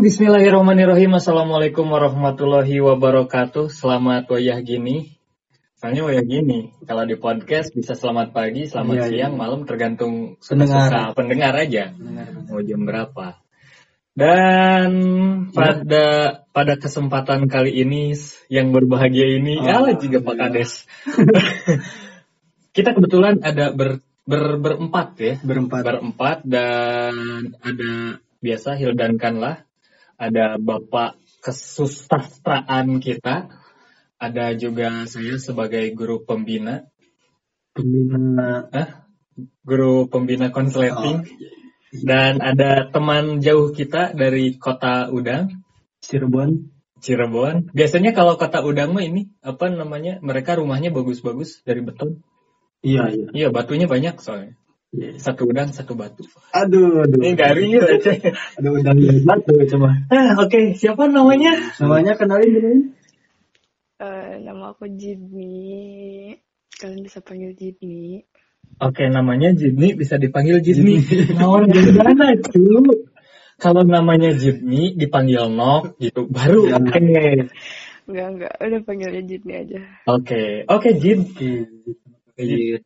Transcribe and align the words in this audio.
Bismillahirrahmanirrahim. 0.00 1.12
Assalamualaikum 1.20 1.84
warahmatullahi 1.84 2.80
wabarakatuh. 2.80 3.68
Selamat 3.68 4.32
wayah 4.32 4.56
gini. 4.64 5.20
Soalnya 5.76 6.08
wayah 6.08 6.24
gini. 6.24 6.72
Kalau 6.88 7.04
di 7.04 7.20
podcast 7.20 7.68
bisa 7.76 7.92
selamat 7.92 8.32
pagi, 8.32 8.64
selamat 8.64 8.96
Iya, 8.96 9.04
siang, 9.12 9.32
iya. 9.36 9.40
malam 9.44 9.68
tergantung 9.68 10.40
Pendengar. 10.40 11.12
pendengar 11.12 11.52
aja. 11.52 11.92
Benar. 11.92 12.32
Mau 12.48 12.64
jam 12.64 12.80
berapa. 12.88 13.44
Dan 14.16 14.90
pada 15.52 16.04
pada 16.48 16.74
kesempatan 16.80 17.44
kali 17.52 17.84
ini 17.84 18.16
yang 18.48 18.72
berbahagia 18.72 19.36
ini, 19.36 19.60
Oh, 19.60 19.84
ya 19.84 20.00
juga 20.00 20.24
Pak 20.24 20.36
Kades. 20.40 20.88
Kita 22.80 22.96
kebetulan 22.96 23.44
ada 23.44 23.68
ber, 23.76 24.00
ber- 24.24 24.56
berempat 24.64 25.08
ya 25.20 25.36
Berempat. 25.44 25.84
berempat 25.84 26.38
dan 26.48 27.52
ada 27.60 28.16
biasa 28.40 28.80
Hildan 28.80 29.20
lah 29.36 29.68
ada 30.20 30.60
Bapak 30.60 31.16
kesusastraan 31.40 33.00
kita, 33.00 33.48
ada 34.20 34.52
juga 34.52 35.08
saya 35.08 35.40
sebagai 35.40 35.88
guru 35.96 36.20
pembina, 36.20 36.84
Pembina. 37.72 38.68
guru 39.64 40.04
pembina 40.12 40.52
konsleting, 40.52 41.24
Oh, 41.24 42.04
dan 42.04 42.44
ada 42.44 42.92
teman 42.92 43.40
jauh 43.40 43.72
kita 43.72 44.12
dari 44.12 44.60
kota 44.60 45.08
Udang, 45.08 45.64
Cirebon. 46.04 46.68
Cirebon. 47.00 47.72
Biasanya 47.72 48.12
kalau 48.12 48.36
kota 48.36 48.60
Udang 48.60 48.92
mah 48.92 49.02
ini 49.02 49.32
apa 49.40 49.72
namanya? 49.72 50.20
Mereka 50.20 50.60
rumahnya 50.60 50.92
bagus-bagus 50.92 51.64
dari 51.64 51.80
beton. 51.80 52.20
Iya, 52.84 53.04
iya. 53.12 53.26
Iya, 53.32 53.48
batunya 53.48 53.88
banyak 53.88 54.20
soalnya. 54.20 54.60
Satu 55.22 55.46
udang, 55.46 55.70
satu 55.70 55.94
batu. 55.94 56.26
Aduh, 56.50 57.06
aduh. 57.06 57.22
Ini 57.22 57.38
garing 57.38 57.78
ya. 57.78 57.86
Aduh, 58.58 58.82
udah 58.82 58.90
lihat 58.98 59.38
tuh 59.46 59.62
coba. 59.70 59.94
Ah, 60.10 60.34
Oke, 60.42 60.74
siapa 60.74 61.06
namanya? 61.06 61.54
Namanya 61.78 62.18
kenalin 62.18 62.50
dulu. 62.50 62.70
Eh, 64.02 64.32
nama 64.42 64.74
aku 64.74 64.90
Jidni. 64.90 66.34
Kalian 66.74 67.06
bisa 67.06 67.22
panggil 67.22 67.54
Jidni. 67.54 68.26
Oke, 68.82 69.06
namanya 69.06 69.54
Jidni 69.54 69.94
bisa 69.94 70.18
dipanggil 70.18 70.58
Jidni. 70.58 70.98
Nawar 71.38 71.70
gimana 71.70 72.34
dulu? 72.50 73.06
Kalau 73.62 73.86
namanya 73.86 74.34
Jidni 74.34 74.98
dipanggil 74.98 75.46
Nok 75.54 76.02
gitu, 76.02 76.26
baru 76.26 76.66
Ya. 76.66 76.82
oke. 76.82 76.98
Enggak, 78.10 78.26
enggak. 78.34 78.52
Udah 78.58 78.80
panggilnya 78.82 79.22
Jidni 79.22 79.52
aja. 79.54 79.80
Oke, 80.10 80.66
oke 80.66 80.88
Jid. 80.98 81.20
Iya. 82.34 82.82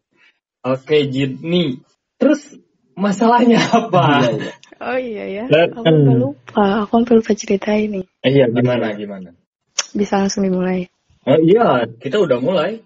Oke 0.69 0.97
Jidni. 1.09 1.81
Terus 2.25 2.57
masalahnya 2.97 3.61
apa? 3.61 4.25
Iya, 4.25 4.31
iya. 4.33 4.53
Oh 4.81 4.97
iya 4.97 5.25
ya. 5.29 5.45
Aku 5.69 5.85
sampai 5.85 6.15
lupa. 6.17 6.65
Aku 6.89 6.93
sampai 6.97 7.15
lupa 7.21 7.33
cerita 7.37 7.71
ini. 7.77 8.01
Eh, 8.25 8.33
iya, 8.33 8.49
gimana 8.49 8.97
gimana? 8.97 9.37
Bisa 9.93 10.25
langsung 10.25 10.49
dimulai. 10.49 10.89
Oh 11.29 11.37
iya, 11.37 11.85
kita 12.01 12.17
udah 12.17 12.41
mulai. 12.41 12.81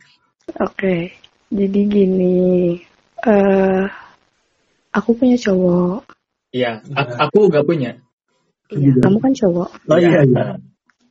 Oke. 0.58 1.14
Jadi 1.54 1.80
gini. 1.86 2.82
eh 3.22 3.86
aku 4.90 5.14
punya 5.14 5.38
cowok. 5.38 6.02
Iya, 6.50 6.82
a- 6.98 7.30
aku 7.30 7.46
gak 7.46 7.62
punya. 7.62 7.94
Iya, 8.74 8.90
Juga. 8.98 9.06
kamu 9.06 9.18
kan 9.22 9.32
cowok. 9.38 9.70
Oh 9.86 9.98
iya, 10.02 10.22
iya. 10.26 10.58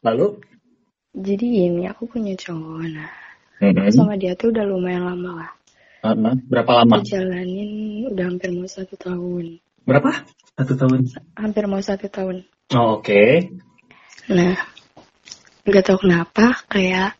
Lalu? 0.03 0.35
Jadi 1.15 1.45
gini, 1.47 1.83
aku 1.87 2.11
punya 2.11 2.35
cowok. 2.35 2.91
Nah, 2.91 3.07
Mm-hmm. 3.57 3.87
aku 3.87 3.89
sama 3.89 4.13
dia 4.19 4.35
tuh 4.37 4.51
udah 4.53 4.67
lumayan 4.69 5.07
lama 5.07 5.31
lah. 5.41 5.49
Uh-uh. 6.13 6.35
Berapa 6.47 6.71
lama? 6.83 7.03
Jalanin 7.03 8.07
udah 8.07 8.25
hampir 8.31 8.49
mau 8.55 8.67
satu 8.69 8.95
tahun. 8.95 9.59
Berapa? 9.83 10.23
Satu 10.55 10.73
tahun. 10.75 10.99
Hampir 11.35 11.63
mau 11.67 11.81
satu 11.83 12.07
tahun. 12.07 12.43
Oh, 12.75 12.99
Oke. 12.99 13.51
Nah, 14.27 14.55
nggak 15.63 15.83
tahu 15.87 16.07
kenapa 16.07 16.63
kayak 16.67 17.15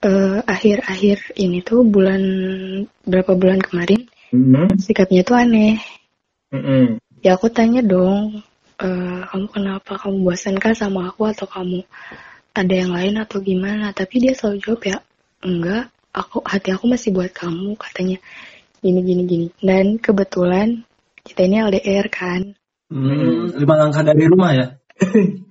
eh, 0.00 0.38
akhir-akhir 0.46 1.36
ini 1.36 1.60
tuh 1.60 1.84
bulan 1.84 2.22
berapa 3.04 3.36
bulan 3.36 3.60
kemarin 3.60 4.08
Mhm. 4.30 4.78
sikapnya 4.78 5.26
tuh 5.26 5.36
aneh. 5.36 5.82
Mm-mm. 6.54 7.02
Ya 7.20 7.34
aku 7.36 7.50
tanya 7.50 7.82
dong, 7.82 8.40
eh, 8.80 9.20
kamu 9.28 9.46
kenapa? 9.50 9.98
Kamu 9.98 10.22
bosan 10.24 10.56
kah 10.56 10.72
sama 10.72 11.10
aku 11.10 11.28
atau 11.28 11.44
kamu 11.50 11.82
ada 12.54 12.74
yang 12.74 12.94
lain 12.94 13.14
atau 13.18 13.42
gimana? 13.42 13.90
Tapi 13.92 14.14
dia 14.22 14.32
selalu 14.34 14.58
jawab 14.62 14.82
ya, 14.86 14.98
enggak. 15.42 15.84
Aku 16.10 16.42
hati 16.42 16.74
aku 16.74 16.90
masih 16.90 17.14
buat 17.14 17.30
kamu 17.30 17.78
katanya. 17.78 18.18
Gini 18.82 19.00
gini 19.04 19.22
gini. 19.28 19.46
Dan 19.62 20.00
kebetulan 20.02 20.82
kita 21.22 21.46
ini 21.46 21.62
LDR 21.62 22.06
kan. 22.10 22.56
Hmm, 22.90 23.54
lima 23.54 23.74
langkah 23.78 24.02
dari 24.02 24.24
rumah 24.26 24.50
ya? 24.54 24.66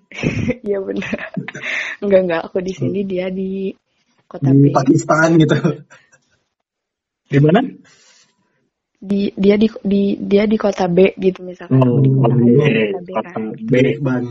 Iya 0.66 0.81
benar. 0.81 1.38
enggak 2.02 2.22
enggak 2.25 2.42
aku 2.50 2.66
di 2.66 2.74
sini 2.74 3.06
dia 3.06 3.30
di 3.30 3.69
kota 4.25 4.50
Di 4.50 4.58
B. 4.58 4.74
Pakistan 4.74 5.38
gitu. 5.38 5.53
Di 7.30 7.38
mana? 7.38 7.62
di 9.00 9.31
dia 9.31 9.56
di 9.56 9.72
di 9.80 10.19
dia 10.19 10.44
di 10.44 10.59
kota 10.59 10.92
B 10.92 11.16
gitu 11.16 11.40
misalkan 11.48 11.80
Oh, 11.80 11.88
aku 11.88 12.00
di 12.03 12.09
kota 12.12 12.36
di 12.36 12.52
Oke, 12.52 12.75
kota 12.92 13.00
B 13.00 13.09
kota 13.16 13.30
kan 13.31 13.44
B. 13.56 13.74
Ban 14.03 14.24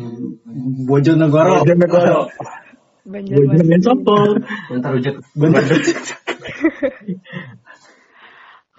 Bojonegoro. 0.84 1.55
Bojonegoro. 1.65 2.21
Banjarmasin 3.05 3.69
Bojonegoro 3.69 3.85
Sopol. 3.85 4.31
Bentar 4.71 4.91
ujek. 4.97 5.15
Bentar. 5.37 5.63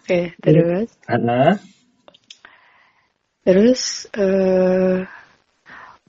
oke 0.09 0.33
terus 0.41 0.89
Ana. 1.05 1.61
terus 3.45 4.09
eh 4.17 5.05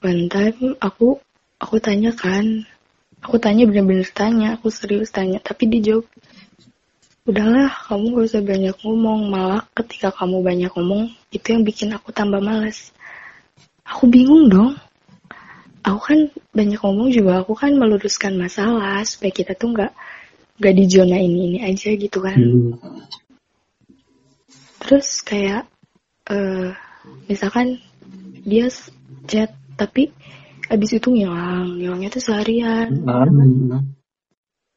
one 0.01 0.25
time 0.25 0.73
aku 0.81 1.21
aku 1.61 1.75
tanya 1.77 2.09
kan 2.09 2.65
aku 3.21 3.37
tanya 3.37 3.69
bener-bener 3.69 4.09
tanya 4.09 4.57
aku 4.57 4.73
serius 4.73 5.13
tanya 5.13 5.37
tapi 5.37 5.69
dia 5.69 5.93
jawab 5.93 6.09
udahlah 7.29 7.69
kamu 7.85 8.17
gak 8.17 8.25
usah 8.33 8.41
banyak 8.41 8.75
ngomong 8.81 9.29
malah 9.29 9.61
ketika 9.77 10.09
kamu 10.09 10.41
banyak 10.41 10.71
ngomong 10.73 11.13
itu 11.29 11.53
yang 11.53 11.61
bikin 11.61 11.93
aku 11.93 12.09
tambah 12.09 12.41
males 12.41 12.89
aku 13.85 14.09
bingung 14.09 14.49
dong 14.49 14.73
aku 15.81 15.99
kan 16.01 16.19
banyak 16.53 16.79
ngomong 16.81 17.09
juga 17.09 17.41
aku 17.41 17.53
kan 17.57 17.73
meluruskan 17.73 18.37
masalah 18.37 19.01
supaya 19.05 19.31
kita 19.33 19.57
tuh 19.57 19.73
nggak 19.73 19.91
nggak 20.61 20.73
di 20.77 20.85
zona 20.85 21.17
ini 21.17 21.39
ini 21.53 21.59
aja 21.65 21.89
gitu 21.97 22.21
kan 22.21 22.37
Hmm. 22.37 22.77
terus 24.81 25.21
kayak 25.25 25.65
eh 26.29 26.73
misalkan 27.25 27.81
dia 28.45 28.69
chat 29.25 29.49
tapi 29.77 30.13
abis 30.69 31.01
itu 31.01 31.07
ngilang 31.09 31.77
ngilangnya 31.81 32.09
tuh 32.13 32.23
seharian 32.23 32.89
Hmm. 33.01 33.81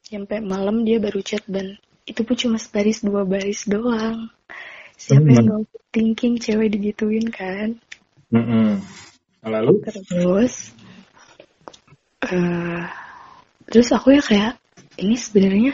sampai 0.04 0.38
malam 0.40 0.84
dia 0.88 1.00
baru 1.00 1.20
chat 1.20 1.44
dan 1.48 1.76
itu 2.04 2.20
pun 2.24 2.36
cuma 2.36 2.56
sebaris 2.60 3.00
dua 3.04 3.24
baris 3.24 3.64
doang 3.68 4.28
siapa 4.96 5.28
yang 5.32 5.48
Hmm. 5.52 5.64
gak 5.68 5.80
thinking 5.92 6.40
cewek 6.40 6.72
digituin 6.72 7.28
kan 7.28 7.76
Mm-mm. 8.32 8.80
Lalu? 9.44 9.84
terus 9.84 10.72
eh 12.28 12.82
terus 13.68 13.88
aku 13.92 14.14
ya 14.16 14.22
kayak 14.24 14.52
ini 15.00 15.16
sebenarnya 15.18 15.72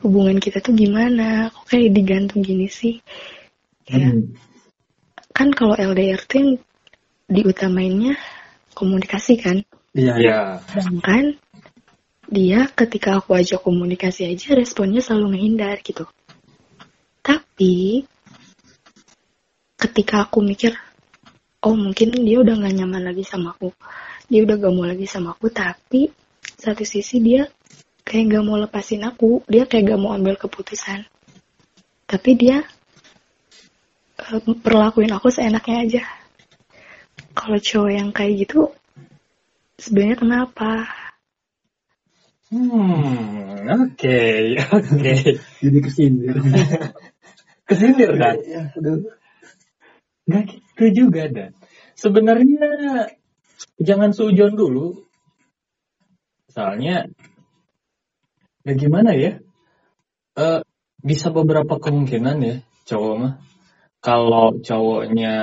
hubungan 0.00 0.40
kita 0.40 0.64
tuh 0.64 0.72
gimana 0.72 1.52
kok 1.52 1.68
kayak 1.68 1.92
digantung 1.92 2.40
gini 2.40 2.66
sih 2.68 2.98
kayak 3.84 4.12
Hmm. 4.16 4.32
Ya. 4.32 4.38
kan 5.30 5.48
kalau 5.56 5.72
LDR 5.78 6.20
tuh 6.26 6.36
yang 6.36 6.50
diutamainnya 7.30 8.14
komunikasi 8.76 9.38
kan 9.40 9.62
Iya, 9.90 10.14
iya. 10.20 10.30
Ya. 10.30 10.40
sedangkan 10.70 11.24
dia 12.30 12.70
ketika 12.70 13.18
aku 13.18 13.34
ajak 13.34 13.58
komunikasi 13.60 14.30
aja 14.30 14.54
responnya 14.54 15.02
selalu 15.02 15.34
menghindar 15.34 15.82
gitu 15.82 16.06
tapi 17.20 18.04
ketika 19.76 20.28
aku 20.28 20.38
mikir 20.44 20.76
oh 21.64 21.74
mungkin 21.74 22.12
dia 22.14 22.38
udah 22.40 22.54
gak 22.56 22.74
nyaman 22.76 23.02
lagi 23.10 23.24
sama 23.26 23.52
aku 23.56 23.74
dia 24.30 24.46
udah 24.46 24.56
gak 24.56 24.72
mau 24.72 24.86
lagi 24.86 25.04
sama 25.10 25.34
aku 25.34 25.50
tapi 25.50 26.08
satu 26.54 26.86
sisi 26.86 27.18
dia 27.18 27.50
kayak 28.06 28.38
gak 28.38 28.44
mau 28.46 28.56
lepasin 28.56 29.02
aku 29.02 29.42
dia 29.50 29.66
kayak 29.66 29.92
gak 29.92 30.00
mau 30.00 30.14
ambil 30.14 30.38
keputusan 30.38 31.02
tapi 32.06 32.30
dia 32.38 32.62
eh, 34.22 34.40
perlakuin 34.62 35.10
aku 35.10 35.34
seenaknya 35.34 35.76
aja 35.82 36.02
kalau 37.34 37.58
cowok 37.58 37.90
yang 37.90 38.10
kayak 38.14 38.46
gitu 38.46 38.70
sebenarnya 39.76 40.16
kenapa 40.22 40.86
Hmm, 42.50 43.62
oke, 43.70 44.18
oke. 44.74 45.14
Jadi 45.62 45.78
kesindir. 45.86 46.34
Kesindir 47.70 48.10
kan? 48.18 48.42
Ya, 48.42 48.66
aduh. 48.74 49.06
Nggak 50.26 50.42
gitu 50.58 51.06
juga 51.06 51.30
dan. 51.30 51.54
Sebenarnya 51.94 52.66
jangan 53.80 54.10
sujon 54.12 54.56
dulu. 54.56 55.06
Soalnya 56.50 57.08
ya 58.66 58.72
gimana 58.74 59.14
ya? 59.14 59.40
Eh 60.36 60.60
bisa 61.00 61.32
beberapa 61.32 61.80
kemungkinan 61.80 62.36
ya 62.44 62.56
cowok 62.88 63.14
mah. 63.16 63.34
Kalau 64.00 64.56
cowoknya 64.64 65.34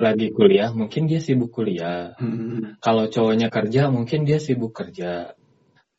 lagi 0.00 0.32
kuliah, 0.32 0.72
mungkin 0.72 1.10
dia 1.10 1.20
sibuk 1.20 1.52
kuliah. 1.52 2.16
Hmm. 2.16 2.80
Kalau 2.80 3.12
cowoknya 3.12 3.52
kerja, 3.52 3.92
mungkin 3.92 4.24
dia 4.24 4.40
sibuk 4.40 4.72
kerja. 4.72 5.36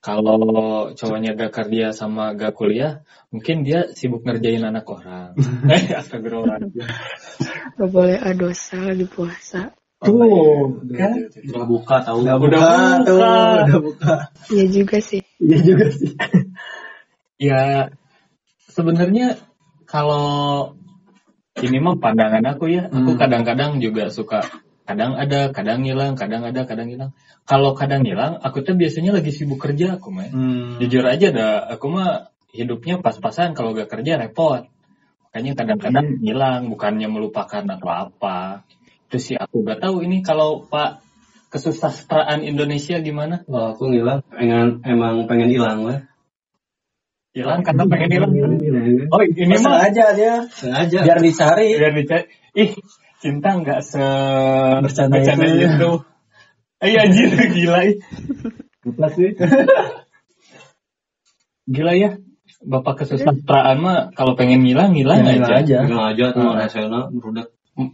Kalau 0.02 0.98
cowoknya 0.98 1.38
gak 1.38 1.54
kerja 1.54 1.94
sama 1.94 2.34
gak 2.34 2.58
kuliah, 2.58 3.06
mungkin 3.30 3.62
dia 3.62 3.94
sibuk 3.94 4.26
ngerjain 4.26 4.66
anak 4.66 4.90
orang. 4.90 5.38
Eh, 5.70 5.94
Astagfirullahaladzim. 6.02 6.90
Gak 7.78 7.90
boleh 7.94 8.18
ada 8.18 8.34
dosa 8.34 8.82
lagi 8.82 9.06
puasa. 9.06 9.70
Tuh, 10.02 10.82
kan? 10.98 11.14
Udah 11.46 11.66
buka 11.70 11.96
tahu. 12.02 12.26
Udah 12.26 12.36
Udah 12.42 12.42
buka, 12.42 12.74
buka. 12.74 13.06
tuh, 13.06 13.20
udah 13.22 13.80
buka. 13.86 14.14
Iya 14.50 14.66
juga 14.74 14.98
sih. 14.98 15.22
Iya 15.38 15.60
juga 15.62 15.88
sih. 15.94 16.12
Ya, 17.42 17.90
sebenarnya 18.70 19.34
kalau 19.90 20.78
ini 21.58 21.82
mah 21.82 21.98
pandangan 21.98 22.46
aku 22.54 22.70
ya, 22.70 22.86
aku 22.86 23.18
Hmm. 23.18 23.20
kadang-kadang 23.20 23.82
juga 23.82 24.14
suka 24.14 24.46
kadang 24.86 25.18
ada, 25.18 25.50
kadang 25.50 25.82
hilang, 25.82 26.14
kadang 26.14 26.46
ada, 26.46 26.70
kadang 26.70 26.94
hilang. 26.94 27.18
Kalau 27.50 27.74
kadang 27.74 28.06
hilang, 28.06 28.38
aku 28.46 28.62
tuh 28.62 28.78
biasanya 28.78 29.18
lagi 29.18 29.34
sibuk 29.34 29.58
kerja 29.58 29.98
aku 29.98 30.14
mah. 30.14 30.30
Hmm. 30.30 30.78
Jujur 30.86 31.02
aja 31.02 31.34
dah, 31.34 31.66
aku 31.66 31.90
mah 31.90 32.30
hidupnya 32.54 33.02
pas-pasan 33.02 33.58
kalau 33.58 33.74
gak 33.74 33.90
kerja 33.90 34.22
repot. 34.22 34.70
Makanya 35.26 35.52
kadang-kadang 35.58 36.22
hilang, 36.22 36.70
bukannya 36.70 37.10
melupakan 37.10 37.66
atau 37.66 37.90
apa. 37.90 38.62
Itu 39.12 39.20
sih 39.20 39.36
aku 39.36 39.68
gak 39.68 39.84
tahu 39.84 40.08
ini 40.08 40.24
kalau 40.24 40.64
Pak 40.72 41.04
kesusastraan 41.52 42.48
Indonesia 42.48 42.96
gimana? 43.04 43.44
Kalau 43.44 43.76
aku 43.76 43.92
ngilang, 43.92 44.24
pengen 44.32 44.80
emang 44.88 45.28
pengen 45.28 45.52
hilang 45.52 45.84
lah. 45.84 46.08
Hilang 47.36 47.60
karena 47.68 47.84
pengen 47.92 48.08
hilang. 48.08 48.32
Oh 49.12 49.20
ini 49.20 49.56
mah 49.60 49.84
aja 49.84 50.16
dia. 50.16 50.48
sengaja. 50.48 51.04
Biar 51.04 51.20
dicari. 51.20 51.76
biar 51.76 51.92
dicari. 51.92 52.24
Ih, 52.56 52.72
cinta 53.20 53.60
nggak 53.60 53.84
se 53.84 54.00
Bercanda 54.80 55.20
bercanda 55.20 55.44
itu. 55.44 55.68
itu. 55.68 55.92
Eh 56.80 56.96
anjir 56.96 57.36
gila 57.52 57.80
ih. 57.92 57.96
Lupa 58.88 59.12
sih. 59.12 59.36
Gila 61.72 61.94
ya. 61.96 62.16
Bapak 62.62 63.04
kesusastraan 63.04 63.78
mah 63.82 64.00
kalau 64.16 64.36
pengen 64.40 64.64
ngilang 64.64 64.94
ngilang 64.96 65.24
Ya, 65.24 65.40
aja. 65.40 65.54
aja. 65.60 65.78
Hilang 65.84 66.06
aja 66.16 66.26
tuh 66.32 66.48
Hmm. 66.48 66.58
rasional, 66.58 67.04
berudak. 67.12 67.48
Nah, 67.72 67.88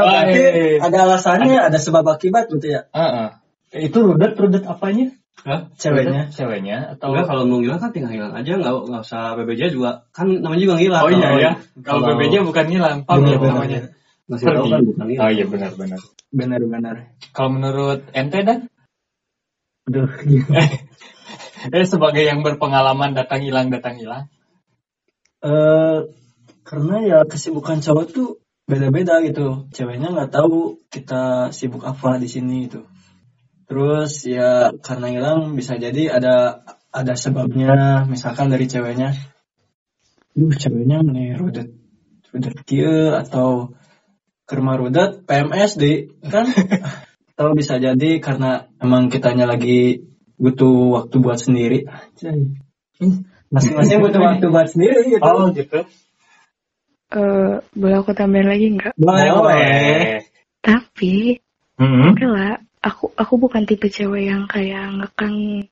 berarti 0.00 0.40
Eh, 0.40 0.76
ada 0.80 0.98
alasannya, 1.04 1.60
ada 1.60 1.76
sebab 1.76 2.04
akibat 2.08 2.48
gitu 2.48 2.72
ya. 2.72 2.88
ah, 2.96 3.04
ah. 3.04 3.28
Itu 3.68 4.00
rudet 4.00 4.32
rudet 4.40 4.64
apanya? 4.64 5.12
Hah? 5.44 5.68
Ceweknya. 5.76 6.26
Rudet 6.26 6.34
Ceweknya 6.34 6.78
atau 6.96 7.12
Enggak 7.12 7.26
kalau 7.28 7.42
mau 7.46 7.58
ngilang 7.60 7.78
kan 7.78 7.90
tinggal 7.92 8.10
hilang 8.10 8.32
aja, 8.32 8.52
nggak 8.56 8.74
nggak 8.88 9.02
usah 9.04 9.36
BBJ 9.36 9.62
juga. 9.76 10.08
Kan 10.16 10.40
namanya 10.40 10.62
juga 10.64 10.74
ngilang. 10.80 11.02
Oh 11.04 11.10
iya 11.12 11.28
Kalau- 11.28 11.38
ya. 11.44 11.52
Kalau 11.84 12.00
kalau 12.00 12.16
BBJ 12.16 12.34
bukan 12.42 12.64
ngilang, 12.72 12.96
paham 13.04 13.22
ya 13.28 13.36
namanya. 13.38 13.80
Masih 14.28 14.44
tahu 14.48 14.66
kan 14.72 14.80
bukan 14.82 15.04
Oh 15.04 15.10
hilang. 15.12 15.30
iya 15.36 15.44
benar-benar. 15.46 16.00
Benar-benar. 16.32 16.96
Kalau 17.36 17.50
menurut 17.52 18.00
ente 18.16 18.40
dan 18.42 18.58
Aduh, 19.88 20.04
eh 21.76 21.86
sebagai 21.88 22.20
yang 22.20 22.40
berpengalaman 22.44 23.16
datang 23.16 23.40
hilang 23.40 23.68
datang 23.72 23.96
hilang. 23.96 24.28
Eh, 25.40 25.98
karena 26.64 26.96
ya 27.00 27.18
kesibukan 27.24 27.80
cowok 27.80 28.06
tuh 28.12 28.28
beda-beda 28.68 29.24
gitu. 29.24 29.66
Ceweknya 29.72 30.12
nggak 30.12 30.30
tahu 30.30 30.84
kita 30.92 31.50
sibuk 31.56 31.82
apa 31.88 32.20
di 32.20 32.28
sini 32.28 32.68
gitu. 32.68 32.84
Terus 33.64 34.28
ya 34.28 34.70
karena 34.84 35.08
hilang 35.08 35.56
bisa 35.56 35.80
jadi 35.80 36.20
ada 36.20 36.62
ada 36.92 37.14
sebabnya. 37.16 38.04
Misalkan 38.04 38.52
dari 38.52 38.68
ceweknya, 38.68 39.16
duh 40.36 40.52
ceweknya 40.52 41.00
nih 41.00 41.36
rudet 41.40 41.68
rudet 42.28 42.56
kieu 42.68 43.16
atau 43.16 43.72
kerma 44.44 44.76
rudet 44.76 45.24
PMS 45.24 45.80
di 45.80 46.12
kan 46.28 46.48
atau 47.36 47.52
bisa 47.56 47.76
jadi 47.80 48.20
karena 48.20 48.68
emang 48.80 49.08
kitanya 49.08 49.48
lagi 49.48 50.08
butuh 50.36 51.04
waktu 51.04 51.16
buat 51.20 51.40
sendiri. 51.40 51.88
Masing-masing 53.48 54.00
butuh 54.04 54.20
waktu 54.20 54.46
buat 54.48 54.68
sendiri 54.68 55.08
gitu. 55.08 55.24
Oh 55.24 55.48
gitu. 55.52 55.88
Eh, 57.08 57.54
boleh 57.72 57.96
aku 58.04 58.12
tambahin 58.12 58.48
lagi 58.52 58.66
nggak? 58.76 58.92
Boleh, 59.00 59.26
boleh. 59.32 60.20
Tapi 60.60 61.40
Hmm. 61.80 62.12
oke 62.12 62.26
lah. 62.28 62.60
Aku 62.84 63.10
aku 63.16 63.34
bukan 63.40 63.64
tipe 63.64 63.88
cewek 63.88 64.28
yang 64.28 64.44
kayak 64.44 64.92
ngekang 64.98 65.66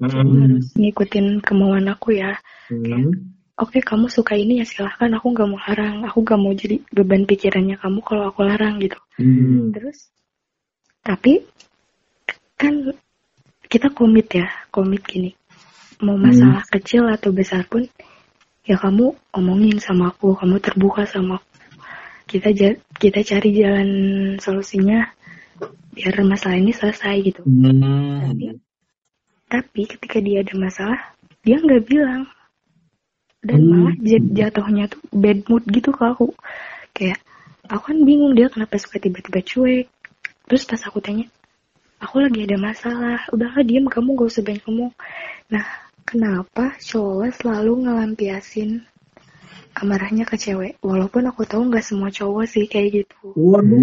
Hmm. 0.00 0.38
harus 0.38 0.72
ngikutin 0.78 1.44
kemauan 1.44 1.90
aku 1.92 2.16
ya. 2.16 2.38
Hmm. 2.72 3.34
Oke 3.58 3.82
kamu 3.82 4.06
suka 4.08 4.38
ini 4.38 4.62
ya 4.62 4.66
silahkan. 4.66 5.10
Aku 5.18 5.34
nggak 5.34 5.48
mau 5.50 5.60
larang. 5.60 6.06
Aku 6.08 6.22
nggak 6.24 6.40
mau 6.40 6.54
jadi 6.54 6.78
beban 6.94 7.26
pikirannya 7.28 7.76
kamu 7.76 8.00
kalau 8.06 8.30
aku 8.30 8.46
larang 8.46 8.80
gitu. 8.80 8.96
Hmm. 9.20 9.74
Terus 9.74 10.08
tapi 11.04 11.44
kan 12.56 12.94
kita 13.68 13.92
komit 13.92 14.32
ya, 14.32 14.48
komit 14.72 15.04
gini. 15.04 15.36
Mau 16.00 16.14
masalah 16.16 16.62
kecil 16.70 17.04
atau 17.10 17.34
besar 17.34 17.66
pun 17.66 17.84
ya 18.68 18.76
kamu 18.76 19.16
omongin 19.32 19.80
sama 19.80 20.12
aku, 20.12 20.36
kamu 20.36 20.60
terbuka 20.60 21.08
sama 21.08 21.40
aku. 21.40 21.48
Kita 22.28 22.52
kita 23.00 23.20
cari 23.24 23.50
jalan 23.56 23.90
solusinya 24.36 25.08
biar 25.96 26.20
masalah 26.28 26.60
ini 26.60 26.76
selesai 26.76 27.16
gitu. 27.24 27.40
Hmm. 27.48 28.28
Tapi 28.28 28.60
tapi 29.48 29.80
ketika 29.88 30.20
dia 30.20 30.44
ada 30.44 30.52
masalah, 30.60 31.00
dia 31.40 31.56
nggak 31.56 31.88
bilang. 31.88 32.28
Dan 33.40 33.64
Hmm. 33.64 33.70
malah 33.72 33.96
jat- 34.04 34.32
jatuhnya 34.36 34.84
tuh 34.92 35.00
bad 35.08 35.48
mood 35.48 35.64
gitu 35.72 35.88
ke 35.88 36.04
aku. 36.04 36.28
Kayak 36.92 37.24
aku 37.64 37.96
kan 37.96 37.98
bingung 38.04 38.36
dia 38.36 38.52
kenapa 38.52 38.76
suka 38.76 39.00
tiba-tiba 39.00 39.40
cuek. 39.40 39.88
Terus 40.44 40.68
pas 40.68 40.80
aku 40.84 41.00
tanya, 41.00 41.24
aku 41.96 42.20
lagi 42.20 42.44
ada 42.44 42.60
masalah. 42.60 43.24
Udahlah 43.32 43.64
diem 43.64 43.88
kamu 43.88 44.20
gak 44.20 44.28
usah 44.28 44.44
banyak 44.44 44.64
ngomong. 44.68 44.92
Nah, 45.48 45.64
kenapa 46.08 46.72
cowok 46.80 47.36
selalu 47.36 47.84
ngelampiasin 47.84 48.88
amarahnya 49.76 50.24
ke 50.24 50.40
cewek? 50.40 50.80
Walaupun 50.80 51.28
aku 51.28 51.44
tahu 51.44 51.68
nggak 51.68 51.84
semua 51.84 52.08
cowok 52.08 52.48
sih 52.48 52.64
kayak 52.64 53.04
gitu. 53.04 53.36
Waduh. 53.36 53.76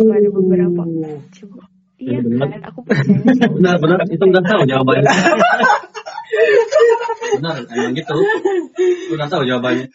Cuma 0.00 0.16
ada 0.16 0.28
beberapa. 0.32 0.82
Coba. 1.28 1.62
Iya 1.98 2.22
kan, 2.22 2.62
aku 2.62 2.80
percaya. 2.86 3.46
Benar, 3.52 3.76
benar. 3.82 3.98
Itu 4.08 4.24
udah 4.24 4.42
tahu 4.46 4.62
jawabannya. 4.64 5.12
benar, 7.36 7.56
emang 7.74 7.92
gitu. 7.98 8.16
Udah 9.12 9.26
tahu 9.28 9.42
jawabannya. 9.44 9.86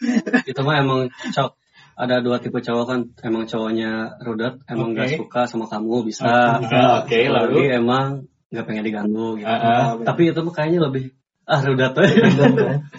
Itu 0.46 0.60
mah 0.62 0.76
emang 0.78 1.10
cowok. 1.34 1.52
Ada 1.94 2.26
dua 2.26 2.42
tipe 2.42 2.58
cowok 2.58 2.84
kan, 2.90 3.00
emang 3.22 3.46
cowoknya 3.46 4.18
rudet, 4.26 4.58
emang 4.66 4.92
Oke. 4.92 4.98
gak 4.98 5.08
suka 5.14 5.42
sama 5.46 5.70
kamu 5.70 6.02
bisa. 6.02 6.58
Oke, 7.06 7.30
lalu? 7.30 7.70
Lagi 7.70 7.78
emang 7.78 8.06
gak 8.50 8.66
pengen 8.66 8.82
diganggu 8.82 9.38
gitu. 9.38 9.46
Ah, 9.46 9.94
ah. 9.94 10.02
Tapi 10.02 10.34
itu 10.34 10.40
mah 10.42 10.52
kayaknya 10.52 10.90
lebih 10.90 11.14
ah 11.44 11.60
rudet. 11.62 11.92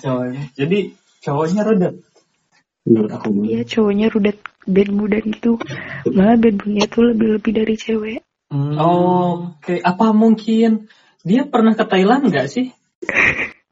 Cowoknya. 0.02 0.42
Jadi 0.54 0.80
cowoknya 1.22 1.62
rudet. 1.66 1.96
Menurut 2.86 3.12
aku. 3.12 3.28
Iya 3.46 3.62
cowoknya 3.66 4.08
rudet 4.14 4.38
bad 4.66 4.90
moodan 4.94 5.26
gitu. 5.34 5.58
Malah 6.14 6.38
bad 6.38 6.56
moodnya 6.62 6.86
tuh 6.90 7.04
lebih-lebih 7.14 7.52
dari 7.54 7.76
cewek. 7.78 8.20
Hmm. 8.54 8.78
Oke, 8.78 9.82
apa 9.82 10.14
mungkin 10.14 10.86
dia 11.26 11.50
pernah 11.50 11.74
ke 11.74 11.86
Thailand 11.90 12.30
nggak 12.30 12.48
sih? 12.50 12.70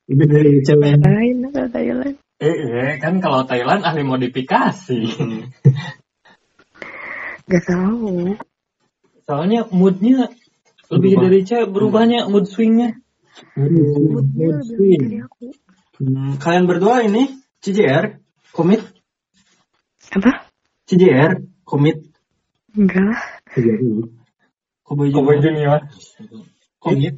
Lebih 0.09 0.25
dari 0.25 0.51
cewek. 0.65 0.97
Lain 0.97 1.37
ke 1.53 1.63
Thailand. 1.69 2.15
Eh, 2.41 2.49
eh, 2.49 2.91
kan 2.97 3.21
kalau 3.23 3.45
Thailand 3.45 3.85
ahli 3.85 4.03
modifikasi. 4.03 4.99
Gak 7.43 7.63
tahu. 7.67 8.35
Soalnya 9.23 9.67
moodnya 9.71 10.31
lebih 10.91 11.15
Berubah. 11.15 11.23
dari 11.23 11.39
cewek, 11.47 11.69
berubahnya 11.71 12.19
mood 12.27 12.45
swingnya. 12.47 13.02
Lebih 13.57 15.25
aku. 15.25 15.53
Hmm, 16.01 16.37
Kalian 16.41 16.65
berdua 16.65 17.05
ini 17.05 17.37
CJR 17.61 18.17
komit 18.49 18.81
Apa? 20.13 20.49
CJR 20.89 21.41
komit 21.65 22.01
Enggak 22.73 23.05
lah. 23.05 23.21
Cowboy 24.81 25.13
Cowboy 25.13 25.37
Junior 25.37 25.85
Junior. 25.85 25.85
komit. 26.81 27.15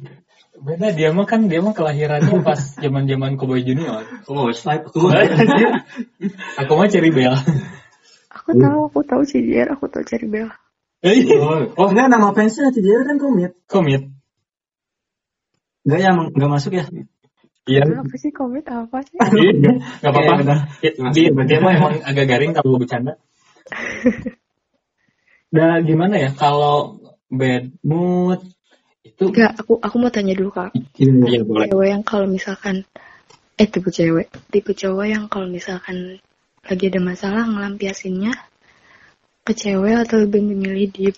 Beda 0.56 0.88
dia 0.92 1.12
mah 1.12 1.28
kan 1.28 1.52
dia 1.52 1.60
mah 1.60 1.72
kelahirannya 1.76 2.40
pas 2.44 2.60
zaman-zaman 2.76 3.36
Cowboy 3.40 3.64
Junior. 3.64 4.04
Mau 4.28 4.52
swipe, 4.52 4.88
aku. 4.88 5.08
Aku 6.64 6.72
mah 6.76 6.88
cari 6.88 7.10
bel. 7.12 7.36
Aku 8.32 8.52
tahu, 8.56 8.80
aku 8.88 9.00
tahu 9.04 9.22
CJR, 9.24 9.72
aku 9.72 9.88
tahu 9.88 10.04
cari 10.04 10.26
bel. 10.28 10.48
Oh 11.76 11.88
enggak 11.88 12.08
nama 12.08 12.32
fansnya 12.32 12.72
CJR 12.72 13.04
kan 13.04 13.16
komit. 13.20 13.52
Komit. 13.68 14.15
Enggak 15.86 15.98
ya 16.02 16.08
emang 16.10 16.26
nggak 16.34 16.50
masuk 16.50 16.72
ya. 16.74 16.84
Iya. 17.66 17.82
Apa 18.02 18.14
sih 18.18 18.30
komit 18.34 18.66
apa 18.66 19.02
sih? 19.06 19.18
Iya, 19.18 19.78
Gak 20.02 20.10
apa-apa. 20.10 20.54
Dia, 21.14 21.30
dia 21.30 21.58
mah 21.62 21.72
emang 21.74 21.94
agak 22.02 22.26
garing 22.26 22.52
kalau 22.54 22.78
bercanda. 22.78 23.14
Nah, 25.46 25.78
gimana 25.78 26.18
ya 26.18 26.30
kalau 26.34 27.00
bad 27.30 27.70
mood 27.86 28.42
itu 29.06 29.30
Enggak, 29.30 29.62
aku 29.62 29.78
aku 29.78 29.96
mau 29.96 30.10
tanya 30.10 30.34
dulu 30.34 30.50
kak. 30.50 30.74
Iya, 30.98 31.46
boleh. 31.46 31.70
Cewek 31.70 31.88
yang 31.88 32.02
kalau 32.02 32.26
misalkan 32.26 32.82
eh 33.56 33.68
tipe 33.70 33.88
cewek, 33.88 34.28
tipe 34.50 34.74
cowok 34.74 35.06
yang 35.06 35.24
kalau 35.30 35.46
misalkan 35.46 36.18
lagi 36.66 36.84
ada 36.90 37.00
masalah 37.00 37.46
ngelampiasinnya 37.46 38.34
ke 39.46 39.52
cewek 39.54 40.02
atau 40.02 40.26
lebih 40.26 40.42
memilih 40.42 40.90
deep? 40.90 41.16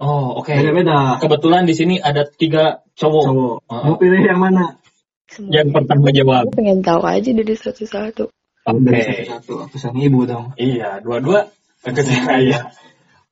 Oh, 0.00 0.40
oke. 0.40 0.48
Beda-beda. 0.48 1.20
Kebetulan 1.20 1.68
di 1.68 1.76
sini 1.76 2.00
ada 2.00 2.24
tiga 2.24 2.80
cowok. 2.96 3.24
Cowok. 3.28 3.56
Oh. 3.68 3.82
Mau 3.84 3.96
pilih 4.00 4.24
yang 4.24 4.40
mana? 4.40 4.80
Semua. 5.28 5.60
Yang 5.60 5.68
pertama 5.76 6.08
jawab. 6.08 6.44
Aku 6.48 6.56
pengen 6.56 6.80
tahu 6.80 7.02
aja 7.04 7.30
dari 7.36 7.54
satu-satu. 7.54 8.24
Oke. 8.64 8.80
Dari 8.80 9.28
satu. 9.28 9.52
Aku 9.68 9.76
sama 9.76 10.00
ibu 10.00 10.24
dong. 10.24 10.56
Iya, 10.56 11.04
dua-dua 11.04 11.52
ke 11.84 12.00
saya. 12.00 12.72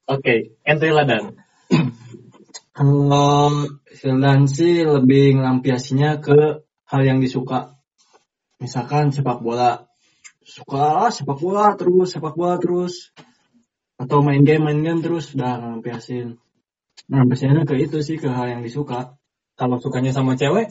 Oke, 0.08 0.60
ente 0.64 0.88
ladan. 0.92 1.40
Kalau 2.72 3.68
Sildan 3.92 4.46
sih 4.46 4.84
lebih 4.84 5.40
ngelampiasinya 5.40 6.20
ke 6.20 6.64
hal 6.88 7.00
yang 7.04 7.18
disuka. 7.24 7.76
Misalkan 8.60 9.10
sepak 9.10 9.40
bola. 9.40 9.88
Suka 10.44 11.12
sepak 11.12 11.40
bola 11.40 11.76
terus, 11.76 12.12
sepak 12.16 12.36
bola 12.36 12.56
terus. 12.60 13.12
Atau 14.00 14.24
main 14.24 14.44
game, 14.44 14.64
main 14.64 14.80
game 14.80 15.00
terus. 15.04 15.32
Udah 15.36 15.60
ngelampiasin. 15.60 16.40
Ngelampiasinnya 17.06 17.62
ke 17.62 17.78
itu 17.78 18.02
sih, 18.02 18.18
ke 18.18 18.26
hal 18.26 18.50
yang 18.50 18.66
disuka. 18.66 19.14
Kalau 19.54 19.78
sukanya 19.78 20.10
sama 20.14 20.34
cewek, 20.38 20.70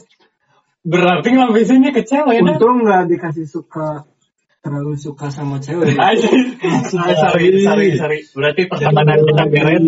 berarti 0.84 1.28
ngelampiasinnya 1.32 1.96
ke 1.96 2.04
cewek. 2.04 2.44
Untung 2.44 2.84
nggak 2.84 3.08
dikasih 3.08 3.48
suka 3.48 4.04
terlalu 4.60 5.00
suka 5.00 5.32
sama 5.32 5.56
cewek. 5.64 5.96
Aja. 6.12 6.28
Sorry, 6.92 7.64
sorry, 7.64 7.88
sorry. 7.96 8.18
Berarti 8.36 8.68
pertemanan 8.68 9.24
kita 9.24 9.44
beres. 9.48 9.82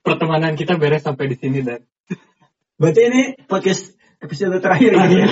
Pertemanan 0.00 0.52
kita 0.58 0.74
beres 0.80 1.02
sampai 1.06 1.30
di 1.30 1.36
sini 1.38 1.62
dan. 1.62 1.86
Berarti 2.80 3.00
ini 3.06 3.22
podcast 3.46 3.94
episode 4.18 4.58
terakhir 4.58 4.96
ini. 4.96 5.18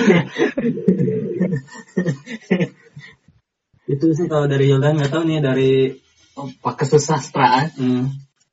itu 3.89 4.05
sih 4.13 4.29
kalau 4.29 4.45
dari 4.45 4.69
Yoldan 4.69 5.01
nggak 5.01 5.09
tahu 5.09 5.25
nih 5.25 5.41
dari 5.41 5.97
Pak 6.37 6.85
kesusastraan 6.85 7.73
hmm, 7.73 8.05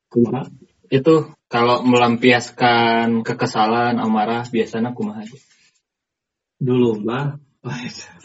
kumaha 0.09 0.49
itu 0.91 1.15
kalau 1.47 1.83
melampiaskan 1.87 3.23
kekesalan 3.23 3.99
amarah 4.03 4.45
biasanya 4.49 4.93
kumaha 4.93 5.23
aja 5.23 5.39
Dulu 6.57 7.05
mah. 7.05 7.37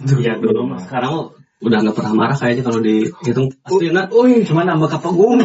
Iya, 0.07 0.39
dulu 0.39 0.71
mah. 0.71 0.79
Sekarang 0.79 1.35
udah 1.59 1.77
nggak 1.83 1.95
pernah 1.99 2.13
marah 2.15 2.37
kayaknya 2.39 2.63
kalau 2.63 2.79
dihitung. 2.79 3.51
Pasti 3.59 3.91
nak. 3.91 4.07
Wih, 4.15 4.47
cuma 4.47 4.63
nambah 4.63 4.87
kapagum. 4.87 5.43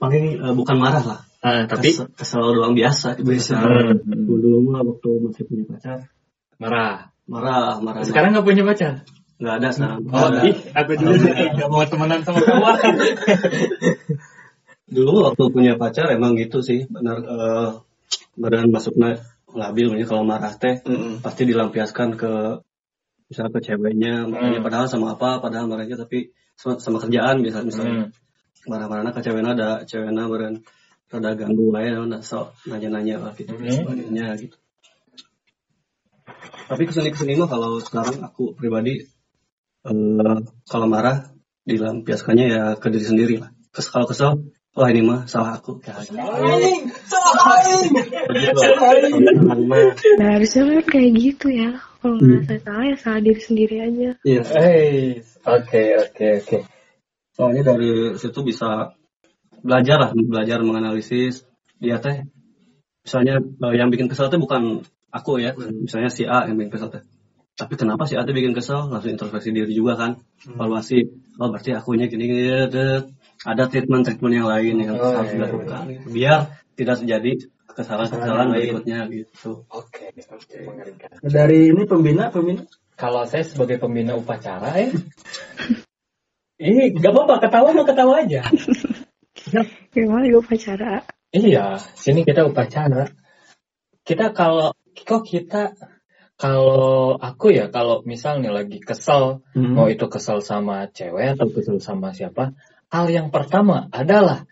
Paling 0.00 0.24
eh, 0.40 0.54
bukan 0.56 0.76
marah 0.80 1.04
lah. 1.04 1.20
Ah, 1.44 1.68
tapi 1.68 1.92
Kesel, 1.92 2.08
kesel 2.16 2.44
doang 2.56 2.72
biasa. 2.72 3.20
Biasa. 3.20 3.54
Hmm. 3.60 4.24
Dulu 4.24 4.64
mah 4.72 4.80
waktu 4.82 5.08
masih 5.20 5.44
punya 5.44 5.64
pacar. 5.68 6.08
marah 6.56 7.12
Marah, 7.26 7.82
marah. 7.82 8.06
sekarang 8.06 8.32
nggak 8.32 8.46
punya 8.46 8.62
pacar 8.62 9.02
nggak 9.36 9.54
ada 9.60 9.68
sekarang. 9.68 10.00
oh 10.08 10.30
ih 10.48 10.56
aku 10.72 10.92
juga 10.96 11.12
nggak 11.58 11.68
mau 11.68 11.84
temenan 11.84 12.24
sama 12.24 12.40
kamu 12.40 12.64
Dulu 14.86 15.26
waktu 15.26 15.42
punya 15.50 15.72
pacar 15.74 16.10
emang 16.14 16.38
gitu 16.38 16.62
sih. 16.62 16.86
Benar. 16.86 17.16
eh 17.26 17.70
badan 18.36 18.68
masuknya 18.70 19.18
labil. 19.50 19.88
Makanya 19.90 20.06
kalau 20.08 20.22
marah 20.22 20.52
teh 20.54 20.78
Mm-mm. 20.84 21.24
pasti 21.24 21.42
dilampiaskan 21.48 22.14
ke 22.20 22.32
misalnya 23.32 23.52
ke 23.56 23.60
ceweknya. 23.66 24.14
Makanya 24.30 24.58
Hmm. 24.60 24.66
padahal 24.66 24.86
sama 24.86 25.16
apa? 25.18 25.40
Padahal 25.42 25.66
marahnya 25.66 25.96
tapi 25.98 26.30
sama, 26.54 26.78
sama 26.78 26.98
kerjaan 27.02 27.42
biasa 27.42 27.64
misalnya. 27.66 28.08
Hmm. 28.08 28.10
marah-marahnya 28.66 29.14
ke 29.14 29.22
ceweknya 29.22 29.54
ada 29.54 29.70
ceweknya 29.86 30.26
beren 30.26 30.58
rada 31.06 31.38
ganggu 31.38 31.70
aja 31.70 32.02
nah, 32.02 32.18
so 32.18 32.50
nanya-nanya 32.66 33.22
lah 33.22 33.30
gitu 33.38 33.54
Mhm. 33.54 33.86
sebagainya 33.86 34.26
gitu 34.42 34.58
tapi 36.66 36.82
ke 36.82 36.90
sini 36.90 37.14
ke 37.14 37.18
sini 37.22 37.38
mah 37.38 37.46
kalau 37.46 37.78
sekarang 37.78 38.26
aku 38.26 38.58
pribadi 38.58 39.06
eh, 39.86 40.38
kalau 40.66 40.86
marah 40.90 41.30
dilampiaskannya 41.62 42.46
ya 42.50 42.64
ke 42.74 42.90
diri 42.90 43.06
sendiri 43.06 43.34
lah 43.38 43.54
kalau 43.70 44.10
kesel 44.10 44.42
wah 44.76 44.88
ini 44.92 45.00
mah 45.00 45.24
salah 45.24 45.56
aku 45.56 45.80
kayak 45.80 46.04
gitu. 46.04 46.20
Begitu. 48.28 48.60
Nah 50.20 50.28
harusnya 50.36 50.62
kan 50.68 50.84
kayak 50.84 51.12
gitu 51.16 51.46
ya. 51.48 51.80
Kalau 52.04 52.20
ngerasa 52.20 52.54
salah 52.62 52.84
ya 52.84 52.96
salah 53.00 53.20
diri 53.24 53.40
sendiri 53.40 53.76
aja. 53.82 54.10
Iya. 54.22 54.42
Hey, 54.52 55.24
oke 55.42 55.82
oke 56.06 56.26
oke. 56.44 56.58
soalnya 57.36 57.62
dari 57.68 58.16
situ 58.16 58.40
bisa 58.40 58.96
belajar 59.60 59.96
lah 60.00 60.10
belajar 60.16 60.64
menganalisis 60.64 61.44
dia 61.76 62.00
teh 62.00 62.24
misalnya 63.04 63.44
eh, 63.44 63.74
yang 63.76 63.92
bikin 63.92 64.08
kesel 64.08 64.32
tuh 64.32 64.40
bukan 64.40 64.80
aku 65.12 65.36
ya 65.44 65.52
misalnya 65.56 66.08
si 66.08 66.24
A 66.24 66.48
yang 66.48 66.56
bikin 66.56 66.72
kesel 66.72 66.88
teh 66.88 67.04
tapi 67.56 67.74
kenapa 67.80 68.04
si 68.04 68.14
A 68.20 68.22
tuh 68.28 68.36
bikin 68.36 68.52
kesel 68.52 68.92
langsung 68.92 69.16
introspeksi 69.16 69.48
diri 69.50 69.72
juga 69.72 69.96
kan 69.96 70.10
evaluasi 70.44 71.08
oh 71.40 71.48
berarti 71.48 71.72
akunya 71.72 72.04
gini 72.06 72.28
gini 72.28 72.42
ada 72.52 73.08
ada 73.48 73.62
treatment 73.66 74.04
treatment 74.04 74.34
yang 74.36 74.48
lain 74.48 74.76
yang 74.76 74.96
Oh, 75.00 75.12
harus 75.16 75.32
iya, 75.32 75.36
dilakukan 75.40 75.82
gitu. 75.88 76.06
biar 76.12 76.38
tidak 76.76 76.96
terjadi 77.00 77.32
kesalahan-kesalahan 77.76 78.48
berikutnya 78.52 78.98
gitu 79.08 79.64
Oke, 79.68 80.08
oke. 80.12 80.56
Mengerikan. 80.64 81.08
Dari 81.20 81.72
ini 81.72 81.82
pembina, 81.84 82.32
pembina. 82.32 82.64
Kalau 82.96 83.28
saya 83.28 83.44
sebagai 83.44 83.76
pembina 83.76 84.16
upacara 84.16 84.72
ya, 84.80 84.88
ini 86.64 86.96
gak 86.96 87.12
apa-apa 87.12 87.44
ketawa 87.44 87.68
mah 87.76 87.84
ketawa 87.84 88.14
aja. 88.24 88.48
Gimana 89.92 90.24
gue 90.32 90.40
pacara? 90.40 91.04
Iya, 91.32 91.76
sini 91.96 92.24
kita 92.24 92.48
upacara. 92.48 93.12
Kita 94.00 94.32
kalau 94.32 94.72
kok 94.96 95.22
kita 95.28 95.76
kalau 96.36 97.16
aku 97.16 97.52
ya 97.52 97.72
kalau 97.72 98.04
misal 98.04 98.44
nih 98.44 98.52
lagi 98.52 98.78
kesel, 98.80 99.40
Hmm. 99.56 99.72
mau 99.72 99.88
itu 99.88 100.04
kesel 100.08 100.44
sama 100.44 100.88
cewek 100.92 101.36
atau 101.36 101.48
kesel 101.48 101.80
sama 101.80 102.12
siapa, 102.12 102.52
hal 102.92 103.08
yang 103.08 103.32
pertama 103.32 103.88
adalah 103.88 104.44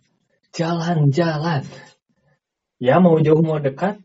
jalan-jalan. 0.57 1.69
Ya 2.81 2.99
mau 3.05 3.21
jauh 3.21 3.45
mau 3.45 3.61
dekat, 3.61 4.01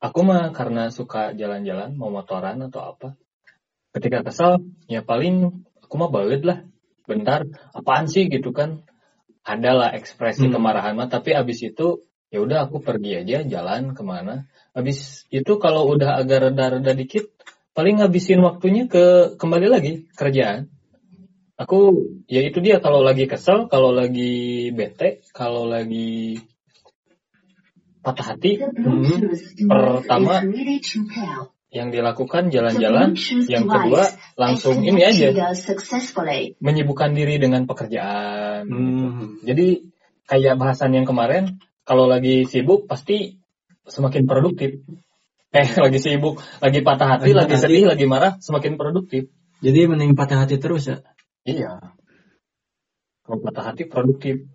aku 0.00 0.20
mah 0.24 0.56
karena 0.56 0.88
suka 0.88 1.36
jalan-jalan, 1.36 1.96
mau 2.00 2.08
motoran 2.08 2.60
atau 2.64 2.96
apa. 2.96 3.08
Ketika 3.90 4.22
kesel, 4.22 4.64
ya 4.86 5.02
paling 5.02 5.66
aku 5.84 5.94
mah 6.00 6.10
balik 6.10 6.42
lah. 6.46 6.64
Bentar, 7.04 7.42
apaan 7.74 8.06
sih 8.06 8.30
gitu 8.30 8.54
kan? 8.54 8.86
Adalah 9.42 9.90
ekspresi 9.98 10.46
Hmm. 10.46 10.54
kemarahan 10.54 10.94
mah, 10.94 11.10
tapi 11.10 11.34
abis 11.34 11.66
itu 11.66 12.06
ya 12.30 12.38
udah 12.38 12.70
aku 12.70 12.78
pergi 12.78 13.26
aja 13.26 13.42
jalan 13.42 13.92
ke 13.98 14.02
mana. 14.06 14.46
Abis 14.70 15.26
itu 15.34 15.58
kalau 15.58 15.90
udah 15.90 16.22
agak 16.22 16.50
reda-reda 16.50 16.94
dikit, 16.94 17.26
paling 17.74 17.98
ngabisin 17.98 18.38
waktunya 18.42 18.86
ke 18.86 19.34
kembali 19.34 19.66
lagi 19.66 19.92
kerjaan. 20.14 20.70
Aku 21.60 22.08
ya 22.24 22.40
itu 22.40 22.62
dia 22.64 22.80
kalau 22.80 23.04
lagi 23.04 23.28
kesel, 23.28 23.68
kalau 23.68 23.92
lagi 23.92 24.72
bete, 24.72 25.20
kalau 25.36 25.68
lagi 25.68 26.40
patah 28.00 28.32
hati, 28.32 28.56
Pertama, 29.68 30.40
yang 31.70 31.92
dilakukan 31.94 32.50
jalan-jalan, 32.50 33.14
yang 33.46 33.68
kedua 33.68 34.08
langsung 34.34 34.82
ini 34.82 35.04
aja 35.04 35.30
menyibukkan 36.58 37.10
diri 37.12 37.36
dengan 37.38 37.68
pekerjaan. 37.68 38.66
Hmm. 38.66 39.38
Jadi 39.44 39.84
kayak 40.26 40.56
bahasan 40.56 40.96
yang 40.96 41.06
kemarin, 41.06 41.60
kalau 41.84 42.08
lagi 42.08 42.48
sibuk 42.48 42.88
pasti 42.88 43.39
semakin 43.88 44.24
produktif. 44.28 44.70
Eh 45.50 45.66
lagi 45.66 45.98
sibuk, 45.98 46.38
lagi 46.62 46.78
patah 46.78 47.18
hati, 47.18 47.34
Lagi 47.34 47.34
lagi 47.34 47.52
patah 47.58 47.62
sedih, 47.66 47.84
lagi 47.90 48.06
marah, 48.06 48.32
semakin 48.38 48.78
produktif. 48.78 49.34
Jadi 49.58 49.90
mending 49.90 50.14
patah 50.14 50.46
hati 50.46 50.62
terus 50.62 50.86
ya. 50.86 51.02
Iya. 51.42 51.90
Kalau 53.26 53.42
patah 53.42 53.74
hati 53.74 53.82
produktif. 53.90 54.46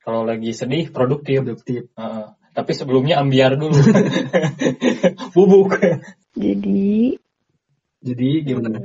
Kalau 0.00 0.24
lagi 0.24 0.56
sedih 0.56 0.88
produktif. 0.88 1.44
Produktif. 1.44 1.92
Heeh. 1.92 2.26
Tapi 2.56 2.72
sebelumnya 2.72 3.20
ambiar 3.20 3.60
dulu. 3.60 3.76
Bubuk. 5.36 5.76
Jadi, 6.32 7.20
Jadi 8.00 8.28
gimana? 8.48 8.80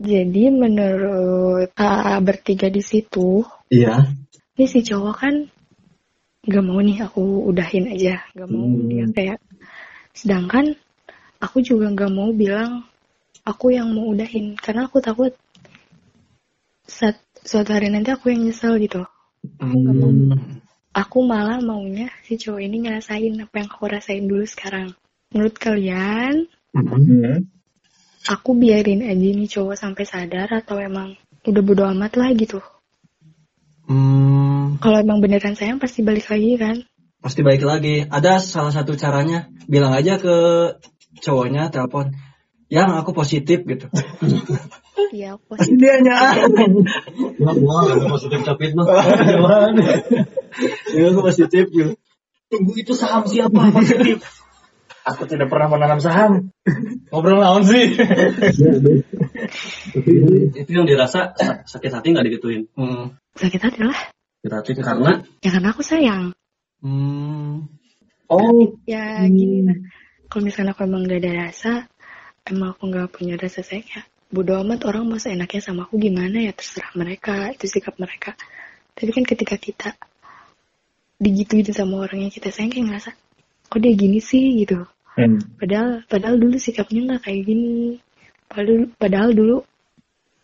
jadi 0.00 0.48
menurut 0.48 1.76
AA 1.76 2.16
bertiga 2.24 2.72
di 2.72 2.80
situ, 2.80 3.44
Iya. 3.68 4.16
ini 4.56 4.64
si 4.64 4.80
cowok 4.80 5.14
kan 5.14 5.34
gak 6.42 6.64
mau 6.66 6.82
nih 6.82 6.98
aku 7.06 7.22
udahin 7.46 7.86
aja, 7.86 8.18
gak 8.34 8.48
mau 8.50 8.66
Hmm. 8.66 8.90
dia 8.90 9.06
kayak. 9.14 9.38
Sedangkan 10.10 10.74
aku 11.38 11.62
juga 11.62 11.86
gak 11.94 12.10
mau 12.10 12.34
bilang 12.34 12.82
aku 13.46 13.74
yang 13.74 13.94
mau 13.94 14.10
udahin, 14.10 14.58
karena 14.58 14.90
aku 14.90 14.98
takut 14.98 15.30
saat 16.86 17.18
suatu 17.46 17.70
hari 17.74 17.90
nanti 17.90 18.10
aku 18.10 18.30
yang 18.34 18.46
nyesel 18.46 18.78
gitu. 18.78 19.02
nggak 19.58 19.94
mau. 19.98 20.10
Hmm. 20.10 20.62
Aku 20.94 21.24
malah 21.26 21.58
maunya 21.58 22.06
si 22.22 22.38
cowok 22.38 22.60
ini 22.62 22.86
ngerasain 22.86 23.34
apa 23.42 23.54
yang 23.58 23.68
aku 23.72 23.84
rasain 23.90 24.24
dulu 24.28 24.44
sekarang. 24.46 24.94
Menurut 25.34 25.56
kalian, 25.58 26.46
Hmm. 26.74 27.48
aku 28.28 28.50
biarin 28.54 29.02
aja 29.02 29.28
nih 29.34 29.48
cowok 29.50 29.74
sampai 29.78 30.04
sadar 30.06 30.46
atau 30.52 30.78
emang 30.78 31.16
udah 31.42 31.62
bodo 31.64 31.82
amat 31.90 32.12
lah 32.14 32.30
gitu. 32.38 32.62
Hmm. 33.86 34.78
Kalau 34.78 34.98
emang 35.02 35.18
beneran 35.18 35.58
sayang 35.58 35.82
pasti 35.82 36.02
balik 36.06 36.30
lagi 36.30 36.58
kan. 36.58 36.76
Pasti 37.22 37.40
balik 37.46 37.62
lagi. 37.62 38.02
Ada 38.06 38.42
salah 38.42 38.74
satu 38.74 38.98
caranya, 38.98 39.50
bilang 39.70 39.94
aja 39.94 40.18
ke 40.18 40.36
cowoknya 41.22 41.70
telepon, 41.70 42.14
yang 42.72 42.96
aku 42.96 43.12
positif 43.12 43.62
gitu. 43.68 43.86
Iya 45.12 45.36
positif. 45.44 45.76
Dia 45.76 46.00
nya. 46.00 46.16
Wah, 47.36 47.52
wah, 47.52 47.84
ada 47.84 48.08
positif 48.08 48.48
capit 48.48 48.72
mah. 48.72 48.88
Ya 50.96 51.12
aku 51.12 51.20
positif 51.20 51.68
gitu. 51.68 51.92
Tunggu 52.48 52.72
itu 52.80 52.92
saham 52.96 53.28
siapa 53.28 53.72
positif? 53.76 54.24
Aku 55.02 55.26
tidak 55.26 55.50
pernah 55.50 55.66
menanam 55.66 55.98
saham. 55.98 56.54
Ngobrol 57.10 57.42
naon 57.42 57.66
sih? 57.66 57.98
Tapi 59.92 60.12
itu 60.54 60.70
yang 60.70 60.86
dirasa 60.86 61.34
sakit 61.66 61.90
hati 61.90 62.14
nggak 62.14 62.26
digituin. 62.30 62.70
Hmm. 62.78 63.18
Sakit 63.34 63.58
hati 63.58 63.82
lah. 63.82 63.98
Sakit 64.42 64.52
hati 64.54 64.70
karena 64.78 65.12
Ya 65.42 65.50
karena 65.50 65.68
aku 65.74 65.82
sayang. 65.82 66.30
Hmm. 66.82 67.66
Oh, 68.30 68.78
Ya 68.86 69.26
gini 69.26 69.66
lah. 69.66 69.78
Kalau 70.30 70.48
misalnya 70.48 70.72
aku 70.72 70.88
emang 70.88 71.04
gak 71.04 71.20
ada 71.20 71.32
rasa, 71.44 71.72
emang 72.48 72.72
aku 72.72 72.88
gak 72.88 73.12
punya 73.12 73.36
rasa 73.36 73.60
sayang 73.60 73.84
ya. 73.84 74.02
Bodo 74.32 74.56
amat 74.64 74.88
orang 74.88 75.04
mau 75.04 75.20
seenaknya 75.20 75.60
sama 75.60 75.84
aku 75.84 76.00
gimana 76.00 76.40
ya 76.40 76.56
terserah 76.56 76.88
mereka, 76.96 77.52
itu 77.52 77.68
sikap 77.68 78.00
mereka. 78.00 78.32
Tapi 78.96 79.12
kan 79.12 79.28
ketika 79.28 79.60
kita 79.60 79.92
digituin 81.20 81.68
sama 81.68 82.00
orang 82.00 82.24
yang 82.24 82.32
kita 82.32 82.48
sayang 82.48 82.72
kayak 82.72 82.88
ngerasa, 82.88 83.12
kok 83.72 83.80
dia 83.80 83.96
gini 83.96 84.20
sih 84.20 84.60
gitu. 84.60 84.84
hmm. 85.16 85.56
Padahal 85.56 86.04
padahal 86.04 86.36
dulu 86.36 86.60
sikapnya 86.60 87.08
nggak 87.08 87.22
kayak 87.24 87.42
gini. 87.48 87.96
Padahal, 88.52 88.92
padahal 89.00 89.30
dulu 89.32 89.56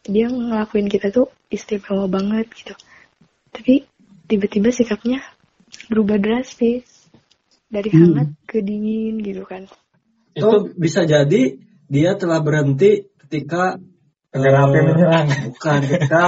dia 0.09 0.33
ngelakuin 0.33 0.89
kita 0.89 1.13
tuh 1.13 1.29
istimewa 1.53 2.09
banget 2.09 2.49
gitu. 2.57 2.73
Tapi 3.53 3.85
tiba-tiba 4.25 4.73
sikapnya 4.73 5.21
berubah 5.93 6.17
drastis 6.17 6.89
dari 7.69 7.93
hangat 7.93 8.33
ke 8.49 8.65
dingin 8.65 9.21
gitu 9.21 9.45
kan. 9.45 9.69
itu 10.33 10.49
Itu 10.49 10.73
bisa 10.73 11.05
jadi 11.05 11.61
dia 11.85 12.17
telah 12.17 12.41
berhenti 12.41 13.13
ketika 13.29 13.77
eh, 14.33 14.41
menyerang. 14.41 15.53
bukan 15.53 15.81
ketika 15.85 16.25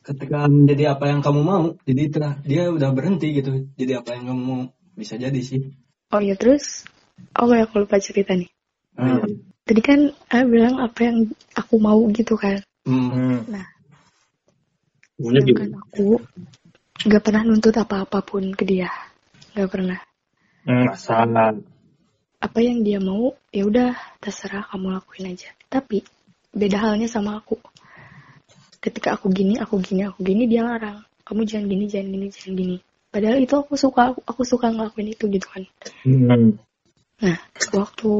ketika 0.00 0.38
menjadi 0.48 0.96
apa 0.96 1.04
yang 1.12 1.20
kamu 1.20 1.40
mau 1.44 1.64
jadi 1.84 2.02
telah 2.08 2.32
dia 2.40 2.72
udah 2.72 2.90
berhenti 2.96 3.36
gitu 3.36 3.68
jadi 3.76 4.00
apa 4.00 4.16
yang 4.16 4.32
kamu 4.32 4.40
mau 4.40 4.62
bisa 4.96 5.20
jadi 5.20 5.40
sih 5.44 5.83
Oh 6.14 6.22
iya 6.22 6.38
terus, 6.38 6.86
oh 7.42 7.50
ya 7.50 7.66
aku 7.66 7.82
lupa 7.82 7.98
cerita 7.98 8.38
nih. 8.38 8.46
Hmm. 8.94 9.26
Tadi 9.66 9.82
kan 9.82 10.14
aku 10.30 10.46
bilang 10.46 10.78
apa 10.78 11.10
yang 11.10 11.26
aku 11.58 11.74
mau 11.82 11.98
gitu 12.14 12.38
kan. 12.38 12.62
Hmm. 12.86 13.42
Hmm. 13.42 13.66
maunya 15.18 15.42
gitu. 15.42 15.58
Sedangkan 15.58 15.74
aku 15.82 16.06
gak 17.10 17.22
pernah 17.26 17.42
nuntut 17.42 17.74
apa-apapun 17.74 18.54
ke 18.54 18.62
dia. 18.62 18.94
Gak 19.58 19.66
pernah. 19.66 19.98
Hmm, 20.62 20.86
masalah. 20.86 21.58
Apa 22.38 22.58
yang 22.62 22.86
dia 22.86 23.02
mau, 23.02 23.34
ya 23.50 23.66
udah 23.66 23.98
terserah 24.22 24.70
kamu 24.70 24.94
lakuin 24.94 25.34
aja. 25.34 25.50
Tapi 25.66 26.06
beda 26.54 26.78
halnya 26.78 27.10
sama 27.10 27.42
aku. 27.42 27.58
Ketika 28.78 29.18
aku 29.18 29.34
gini, 29.34 29.58
aku 29.58 29.82
gini, 29.82 30.06
aku 30.06 30.22
gini, 30.22 30.46
dia 30.46 30.62
larang. 30.62 31.02
Kamu 31.26 31.42
jangan 31.42 31.66
gini, 31.66 31.90
jangan 31.90 32.08
gini, 32.14 32.26
jangan 32.30 32.54
gini. 32.54 32.76
Padahal 33.14 33.38
itu 33.38 33.54
aku 33.54 33.78
suka, 33.78 34.10
aku, 34.10 34.20
aku 34.26 34.42
suka 34.42 34.74
ngelakuin 34.74 35.14
itu 35.14 35.30
gitu 35.30 35.46
kan. 35.46 35.62
Hmm. 36.02 36.58
Nah, 37.22 37.38
waktu 37.70 38.10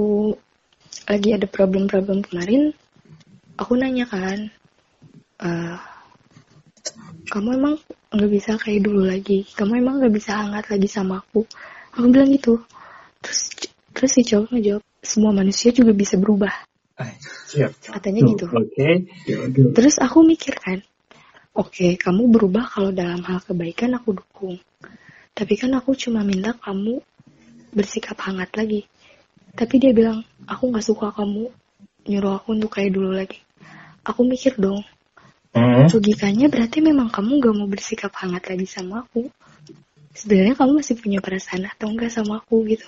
lagi 1.11 1.29
ada 1.35 1.51
problem-problem 1.51 2.23
kemarin, 2.23 2.71
aku 3.59 3.75
nanya 3.75 4.07
kan, 4.07 4.55
"Eh, 5.43 5.77
kamu 7.27 7.59
emang 7.59 7.75
nggak 8.15 8.31
bisa 8.31 8.55
kayak 8.55 8.87
dulu 8.87 9.03
lagi? 9.03 9.43
Kamu 9.59 9.83
emang 9.83 9.99
nggak 9.99 10.15
bisa 10.15 10.39
hangat 10.39 10.71
lagi 10.71 10.87
sama 10.87 11.27
aku? 11.27 11.43
Aku 11.99 12.07
bilang 12.15 12.31
gitu. 12.31 12.63
Terus, 13.19 13.51
terus 13.91 14.11
si 14.15 14.23
cowok 14.23 14.55
ngejawab, 14.55 14.85
semua 15.03 15.35
manusia 15.35 15.75
juga 15.75 15.91
bisa 15.91 16.15
berubah. 16.15 16.55
Siap. 17.51 17.99
Katanya 17.99 18.21
gitu. 18.31 18.47
Oke. 18.47 19.11
Terus 19.75 19.99
aku 19.99 20.23
mikir 20.23 20.55
kan, 20.55 20.79
oke 21.55 21.97
kamu 21.97 22.23
berubah 22.29 22.67
kalau 22.69 22.91
dalam 22.91 23.23
hal 23.25 23.39
kebaikan 23.41 23.95
aku 23.97 24.19
dukung. 24.19 24.59
Tapi 25.35 25.55
kan 25.59 25.75
aku 25.75 25.95
cuma 25.99 26.23
minta 26.23 26.55
kamu 26.55 27.03
bersikap 27.75 28.19
hangat 28.23 28.55
lagi. 28.55 28.87
Tapi 29.55 29.75
dia 29.83 29.91
bilang, 29.95 30.23
aku 30.47 30.71
gak 30.75 30.87
suka 30.87 31.11
kamu 31.15 31.51
nyuruh 32.11 32.39
aku 32.39 32.55
untuk 32.55 32.75
kayak 32.75 32.95
dulu 32.95 33.15
lagi. 33.15 33.43
Aku 34.07 34.27
mikir 34.27 34.55
dong, 34.59 34.83
Hmm. 35.55 35.87
logikanya 35.87 36.51
berarti 36.51 36.83
memang 36.83 37.15
kamu 37.15 37.39
gak 37.39 37.55
mau 37.55 37.71
bersikap 37.71 38.11
hangat 38.19 38.51
lagi 38.51 38.67
sama 38.67 39.07
aku. 39.07 39.31
Sebenarnya 40.11 40.59
kamu 40.59 40.83
masih 40.83 40.99
punya 40.99 41.23
perasaan 41.23 41.71
atau 41.71 41.95
enggak 41.95 42.11
sama 42.11 42.43
aku 42.43 42.67
gitu. 42.67 42.87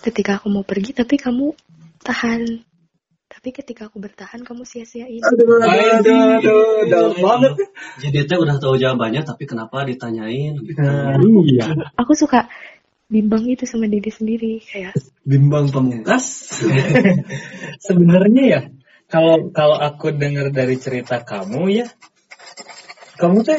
Ketika 0.00 0.40
aku 0.40 0.48
mau 0.48 0.64
pergi 0.64 0.96
tapi 0.96 1.20
kamu 1.20 1.52
tahan. 2.00 2.64
Tapi 3.42 3.58
ketika 3.58 3.90
aku 3.90 3.98
bertahan 3.98 4.46
kamu 4.46 4.62
sia-siain. 4.62 5.18
aduh 5.18 5.58
aduh 5.66 6.38
aduh 6.38 6.86
dalam 6.86 7.10
banget 7.18 7.58
Jadi 7.98 8.30
teh 8.30 8.38
udah 8.38 8.54
tahu 8.62 8.78
jawabannya 8.78 9.26
tapi 9.26 9.50
kenapa 9.50 9.82
ditanyain 9.82 10.62
gitu. 10.62 10.78
Iya. 11.50 11.90
Aku 11.98 12.14
suka 12.14 12.46
bimbang 13.10 13.42
itu 13.50 13.66
sama 13.66 13.90
diri 13.90 14.14
sendiri 14.14 14.62
kayak 14.62 14.94
bimbang 15.26 15.74
pamungkas 15.74 16.54
Sebenarnya 17.90 18.42
ya, 18.46 18.60
kalau 19.10 19.50
kalau 19.50 19.74
aku 19.74 20.14
dengar 20.14 20.54
dari 20.54 20.78
cerita 20.78 21.18
kamu 21.26 21.82
ya, 21.82 21.90
kamu 23.18 23.42
teh 23.42 23.58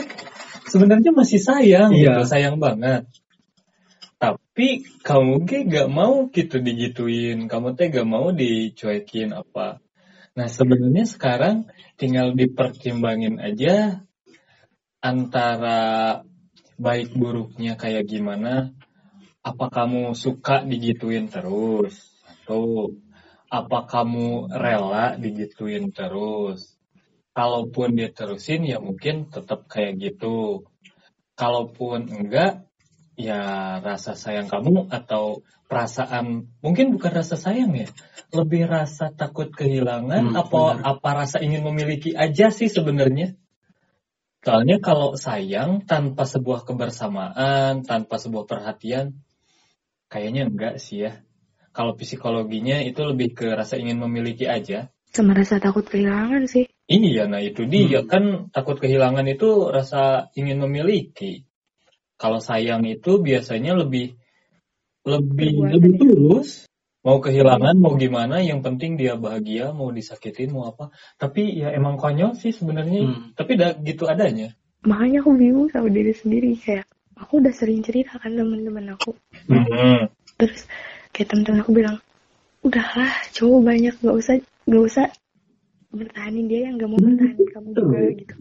sebenarnya 0.72 1.12
masih 1.12 1.44
sayang, 1.44 1.92
Iya. 1.92 2.24
gitu, 2.24 2.32
sayang 2.32 2.56
banget. 2.56 3.04
Tapi 4.24 4.88
kamu 5.04 5.44
ge 5.44 5.68
gak 5.68 5.92
mau 5.92 6.32
gitu 6.32 6.64
digituin, 6.64 7.52
kamu 7.52 7.76
teh 7.76 7.92
gak 7.92 8.08
mau 8.08 8.32
dicuekin 8.32 9.36
apa. 9.36 9.84
Nah 10.40 10.48
sebenarnya 10.48 11.04
sekarang 11.04 11.68
tinggal 12.00 12.32
dipertimbangin 12.32 13.44
aja 13.44 14.00
antara 15.04 16.24
baik 16.80 17.12
buruknya 17.20 17.76
kayak 17.76 18.08
gimana. 18.08 18.72
Apa 19.44 19.68
kamu 19.68 20.16
suka 20.16 20.64
digituin 20.64 21.28
terus 21.28 22.00
atau 22.24 22.96
apa 23.52 23.84
kamu 23.92 24.56
rela 24.56 25.20
digituin 25.20 25.92
terus? 25.92 26.80
Kalaupun 27.36 28.00
dia 28.00 28.08
terusin 28.08 28.64
ya 28.64 28.80
mungkin 28.80 29.28
tetap 29.28 29.68
kayak 29.68 30.00
gitu. 30.00 30.64
Kalaupun 31.36 32.08
enggak 32.08 32.72
ya 33.20 33.78
rasa 33.82 34.18
sayang 34.18 34.50
kamu 34.50 34.90
atau 34.90 35.42
perasaan 35.70 36.50
mungkin 36.62 36.94
bukan 36.94 37.12
rasa 37.24 37.36
sayang 37.38 37.74
ya, 37.74 37.90
lebih 38.34 38.66
rasa 38.70 39.10
takut 39.14 39.50
kehilangan 39.54 40.34
Hmm, 40.34 40.38
apa 40.38 40.62
benar. 40.78 40.86
apa 40.98 41.10
rasa 41.26 41.38
ingin 41.42 41.62
memiliki 41.66 42.14
aja 42.14 42.50
sih 42.50 42.70
sebenarnya. 42.70 43.34
Soalnya 44.44 44.84
kalau 44.84 45.16
sayang 45.16 45.88
tanpa 45.88 46.28
sebuah 46.28 46.68
kebersamaan, 46.68 47.88
tanpa 47.88 48.20
sebuah 48.20 48.44
perhatian, 48.44 49.24
kayaknya 50.12 50.52
enggak 50.52 50.84
sih 50.84 51.08
ya. 51.08 51.24
Kalau 51.72 51.96
psikologinya 51.96 52.84
itu 52.84 53.02
lebih 53.08 53.34
ke 53.34 53.48
rasa 53.56 53.80
ingin 53.80 53.98
memiliki 54.04 54.46
aja. 54.46 54.92
sama 55.14 55.38
rasa 55.38 55.62
takut 55.62 55.86
kehilangan 55.86 56.50
sih. 56.50 56.66
Ini 56.90 57.10
ya, 57.22 57.26
nah 57.30 57.38
itu 57.38 57.70
dia 57.70 58.02
kan 58.04 58.50
takut 58.50 58.82
kehilangan 58.82 59.24
itu 59.30 59.70
rasa 59.70 60.34
ingin 60.34 60.58
memiliki. 60.60 61.46
Kalau 62.18 62.40
sayang 62.40 62.86
itu 62.88 63.20
biasanya 63.20 63.78
lebih 63.78 64.16
lebih 65.04 65.52
Perbuatan 65.60 65.74
lebih 65.76 65.92
tulus. 66.00 66.50
Mau 67.04 67.20
kehilangan, 67.20 67.76
mau 67.84 68.00
gimana, 68.00 68.40
yang 68.40 68.64
penting 68.64 68.96
dia 68.96 69.20
bahagia, 69.20 69.76
mau 69.76 69.92
disakitin, 69.92 70.56
mau 70.56 70.72
apa. 70.72 70.88
Tapi 71.20 71.60
ya 71.60 71.76
emang 71.76 72.00
konyol 72.00 72.40
sih 72.40 72.56
sebenarnya. 72.56 73.12
Hmm. 73.12 73.36
Tapi 73.36 73.60
dah 73.60 73.76
gitu 73.84 74.08
adanya. 74.08 74.56
Makanya 74.88 75.20
aku 75.20 75.36
bingung 75.36 75.68
sama 75.68 75.92
diri 75.92 76.16
sendiri 76.16 76.56
kayak 76.56 76.88
aku 77.20 77.44
udah 77.44 77.52
sering 77.52 77.84
cerita 77.84 78.16
kan 78.16 78.32
teman-teman 78.40 78.96
aku. 78.96 79.20
Hmm. 79.52 80.08
Terus 80.40 80.64
kayak 81.12 81.28
teman-teman 81.36 81.60
aku 81.60 81.72
bilang, 81.76 81.98
udahlah 82.64 83.12
cowok 83.36 83.60
banyak 83.68 83.96
gak 84.00 84.16
usah 84.16 84.36
gak 84.64 84.84
usah 84.88 85.08
bertahanin 85.92 86.48
dia 86.48 86.72
yang 86.72 86.80
gak 86.80 86.88
mau 86.88 87.00
bertahanin 87.04 87.48
kamu 87.52 87.70
juga 87.76 88.00
gitu. 88.16 88.36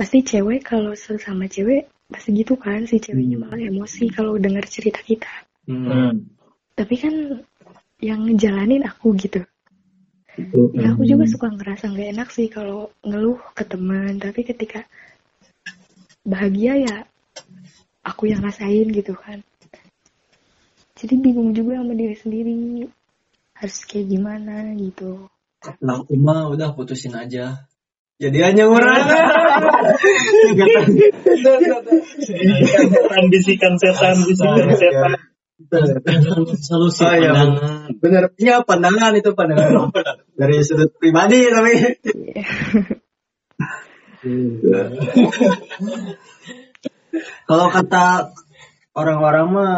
Pasti 0.00 0.18
cewek 0.24 0.64
kalau 0.64 0.96
sama 0.96 1.44
cewek 1.44 1.92
pasti 2.12 2.30
gitu 2.36 2.54
kan 2.60 2.84
si 2.84 3.00
ceweknya 3.00 3.40
malah 3.40 3.58
emosi 3.58 4.12
kalau 4.12 4.36
dengar 4.36 4.68
cerita 4.68 5.00
kita. 5.00 5.28
Hmm. 5.66 6.28
Tapi 6.76 6.94
kan 7.00 7.14
yang 8.02 8.28
ngejalanin 8.28 8.84
aku 8.84 9.16
gitu. 9.16 9.40
Ya 10.76 10.96
aku 10.96 11.04
juga 11.04 11.28
suka 11.28 11.52
ngerasa 11.52 11.92
nggak 11.92 12.08
enak 12.16 12.28
sih 12.32 12.48
kalau 12.48 12.88
ngeluh 13.04 13.40
ke 13.52 13.64
teman, 13.68 14.16
tapi 14.16 14.44
ketika 14.48 14.88
bahagia 16.24 16.78
ya 16.80 16.96
aku 18.00 18.32
yang 18.32 18.40
rasain 18.40 18.88
gitu 18.88 19.12
kan. 19.12 19.44
Jadi 20.96 21.14
bingung 21.18 21.52
juga 21.52 21.82
sama 21.82 21.92
diri 21.98 22.16
sendiri 22.16 22.86
harus 23.58 23.78
kayak 23.84 24.06
gimana 24.08 24.72
gitu. 24.78 25.26
Aku 25.62 26.14
mah 26.18 26.50
udah 26.50 26.74
putusin 26.74 27.14
aja. 27.14 27.66
Jadi 28.20 28.38
hanya 28.44 28.68
orang. 28.68 29.02
Bisikan 33.32 33.74
setan, 33.80 34.16
bisikan 34.26 34.68
setan. 34.76 35.12
Solusi 36.58 37.06
Oh, 37.06 37.14
iya. 37.14 37.32
pandangan. 37.32 37.88
Bener, 38.02 38.24
iya 38.36 38.56
pandangan 38.66 39.14
itu 39.14 39.30
pandangan 39.32 39.94
dari 40.34 40.58
sudut 40.66 40.90
pribadi 40.98 41.46
tapi. 41.48 41.72
Iya. 44.22 44.82
Kalau 47.46 47.66
kata 47.70 48.32
orang-orang 48.94 49.46
mah 49.50 49.74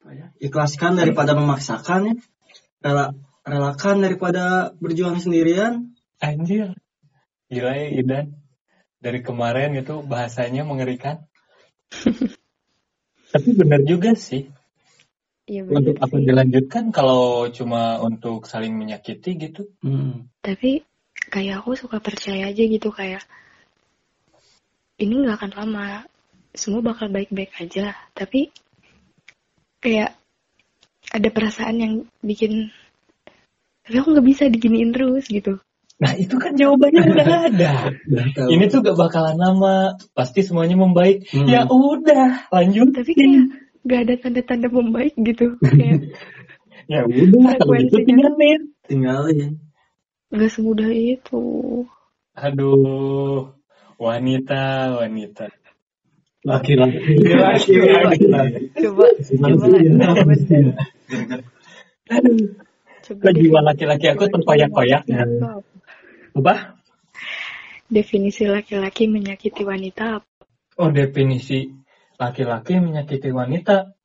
apa 0.00 0.08
ya, 0.16 0.26
ikhlaskan 0.42 0.96
daripada 1.00 1.32
memaksakan 1.36 2.00
ya. 2.12 2.14
Rela, 2.80 3.12
relakan 3.44 4.00
daripada 4.00 4.72
berjuang 4.80 5.20
sendirian. 5.20 5.92
Anjir. 6.20 6.76
Gila 7.50 7.72
ya 7.74 7.88
Idan. 7.98 8.26
Dari 9.02 9.20
kemarin 9.26 9.74
itu 9.74 10.06
bahasanya 10.06 10.62
mengerikan. 10.62 11.26
Tapi 13.34 13.48
benar 13.58 13.82
juga 13.82 14.14
sih. 14.14 14.46
Iya 15.50 15.66
bener 15.66 15.82
Untuk 15.82 15.96
apa 15.98 16.16
dilanjutkan 16.22 16.94
kalau 16.94 17.50
cuma 17.50 17.98
untuk 17.98 18.46
saling 18.46 18.70
menyakiti 18.78 19.34
gitu. 19.50 19.66
Hmm. 19.82 20.30
Tapi 20.46 20.86
kayak 21.26 21.66
aku 21.66 21.74
suka 21.74 21.98
percaya 21.98 22.54
aja 22.54 22.62
gitu 22.62 22.94
kayak 22.94 23.26
ini 25.02 25.26
nggak 25.26 25.42
akan 25.42 25.52
lama. 25.58 26.06
Semua 26.54 26.86
bakal 26.86 27.10
baik-baik 27.10 27.50
aja. 27.58 27.98
Tapi 28.14 28.54
kayak 29.82 30.14
ada 31.10 31.28
perasaan 31.34 31.76
yang 31.82 31.94
bikin 32.22 32.70
tapi 33.82 33.96
aku 33.98 34.14
nggak 34.14 34.28
bisa 34.28 34.44
diginiin 34.46 34.94
terus 34.94 35.26
gitu. 35.26 35.58
Nah 36.00 36.12
itu 36.16 36.34
kan 36.40 36.56
jawabannya 36.56 37.02
udah 37.04 37.28
ada. 37.52 37.72
Ini 38.48 38.64
tuh 38.72 38.80
gak 38.80 38.96
bakalan 38.96 39.36
lama. 39.36 40.00
Pasti 40.16 40.40
semuanya 40.40 40.80
membaik. 40.80 41.28
Hmm. 41.28 41.44
Ya 41.44 41.68
udah 41.68 42.48
lanjut. 42.48 42.96
Tapi 42.96 43.12
kayak 43.12 43.44
nggak 43.84 44.00
ada 44.08 44.14
tanda-tanda 44.20 44.68
membaik 44.72 45.14
gitu. 45.20 45.60
Kayak 45.60 46.08
Ya 46.90 47.06
udah 47.06 47.54
kalau 47.54 47.78
gitu 47.78 48.02
tinggalin. 48.02 48.74
tinggalin. 48.90 49.62
nggak 50.34 50.50
semudah 50.50 50.90
itu. 50.90 51.42
Aduh. 52.34 53.54
Wanita, 54.00 54.96
wanita. 54.98 55.52
Laki-laki. 56.40 57.20
Laki-laki. 57.30 58.26
Coba, 58.80 59.06
coba, 59.20 59.54
coba, 59.60 60.34
coba 63.04 63.20
Kok 63.20 63.32
jiwa 63.36 63.60
laki-laki 63.66 64.06
aku 64.08 64.24
terkoyak-koyak 64.30 65.02
ya? 65.04 65.20
Apa? 66.30 66.38
Apa? 66.40 66.56
Definisi 67.90 68.46
laki-laki 68.46 69.10
menyakiti 69.10 69.66
wanita 69.66 70.22
apa? 70.22 70.28
Oh 70.78 70.94
definisi 70.94 71.74
laki-laki 72.16 72.78
menyakiti 72.78 73.34
wanita. 73.34 73.98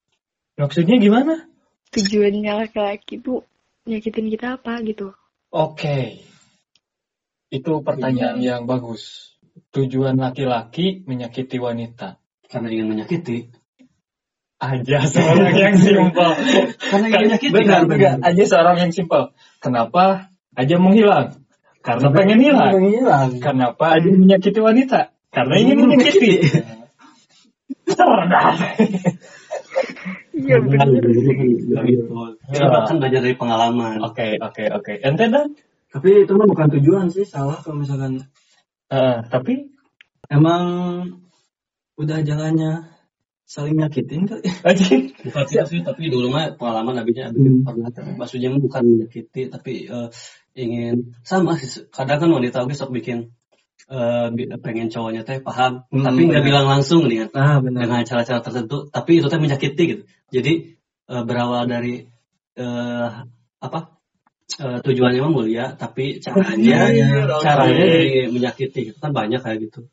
Maksudnya 0.58 0.98
gimana? 0.98 1.46
Tujuannya 1.94 2.66
laki-laki 2.66 3.22
tuh 3.22 3.46
nyakitin 3.86 4.28
kita 4.34 4.58
apa 4.58 4.82
gitu? 4.82 5.14
Oke. 5.54 6.26
Itu 7.54 7.86
pertanyaan 7.86 8.42
yang 8.42 8.66
bagus. 8.66 9.36
Tujuan 9.72 10.18
laki-laki 10.18 11.06
menyakiti 11.06 11.62
wanita. 11.62 12.18
Karena 12.50 12.68
ingin 12.74 12.90
menyakiti. 12.90 13.54
Aja 14.58 15.06
seorang 15.06 15.54
yang 15.54 15.76
simpel. 15.86 16.32
Karena 16.82 17.06
ingin 17.08 17.22
menyakiti. 17.30 17.54
Benar, 17.54 17.82
kan? 17.86 17.90
benar. 17.92 18.16
Aja 18.26 18.44
seorang 18.50 18.78
yang 18.82 18.92
simpel. 18.92 19.32
Kenapa 19.62 20.34
aja 20.58 20.76
menghilang? 20.82 21.45
Karena 21.86 22.08
pengen 22.10 22.40
hilang. 22.42 22.72
Menghilang. 22.82 23.30
Kenapa 23.38 23.86
aja 24.02 24.10
menyakiti 24.10 24.58
wanita? 24.58 25.14
Karena 25.30 25.54
ingin 25.62 25.86
menyakiti. 25.86 26.42
Cerdas. 27.96 28.58
Iya 30.36 30.58
Kan 30.60 30.68
bener. 30.68 31.02
dulu 31.06 31.30
kan 32.50 32.96
belajar 33.00 33.22
dari 33.24 33.36
pengalaman. 33.38 34.02
Oke, 34.04 34.36
oke, 34.42 34.64
oke. 34.74 34.94
Ente 35.00 35.30
dan? 35.30 35.54
Tapi 35.94 36.28
itu 36.28 36.34
mah 36.36 36.48
bukan 36.50 36.68
tujuan 36.76 37.08
sih, 37.08 37.24
salah 37.24 37.62
kalau 37.64 37.80
misalkan 37.80 38.26
Eh, 38.86 39.18
tapi 39.34 39.74
emang 40.30 40.64
udah 41.98 42.22
jalannya 42.22 42.86
saling 43.50 43.82
nyakitin 43.82 44.30
kali. 44.30 44.46
aja. 44.46 44.86
Bukan 45.26 45.46
sih, 45.66 45.82
tapi 45.82 46.14
dulu 46.14 46.30
mah 46.30 46.54
pengalaman 46.54 47.02
abinya 47.02 47.34
Hmm. 47.34 47.66
pernah 47.66 47.90
maksudnya 48.14 48.54
bukan 48.62 48.84
menyakiti, 48.86 49.50
tapi 49.50 49.90
eh, 49.90 50.08
ingin 50.56 51.14
sama 51.22 51.60
sih. 51.60 51.86
Kadang 51.92 52.18
kan 52.24 52.30
wanita 52.32 52.64
oke 52.64 52.74
sok 52.74 52.96
bikin 52.96 53.36
eh, 53.92 54.28
bi- 54.34 54.50
pengen 54.64 54.88
cowoknya 54.90 55.22
teh 55.28 55.44
paham, 55.44 55.86
Hmm, 55.92 56.02
tapi 56.08 56.22
nggak 56.32 56.44
bilang 56.48 56.66
langsung 56.66 57.06
nih 57.06 57.28
kan. 57.28 57.30
Nah, 57.36 57.58
benar. 57.62 57.80
dengan 57.86 58.02
cara-cara 58.08 58.40
tertentu, 58.42 58.88
tapi 58.90 59.12
itu 59.20 59.28
teh 59.28 59.38
menyakiti 59.38 59.84
gitu. 59.86 60.04
Jadi 60.32 60.54
eh, 61.12 61.24
berawal 61.28 61.68
dari 61.70 62.08
eh, 62.56 63.10
apa 63.62 63.80
eh, 64.58 64.80
tujuannya 64.82 65.20
mah 65.22 65.34
mulia, 65.36 65.66
tapi 65.76 66.24
caranya 66.24 66.56
Iya, 66.66 66.82
iya, 66.96 67.08
caranya 67.44 67.86
jadi 67.86 68.12
menyakiti 68.32 68.80
gitu 68.90 68.98
kan 69.04 69.12
banyak 69.12 69.44
kayak 69.44 69.70
gitu. 69.70 69.86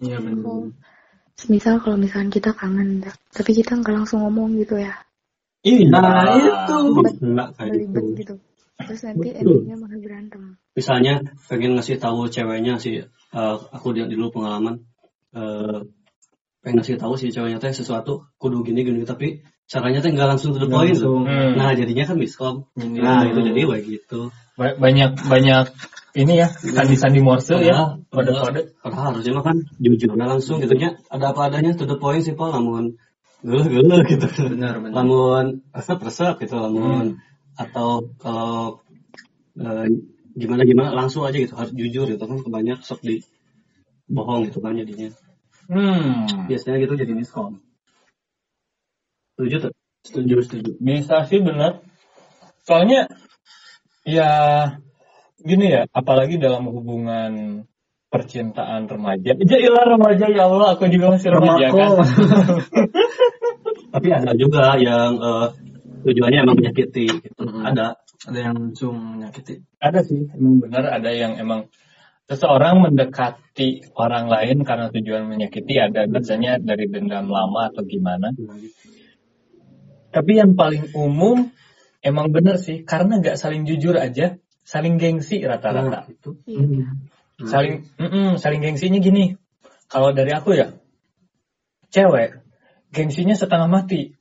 Iya 0.00 0.22
benar. 0.22 0.70
Misal 1.52 1.84
kalau 1.84 2.00
misalkan 2.00 2.32
kita 2.32 2.56
kangen, 2.56 3.04
tapi 3.28 3.50
kita 3.52 3.76
nggak 3.76 3.92
langsung 3.92 4.24
ngomong 4.24 4.56
gitu 4.56 4.80
ya, 4.80 4.96
Iya. 5.66 5.90
Nah, 5.92 6.30
itu. 6.38 6.78
Enggak 7.20 7.48
kayak 7.58 7.70
gitu. 7.84 8.00
gitu. 8.14 8.34
Terus 8.76 9.00
nanti 9.08 9.28
Betul. 9.32 9.64
endingnya 9.64 9.76
malah 9.80 9.98
berantem. 9.98 10.42
Misalnya 10.76 11.14
pengen 11.48 11.80
ngasih 11.80 11.96
tahu 11.96 12.28
ceweknya 12.28 12.76
sih, 12.76 13.00
eh, 13.08 13.56
aku 13.72 13.96
dia 13.96 14.04
dulu 14.04 14.28
pengalaman 14.36 14.84
eh, 15.32 15.80
pengen 16.60 16.76
ngasih 16.84 17.00
tahu 17.00 17.16
si 17.16 17.32
ceweknya 17.32 17.56
teh 17.56 17.72
sesuatu 17.72 18.28
kudu 18.36 18.60
gini 18.66 18.84
gini 18.84 19.06
tapi 19.08 19.40
caranya 19.64 20.04
teh 20.04 20.12
nggak 20.12 20.28
langsung 20.36 20.52
to 20.52 20.60
the 20.60 20.68
point. 20.68 20.92
Hmm. 20.92 21.56
Nah 21.56 21.72
jadinya 21.72 22.04
kan 22.04 22.16
miskom. 22.20 22.68
Ini. 22.76 23.00
Nah 23.00 23.24
itu 23.24 23.40
jadi 23.40 23.60
kayak 23.64 23.82
gitu. 23.88 24.20
Ba- 24.56 24.76
banyak 24.76 25.20
banyak 25.28 25.64
ini 26.16 26.32
ya 26.40 26.48
sandi-sandi 26.48 27.20
morse 27.20 27.60
ya 27.60 28.00
Padahal- 28.08 28.48
kode-kode 28.48 28.60
Padahal 28.80 29.04
harusnya 29.12 29.32
mah 29.36 29.44
kan 29.44 29.56
jujur 29.76 30.16
nah 30.16 30.24
langsung 30.24 30.64
gitu 30.64 30.72
nya 30.72 30.96
ada 31.12 31.36
apa 31.36 31.52
adanya 31.52 31.76
to 31.76 31.84
the 31.84 32.00
point 32.00 32.24
sih 32.24 32.32
Pak 32.32 32.56
lamun 32.56 32.96
geuleuh-geuleuh 33.44 34.00
gitu. 34.08 34.24
Benar, 34.56 34.80
benar. 34.80 34.96
Lamun 34.96 35.60
resep-resep 35.76 36.40
gitu 36.40 36.56
lamun 36.56 37.20
atau 37.56 38.12
kalau 38.20 38.84
eh, 39.56 39.88
gimana 40.36 40.62
gimana 40.68 40.92
langsung 40.92 41.24
aja 41.24 41.40
gitu 41.40 41.56
harus 41.56 41.72
jujur 41.72 42.06
gitu 42.12 42.20
kan 42.20 42.38
kebanyak 42.44 42.84
sok 42.84 43.00
di 43.00 43.24
bohong 44.06 44.46
gitu 44.46 44.60
kan 44.60 44.76
jadinya. 44.76 45.10
hmm 45.72 46.46
Biasanya 46.46 46.76
gitu 46.84 46.94
jadi 47.00 47.12
miskom. 47.16 47.58
Setuju 49.36 49.68
tuh? 49.68 49.72
Setuju, 50.06 50.34
setuju. 50.46 50.70
bisa 50.78 51.26
sih 51.26 51.42
benar 51.42 51.82
soalnya 52.62 53.10
ya 54.06 54.30
gini 55.42 55.66
ya 55.66 55.82
apalagi 55.90 56.38
dalam 56.38 56.70
hubungan 56.70 57.62
percintaan 58.06 58.86
remaja 58.86 59.34
ya 59.34 59.58
ilah 59.58 59.98
remaja 59.98 60.30
ya 60.30 60.46
Allah 60.46 60.78
aku 60.78 60.86
juga 60.86 61.18
masih 61.18 61.34
remaja 61.34 61.74
kan 61.74 61.74
Remako. 61.74 62.06
Tapi 63.96 64.08
ada 64.12 64.32
juga 64.36 64.76
yang 64.78 65.18
eh, 65.18 65.48
tujuannya 66.06 66.38
emang 66.46 66.56
menyakiti 66.56 67.06
gitu. 67.10 67.42
Mm-mm. 67.42 67.66
Ada. 67.66 67.98
Ada 68.26 68.38
yang 68.38 68.54
langsung 68.54 68.94
menyakiti. 68.96 69.60
ada 69.76 70.00
sih 70.02 70.24
emang 70.32 70.62
benar 70.62 70.88
ada 70.88 71.10
yang 71.12 71.36
emang 71.36 71.68
seseorang 72.26 72.82
mendekati 72.82 73.86
orang 73.94 74.26
lain 74.26 74.66
karena 74.66 74.90
tujuan 74.90 75.30
menyakiti 75.30 75.78
ada 75.78 76.08
biasanya 76.10 76.58
dari 76.58 76.90
dendam 76.90 77.30
lama 77.30 77.70
atau 77.70 77.86
gimana 77.86 78.34
Tapi 80.10 80.32
yang 80.32 80.56
paling 80.56 80.96
umum 80.96 81.52
emang 82.00 82.32
bener 82.32 82.56
sih 82.56 82.88
karena 82.88 83.20
nggak 83.20 83.36
saling 83.36 83.68
jujur 83.68 84.00
aja, 84.00 84.40
saling 84.64 84.96
gengsi 84.96 85.44
rata-rata. 85.44 86.08
Itu. 86.08 86.40
Iya. 86.48 86.88
Saling, 87.36 87.84
mm-mm, 88.00 88.40
saling 88.40 88.64
gengsinya 88.64 88.96
gini. 88.96 89.36
Kalau 89.92 90.16
dari 90.16 90.32
aku 90.32 90.56
ya, 90.56 90.72
cewek 91.92 92.40
gengsinya 92.96 93.36
setengah 93.36 93.68
mati. 93.68 94.15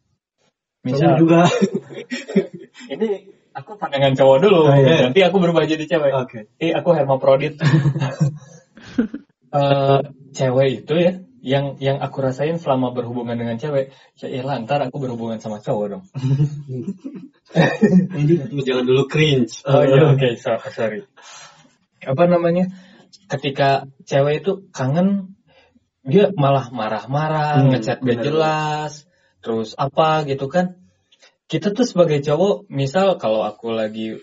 Kamu 0.86 0.94
Misal, 0.94 1.18
juga. 1.18 1.42
ini 2.94 3.34
aku 3.58 3.74
pandangan 3.82 4.14
cowok 4.14 4.38
dulu, 4.38 4.70
Oh, 4.70 4.78
iya. 4.78 5.10
nanti 5.10 5.26
aku 5.26 5.42
berubah 5.42 5.66
jadi 5.66 5.82
cewek. 5.90 6.14
Oke. 6.14 6.40
Eh, 6.62 6.72
aku 6.78 6.94
hermaprodit. 6.94 7.58
Eh, 9.56 10.00
cewek 10.36 10.84
itu 10.84 10.94
ya, 11.00 11.24
yang 11.40 11.80
yang 11.80 12.04
aku 12.04 12.20
rasain 12.20 12.60
selama 12.60 12.92
berhubungan 12.92 13.40
dengan 13.40 13.56
cewek, 13.56 13.96
ya 14.20 14.28
elah, 14.28 14.60
ntar 14.68 14.84
aku 14.84 15.00
berhubungan 15.00 15.40
sama 15.40 15.64
cowok 15.64 15.86
dong. 15.96 16.04
Jangan 18.68 18.84
dulu 18.84 19.08
cringe. 19.08 19.64
Oh 19.64 19.80
iya, 19.88 20.12
oke, 20.12 20.36
so- 20.36 20.60
sorry. 20.76 21.08
Apa 22.04 22.28
namanya? 22.28 22.68
Ketika 23.32 23.88
cewek 24.04 24.44
itu 24.44 24.68
kangen, 24.76 25.40
dia 26.04 26.36
malah 26.36 26.68
marah-marah, 26.70 27.64
Hmm, 27.64 27.72
ngechat 27.72 28.04
gak 28.04 28.20
jelas, 28.28 29.05
terus 29.46 29.78
apa 29.78 30.26
gitu 30.26 30.50
kan? 30.50 30.82
Kita 31.46 31.70
tuh 31.70 31.86
sebagai 31.86 32.26
cowok, 32.26 32.66
misal 32.74 33.22
kalau 33.22 33.46
aku 33.46 33.70
lagi 33.70 34.18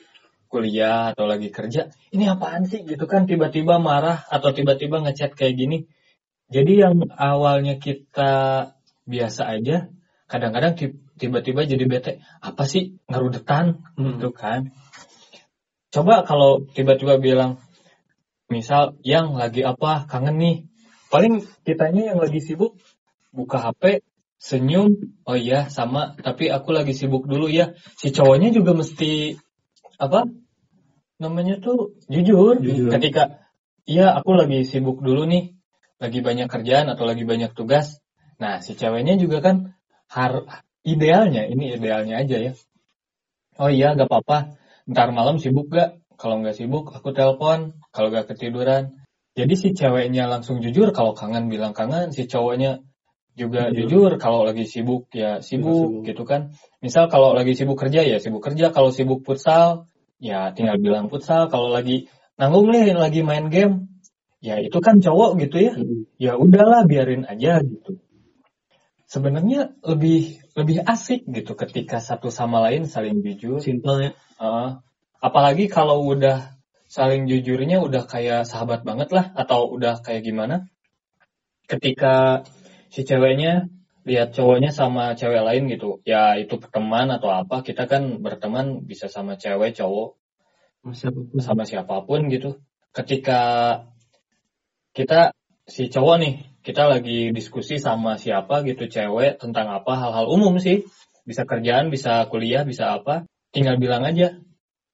kuliah 0.50 1.14
atau 1.14 1.30
lagi 1.30 1.54
kerja, 1.54 1.94
ini 2.10 2.26
apaan 2.26 2.66
sih 2.66 2.82
gitu 2.82 3.06
kan? 3.06 3.30
Tiba-tiba 3.30 3.78
marah 3.78 4.26
atau 4.26 4.50
tiba-tiba 4.50 4.98
ngechat 5.06 5.38
kayak 5.38 5.54
gini. 5.54 5.78
Jadi 6.50 6.82
yang 6.82 7.06
awalnya 7.14 7.78
kita 7.78 8.32
biasa 9.06 9.54
aja, 9.54 9.88
kadang-kadang 10.32 10.72
ti- 10.74 10.98
tiba-tiba 11.20 11.68
jadi 11.68 11.84
bete 11.84 12.12
apa 12.40 12.64
sih 12.64 12.96
ngarudetan 13.04 13.84
Hmm. 13.94 14.16
gitu 14.16 14.32
kan 14.32 14.72
coba 15.92 16.24
kalau 16.24 16.64
tiba-tiba 16.72 17.20
bilang 17.20 17.60
misal 18.48 18.96
yang 19.04 19.36
lagi 19.36 19.60
apa 19.60 20.08
kangen 20.08 20.40
nih 20.40 20.56
paling 21.12 21.44
kitanya 21.68 22.16
yang 22.16 22.18
lagi 22.18 22.40
sibuk 22.40 22.80
buka 23.28 23.60
HP 23.60 24.00
senyum. 24.42 25.22
Oh 25.22 25.38
iya 25.38 25.70
sama. 25.70 26.18
Tapi 26.18 26.50
aku 26.50 26.74
lagi 26.74 26.92
sibuk 26.98 27.30
dulu 27.30 27.46
ya. 27.46 27.78
Si 27.94 28.10
cowoknya 28.10 28.50
juga 28.50 28.74
mesti 28.74 29.38
apa 30.02 30.26
namanya 31.22 31.62
tuh 31.62 31.94
jujur, 32.10 32.58
Jujur. 32.58 32.90
ketika 32.90 33.46
iya 33.86 34.10
aku 34.18 34.34
lagi 34.34 34.66
sibuk 34.66 34.98
dulu 34.98 35.30
nih. 35.30 35.54
Lagi 36.02 36.18
banyak 36.18 36.50
kerjaan 36.50 36.90
atau 36.90 37.06
lagi 37.06 37.22
banyak 37.22 37.54
tugas. 37.54 38.02
Nah 38.42 38.58
si 38.58 38.74
ceweknya 38.74 39.14
juga 39.22 39.38
kan 39.38 39.78
har 40.10 40.42
idealnya 40.82 41.46
ini 41.46 41.78
idealnya 41.78 42.18
aja 42.18 42.50
ya. 42.50 42.52
Oh 43.62 43.70
iya 43.70 43.94
gak 43.94 44.10
apa-apa. 44.10 44.58
Ntar 44.90 45.14
malam 45.14 45.38
sibuk 45.38 45.70
gak 45.70 46.02
kalau 46.18 46.42
nggak 46.42 46.58
sibuk 46.58 46.90
aku 46.90 47.14
telepon. 47.14 47.78
Kalau 47.94 48.10
gak 48.10 48.34
ketiduran. 48.34 48.98
Jadi 49.38 49.54
si 49.54 49.68
ceweknya 49.78 50.26
langsung 50.26 50.58
jujur 50.58 50.90
kalau 50.90 51.14
kangen 51.14 51.46
bilang 51.46 51.70
kangen 51.70 52.10
si 52.10 52.26
cowoknya 52.26 52.82
juga 53.32 53.72
jujur 53.72 54.20
kalau 54.20 54.44
lagi 54.44 54.68
sibuk 54.68 55.08
ya 55.16 55.40
sibuk 55.40 56.04
sibuk. 56.04 56.04
gitu 56.04 56.22
kan 56.28 56.52
misal 56.84 57.08
kalau 57.08 57.32
lagi 57.32 57.56
sibuk 57.56 57.80
kerja 57.80 58.04
ya 58.04 58.20
sibuk 58.20 58.44
kerja 58.44 58.68
kalau 58.68 58.92
sibuk 58.92 59.24
futsal 59.24 59.88
ya 60.20 60.52
tinggal 60.52 60.76
bilang 60.76 61.08
futsal 61.08 61.48
kalau 61.48 61.72
lagi 61.72 62.12
nanggung 62.36 62.68
nih 62.68 62.92
lagi 62.92 63.24
main 63.24 63.48
game 63.48 63.88
ya 64.44 64.60
itu 64.60 64.76
kan 64.84 65.00
cowok 65.00 65.40
gitu 65.48 65.56
ya 65.64 65.72
Mm. 65.78 66.04
ya 66.20 66.32
udahlah 66.36 66.84
biarin 66.84 67.24
aja 67.24 67.64
gitu 67.64 67.96
sebenarnya 69.08 69.76
lebih 69.84 70.40
lebih 70.52 70.84
asik 70.84 71.24
gitu 71.28 71.56
ketika 71.56 72.00
satu 72.04 72.28
sama 72.28 72.60
lain 72.68 72.84
saling 72.84 73.24
jujur 73.24 73.60
Simple 73.64 73.98
ya. 74.00 74.12
Heeh. 74.40 74.70
apalagi 75.24 75.72
kalau 75.72 76.04
udah 76.04 76.52
saling 76.88 77.24
jujurnya 77.24 77.80
udah 77.80 78.04
kayak 78.04 78.44
sahabat 78.44 78.84
banget 78.84 79.08
lah 79.16 79.32
atau 79.32 79.72
udah 79.72 80.04
kayak 80.04 80.28
gimana 80.28 80.68
ketika 81.64 82.44
si 82.92 83.08
ceweknya 83.08 83.72
lihat 84.04 84.36
cowoknya 84.36 84.68
sama 84.68 85.16
cewek 85.16 85.40
lain 85.40 85.72
gitu. 85.72 86.04
Ya 86.04 86.36
itu 86.36 86.60
teman 86.68 87.08
atau 87.08 87.32
apa 87.32 87.64
kita 87.64 87.88
kan 87.88 88.20
berteman 88.20 88.84
bisa 88.84 89.08
sama 89.08 89.40
cewek 89.40 89.72
cowok. 89.72 90.20
Allah. 90.84 91.40
sama 91.40 91.62
siapa 91.64 92.04
pun 92.04 92.28
gitu. 92.28 92.60
Ketika 92.92 93.40
kita 94.92 95.32
si 95.64 95.88
cowok 95.88 96.16
nih 96.20 96.34
kita 96.60 96.90
lagi 96.90 97.32
diskusi 97.32 97.80
sama 97.80 98.20
siapa 98.20 98.60
gitu 98.68 98.90
cewek 98.90 99.40
tentang 99.40 99.72
apa 99.72 99.92
hal-hal 99.96 100.28
umum 100.28 100.60
sih. 100.60 100.84
Bisa 101.22 101.46
kerjaan 101.46 101.88
bisa 101.88 102.28
kuliah 102.28 102.66
bisa 102.68 102.92
apa. 102.92 103.24
Tinggal 103.54 103.80
bilang 103.80 104.04
aja 104.04 104.36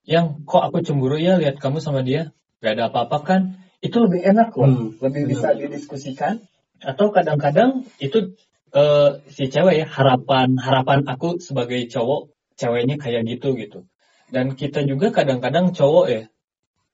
yang 0.04 0.44
kok 0.44 0.62
aku 0.62 0.84
cemburu 0.84 1.18
ya 1.18 1.40
lihat 1.40 1.58
kamu 1.58 1.82
sama 1.82 2.06
dia? 2.06 2.30
Gak 2.62 2.78
ada 2.78 2.92
apa-apa 2.92 3.18
kan? 3.24 3.40
Itu 3.80 4.02
lebih 4.02 4.22
enak 4.22 4.54
loh. 4.54 4.66
Hmm, 4.66 4.88
lebih 4.98 5.30
bisa 5.30 5.54
didiskusikan 5.54 6.42
atau 6.82 7.10
kadang-kadang 7.10 7.86
itu 7.98 8.34
eh, 8.74 9.10
si 9.32 9.50
cewek 9.50 9.84
ya 9.84 9.86
harapan 9.86 10.58
harapan 10.58 11.04
aku 11.06 11.42
sebagai 11.42 11.84
cowok 11.90 12.34
ceweknya 12.58 12.96
kayak 12.98 13.26
gitu 13.26 13.54
gitu. 13.58 13.86
Dan 14.28 14.54
kita 14.58 14.84
juga 14.84 15.08
kadang-kadang 15.14 15.72
cowok 15.72 16.06
ya 16.10 16.22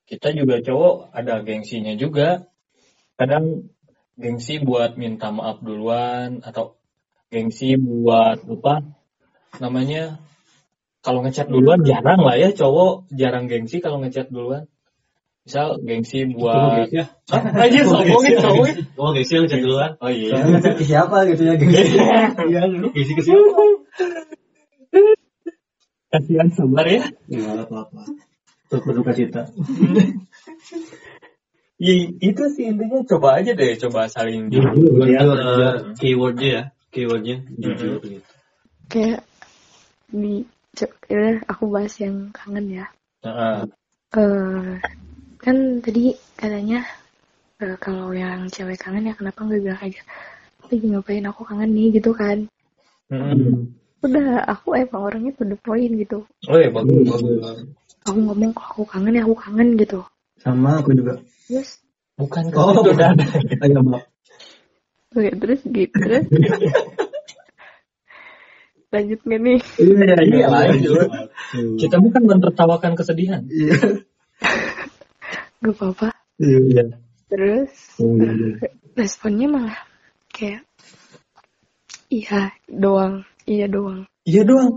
kita 0.05 0.37
juga 0.37 0.61
cowok 0.61 1.11
ada 1.11 1.41
gengsinya 1.41 1.97
juga. 1.97 2.45
Kadang 3.15 3.71
gengsi 4.15 4.63
buat 4.63 4.95
minta 4.95 5.31
maaf 5.31 5.59
duluan 5.59 6.39
atau 6.45 6.79
gengsi 7.33 7.75
buat 7.75 8.43
apa 8.47 8.85
namanya 9.59 10.19
kalau 11.03 11.21
ngechat 11.23 11.51
duluan 11.51 11.83
jarang 11.83 12.23
lah 12.23 12.39
ya 12.39 12.51
cowok 12.55 13.11
jarang 13.11 13.51
gengsi 13.51 13.83
kalau 13.83 13.99
ngechat 13.99 14.31
duluan 14.31 14.71
misal 15.45 15.77
gengsi 15.85 16.25
buat 16.33 16.89
ya. 16.89 17.05
Aja 17.29 17.79
sombongin 17.85 18.33
sombongin 18.41 18.75
Oh 18.97 19.13
guys 19.13 19.29
ya 19.29 19.37
ngechat 19.45 19.61
duluan. 19.61 19.91
oh 20.01 20.09
iya 20.09 20.41
ke 20.73 20.83
siapa 20.83 21.17
gitu 21.29 21.41
ya 21.45 21.53
gengsi. 21.53 21.95
Iya, 22.49 22.61
Gengsi 22.89 23.13
ke 23.13 23.21
siapa? 23.21 23.63
kasihan 26.09 26.47
sabar 26.49 26.85
ya 26.87 27.03
Enggak 27.29 27.67
apa-apa. 27.69 28.01
Untuk 28.65 28.81
berduka 28.89 29.11
cita. 29.13 29.45
Ya, 31.75 31.93
itu 32.17 32.43
sih 32.55 32.71
intinya 32.71 33.03
coba 33.03 33.43
aja 33.43 33.51
deh 33.51 33.75
coba 33.77 34.07
saling 34.07 34.47
jujur 34.47 34.73
Jujur, 34.73 35.05
Iya, 35.05 35.21
eh, 35.27 35.73
keywordnya 35.99 36.47
ya. 36.49 36.63
Keywordnya 36.89 37.35
jujur 37.51 37.99
gitu. 38.01 38.23
kayak 38.87 39.21
di 40.09 40.47
ya 41.11 41.41
aku 41.45 41.67
bahas 41.67 41.91
yang 41.99 42.31
kangen 42.31 42.71
ya 42.71 42.85
Heeh. 43.21 43.67
eh 44.15 44.73
kan 45.45 45.85
tadi 45.85 46.17
katanya 46.33 46.81
eh, 47.61 47.77
kalau 47.77 48.09
yang 48.17 48.49
cewek 48.49 48.81
kangen 48.81 49.05
ya 49.05 49.13
kenapa 49.13 49.45
nggak 49.45 49.61
bilang 49.61 49.81
aja 49.85 50.01
lagi 50.65 50.85
ngapain? 50.89 51.29
Aku 51.29 51.45
kangen 51.45 51.77
nih 51.77 52.01
gitu 52.01 52.09
kan. 52.17 52.49
Mm-mm. 53.13 53.69
udah 54.01 54.49
aku 54.49 54.73
emang 54.73 55.05
orangnya 55.05 55.37
to 55.37 55.45
the 55.45 55.57
point 55.61 55.93
gitu. 55.93 56.25
Oh 56.49 56.57
ya 56.57 56.73
bagus 56.73 57.05
bagus 57.05 57.69
aku 58.05 58.21
ngomong 58.21 58.53
kalau 58.53 58.69
aku 58.73 58.83
kangen 58.89 59.17
ya? 59.17 59.21
Aku 59.25 59.35
kangen 59.37 59.77
gitu. 59.77 60.01
Sama 60.41 60.81
aku 60.81 60.97
juga. 60.97 61.21
terus? 61.49 61.81
Bukan 62.15 62.47
Oh, 62.55 62.71
oh, 62.71 62.79
itu 62.79 62.95
dan 62.95 63.19
Ayo, 63.59 63.83
Mbak. 63.83 64.03
oke 65.19 65.31
terus 65.41 65.59
gitu. 65.67 65.97
Terus 65.99 66.25
lanjut 68.93 69.19
nggak 69.27 69.41
nih? 69.43 69.59
Iya, 69.77 70.15
iya 70.23 70.47
lanjut. 70.47 71.09
Kita 71.77 71.97
bukan 71.99 72.23
menertawakan 72.23 72.95
kesedihan. 72.95 73.43
Iya. 73.51 73.75
Gak 75.71 75.81
apa-apa 75.95 76.09
Iya. 76.37 76.83
terus 77.31 77.71
iya. 77.97 78.59
responnya 78.99 79.47
malah 79.47 79.79
kayak 80.35 80.61
iya 82.11 82.51
doang 82.67 83.23
iya 83.47 83.65
doang 83.71 84.03
iya 84.27 84.41
doang 84.43 84.69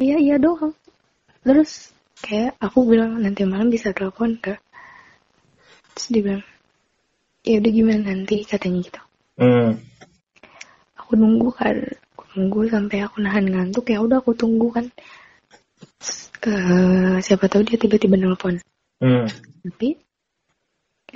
iya 0.00 0.16
iya 0.16 0.36
doang 0.40 0.72
terus 1.44 1.90
kayak 2.20 2.54
aku 2.60 2.84
bilang 2.88 3.18
nanti 3.20 3.42
malam 3.44 3.68
bisa 3.72 3.90
telepon 3.92 4.38
gak 4.40 4.60
terus 5.96 6.06
dia 6.14 6.22
bilang 6.22 6.44
ya 7.44 7.56
udah 7.60 7.72
gimana 7.72 8.00
nanti 8.12 8.36
katanya 8.44 8.78
gitu 8.84 9.00
hmm. 9.40 9.70
aku 11.00 11.12
nunggu 11.16 11.48
kan 11.56 11.76
aku 12.16 12.22
nunggu 12.36 12.60
sampai 12.68 12.98
aku 13.02 13.16
nahan 13.24 13.44
ngantuk 13.48 13.88
ya 13.88 13.98
udah 14.04 14.20
aku 14.20 14.32
tunggu 14.36 14.68
kan 14.72 14.86
Terus, 16.00 16.32
eh, 16.48 17.16
siapa 17.20 17.48
tahu 17.48 17.64
dia 17.64 17.76
tiba-tiba 17.76 18.16
nelpon 18.16 18.60
Hmm. 19.00 19.24
tapi 19.64 19.96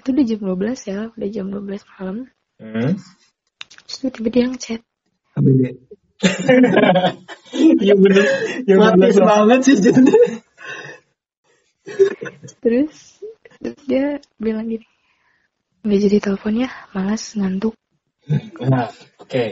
itu 0.04 0.12
udah 0.12 0.24
jam 0.28 0.40
12 0.44 0.92
ya 0.92 1.00
udah 1.16 1.28
jam 1.32 1.46
12 1.48 1.80
malam 1.96 2.18
Hmm. 2.54 2.94
terus 3.82 3.96
tiba-tiba 3.98 4.28
dia 4.30 4.44
ngechat. 4.46 4.80
Iya 7.82 7.94
bener. 7.98 8.22
Yang 8.62 8.78
Matis 8.78 9.18
bener. 9.18 9.26
banget 9.26 9.58
sih 9.66 9.74
jadi. 9.82 10.14
terus, 12.62 13.18
terus 13.60 13.78
dia 13.84 14.04
bilang 14.38 14.70
gini 14.70 14.86
nggak 15.84 16.00
jadi 16.00 16.16
telepon 16.22 16.64
ya 16.64 16.70
malas 16.96 17.36
ngantuk 17.36 17.74
Nah, 18.64 18.88
oke. 19.20 19.44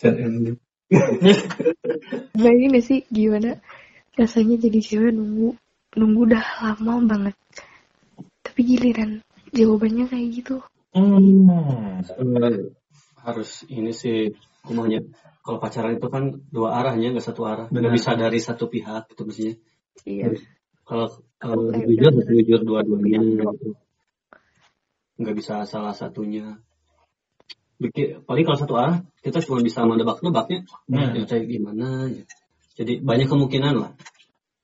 bayangin 2.36 2.76
gak 2.76 2.84
sih 2.84 3.00
gimana 3.08 3.56
rasanya 4.18 4.60
jadi 4.60 4.78
cewek 4.82 5.12
nunggu 5.16 5.56
nunggu 5.96 6.20
udah 6.28 6.44
lama 6.60 6.94
banget 7.06 7.36
tapi 8.44 8.60
giliran 8.66 9.22
jawabannya 9.52 10.06
kayak 10.08 10.28
gitu 10.34 10.56
Hmm. 10.90 12.02
Eh, 12.02 12.74
harus 13.22 13.62
ini 13.70 13.94
sih 13.94 14.34
kumanya 14.66 14.98
kalau 15.46 15.62
pacaran 15.62 15.94
itu 15.94 16.08
kan 16.10 16.34
dua 16.50 16.82
arahnya 16.82 17.14
nggak 17.14 17.22
satu 17.22 17.46
arah 17.46 17.70
Benar. 17.70 17.86
nggak 17.86 17.94
bisa 17.94 18.10
dari 18.18 18.38
satu 18.42 18.66
pihak 18.66 19.06
gitu 19.14 19.22
mestinya 19.22 19.54
iya 20.02 20.34
kalau 20.82 21.06
kalau 21.38 21.70
jujur 21.70 22.10
harus 22.10 22.26
jujur 22.26 22.60
dua-duanya 22.66 23.22
gitu. 23.22 23.78
nggak 25.14 25.36
bisa 25.38 25.62
salah 25.62 25.94
satunya 25.94 26.58
Biki- 27.78 28.20
paling 28.26 28.42
kalau 28.44 28.58
satu 28.58 28.74
arah 28.74 28.98
kita 29.22 29.40
cuma 29.46 29.62
bisa 29.62 29.86
mendebak-debaknya 29.86 30.66
Hmm. 30.90 31.14
ya 31.16 31.24
kayak 31.24 31.46
gimana 31.46 32.10
gitu. 32.10 32.26
jadi 32.82 32.92
banyak 32.98 33.30
kemungkinan 33.30 33.74
lah 33.78 33.92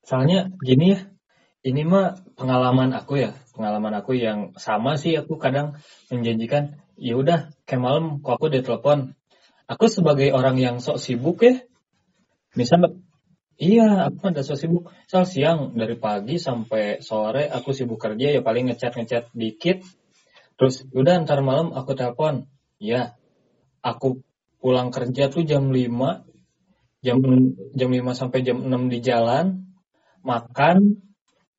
Soalnya 0.02 0.54
gini 0.62 0.94
ya, 0.94 1.02
ini 1.66 1.82
mah 1.82 2.14
pengalaman 2.38 2.94
aku 2.94 3.18
ya, 3.18 3.34
pengalaman 3.56 3.96
aku 3.96 4.12
yang 4.12 4.52
sama 4.60 5.00
sih 5.00 5.16
aku 5.16 5.40
kadang 5.40 5.80
menjanjikan, 6.12 6.76
ya 7.00 7.16
udah 7.16 7.50
kayak 7.64 7.80
malam 7.80 8.20
kok 8.20 8.36
aku 8.36 8.52
ditelepon. 8.52 9.16
Aku 9.66 9.88
sebagai 9.88 10.30
orang 10.30 10.60
yang 10.60 10.76
sok 10.78 11.00
sibuk 11.00 11.42
ya, 11.42 11.58
misal 12.54 13.02
iya 13.56 14.12
aku 14.12 14.30
ada 14.30 14.44
sok 14.44 14.60
sibuk, 14.60 14.84
misal 14.92 15.24
siang 15.24 15.74
dari 15.74 15.96
pagi 15.96 16.36
sampai 16.36 17.00
sore 17.00 17.48
aku 17.48 17.72
sibuk 17.72 17.98
kerja 17.98 18.36
ya 18.36 18.44
paling 18.44 18.70
ngechat 18.70 18.94
ngechat 18.94 19.32
dikit, 19.32 19.82
terus 20.60 20.84
udah 20.94 21.24
ntar 21.24 21.42
malam 21.42 21.72
aku 21.72 21.96
telepon, 21.98 22.46
ya 22.78 23.16
aku 23.82 24.22
pulang 24.62 24.94
kerja 24.94 25.32
tuh 25.32 25.42
jam 25.42 25.72
5 25.72 26.26
jam 27.04 27.18
jam 27.74 27.88
5 27.90 28.18
sampai 28.18 28.42
jam 28.42 28.58
6 28.66 28.92
di 28.92 28.98
jalan, 28.98 29.66
makan, 30.26 31.05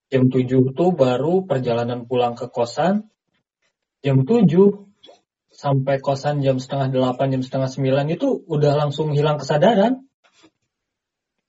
jam 0.08 0.32
7 0.32 0.72
tuh 0.72 0.92
baru 0.96 1.44
perjalanan 1.44 2.08
pulang 2.08 2.36
ke 2.36 2.48
kosan, 2.48 3.08
jam 4.00 4.24
7 4.24 4.48
sampai 5.52 5.98
kosan 5.98 6.46
jam 6.46 6.62
setengah 6.62 6.94
delapan, 6.94 7.34
jam 7.34 7.44
setengah 7.44 7.70
sembilan 7.72 8.06
itu 8.14 8.46
udah 8.46 8.74
langsung 8.78 9.12
hilang 9.18 9.42
kesadaran. 9.42 10.06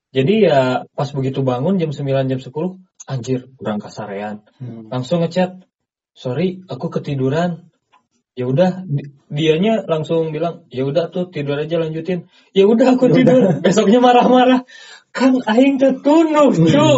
Jadi 0.09 0.49
ya 0.49 0.89
pas 0.89 1.09
begitu 1.13 1.45
bangun 1.45 1.77
jam 1.77 1.93
9, 1.93 2.25
jam 2.25 2.39
10, 2.41 2.49
anjir 3.05 3.45
kurang 3.53 3.77
kasarean. 3.77 4.41
Hmm. 4.57 4.89
Langsung 4.89 5.21
ngechat, 5.21 5.61
sorry 6.17 6.65
aku 6.65 6.89
ketiduran. 6.89 7.69
Ya 8.33 8.47
udah, 8.47 8.87
di- 8.87 9.11
dianya 9.27 9.83
langsung 9.83 10.31
bilang, 10.31 10.63
ya 10.71 10.87
udah 10.87 11.11
tuh 11.11 11.27
tidur 11.27 11.59
aja 11.59 11.75
lanjutin. 11.75 12.31
Ya 12.55 12.65
udah 12.65 12.95
aku 12.95 13.11
tidur. 13.11 13.59
Besoknya 13.59 13.99
marah-marah. 13.99 14.63
Kan 15.09 15.41
aing 15.41 15.81
tertunuk, 15.81 16.53
cu. 16.53 16.89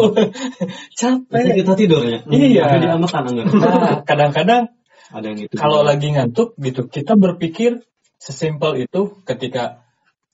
Capek. 0.99 1.63
kita 1.63 1.73
tidurnya. 1.79 2.19
Iya. 2.27 2.63
Tapi 2.67 2.77
dia 2.83 2.97
makan 2.99 3.23
enggak. 3.31 3.45
Nah, 3.55 3.97
kadang-kadang 4.03 4.63
Ada 5.11 5.25
yang 5.31 5.37
gitu. 5.47 5.53
kalau 5.55 5.81
lagi 5.83 6.11
ngantuk 6.11 6.55
gitu, 6.59 6.87
kita 6.91 7.15
berpikir 7.15 7.83
sesimpel 8.19 8.83
itu 8.83 9.15
ketika 9.23 9.81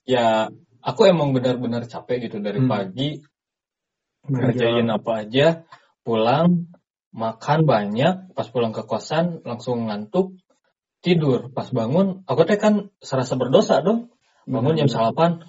ya 0.04 0.50
aku 0.82 1.06
emang 1.06 1.30
benar-benar 1.32 1.86
capek 1.86 2.28
gitu 2.30 2.42
dari 2.42 2.58
Hmm. 2.62 2.70
pagi 2.70 3.22
ngerjain 4.28 4.88
apa 4.90 5.24
aja, 5.24 5.46
pulang 6.04 6.68
makan 7.14 7.64
banyak, 7.64 8.34
pas 8.36 8.48
pulang 8.50 8.74
ke 8.76 8.84
kosan 8.84 9.40
langsung 9.46 9.88
ngantuk, 9.88 10.36
tidur, 11.00 11.48
pas 11.54 11.66
bangun 11.72 12.26
aku 12.28 12.42
teh 12.44 12.58
kan 12.60 12.92
serasa 13.00 13.38
berdosa 13.38 13.80
dong. 13.80 14.12
Bangun 14.48 14.80
jam 14.80 14.88
salapan, 14.88 15.44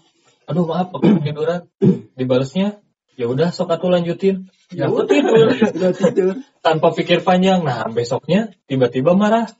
aduh 0.49 0.65
maaf 0.65 0.89
aku 0.89 1.21
tiduran, 1.21 1.69
dibalesnya 2.17 2.81
ya 3.13 3.29
udah 3.29 3.53
sok 3.53 3.77
atuh 3.77 3.93
lanjutin. 3.93 4.49
Ya 4.73 4.89
aku 4.89 5.05
tidur 5.05 5.53
Udah 5.77 5.91
tidur. 5.93 6.33
tanpa 6.65 6.89
pikir 6.95 7.21
panjang. 7.21 7.61
Nah, 7.61 7.85
besoknya 7.91 8.55
tiba-tiba 8.65 9.13
marah. 9.13 9.51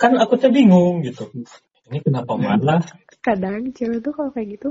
Kan 0.00 0.16
aku 0.16 0.40
teh 0.40 0.48
bingung 0.48 1.04
gitu. 1.04 1.28
Ini 1.90 2.00
kenapa 2.00 2.38
marah? 2.38 2.80
Kadang 3.20 3.74
cewek 3.76 4.00
tuh 4.00 4.16
kalau 4.16 4.32
kayak 4.32 4.56
gitu 4.56 4.70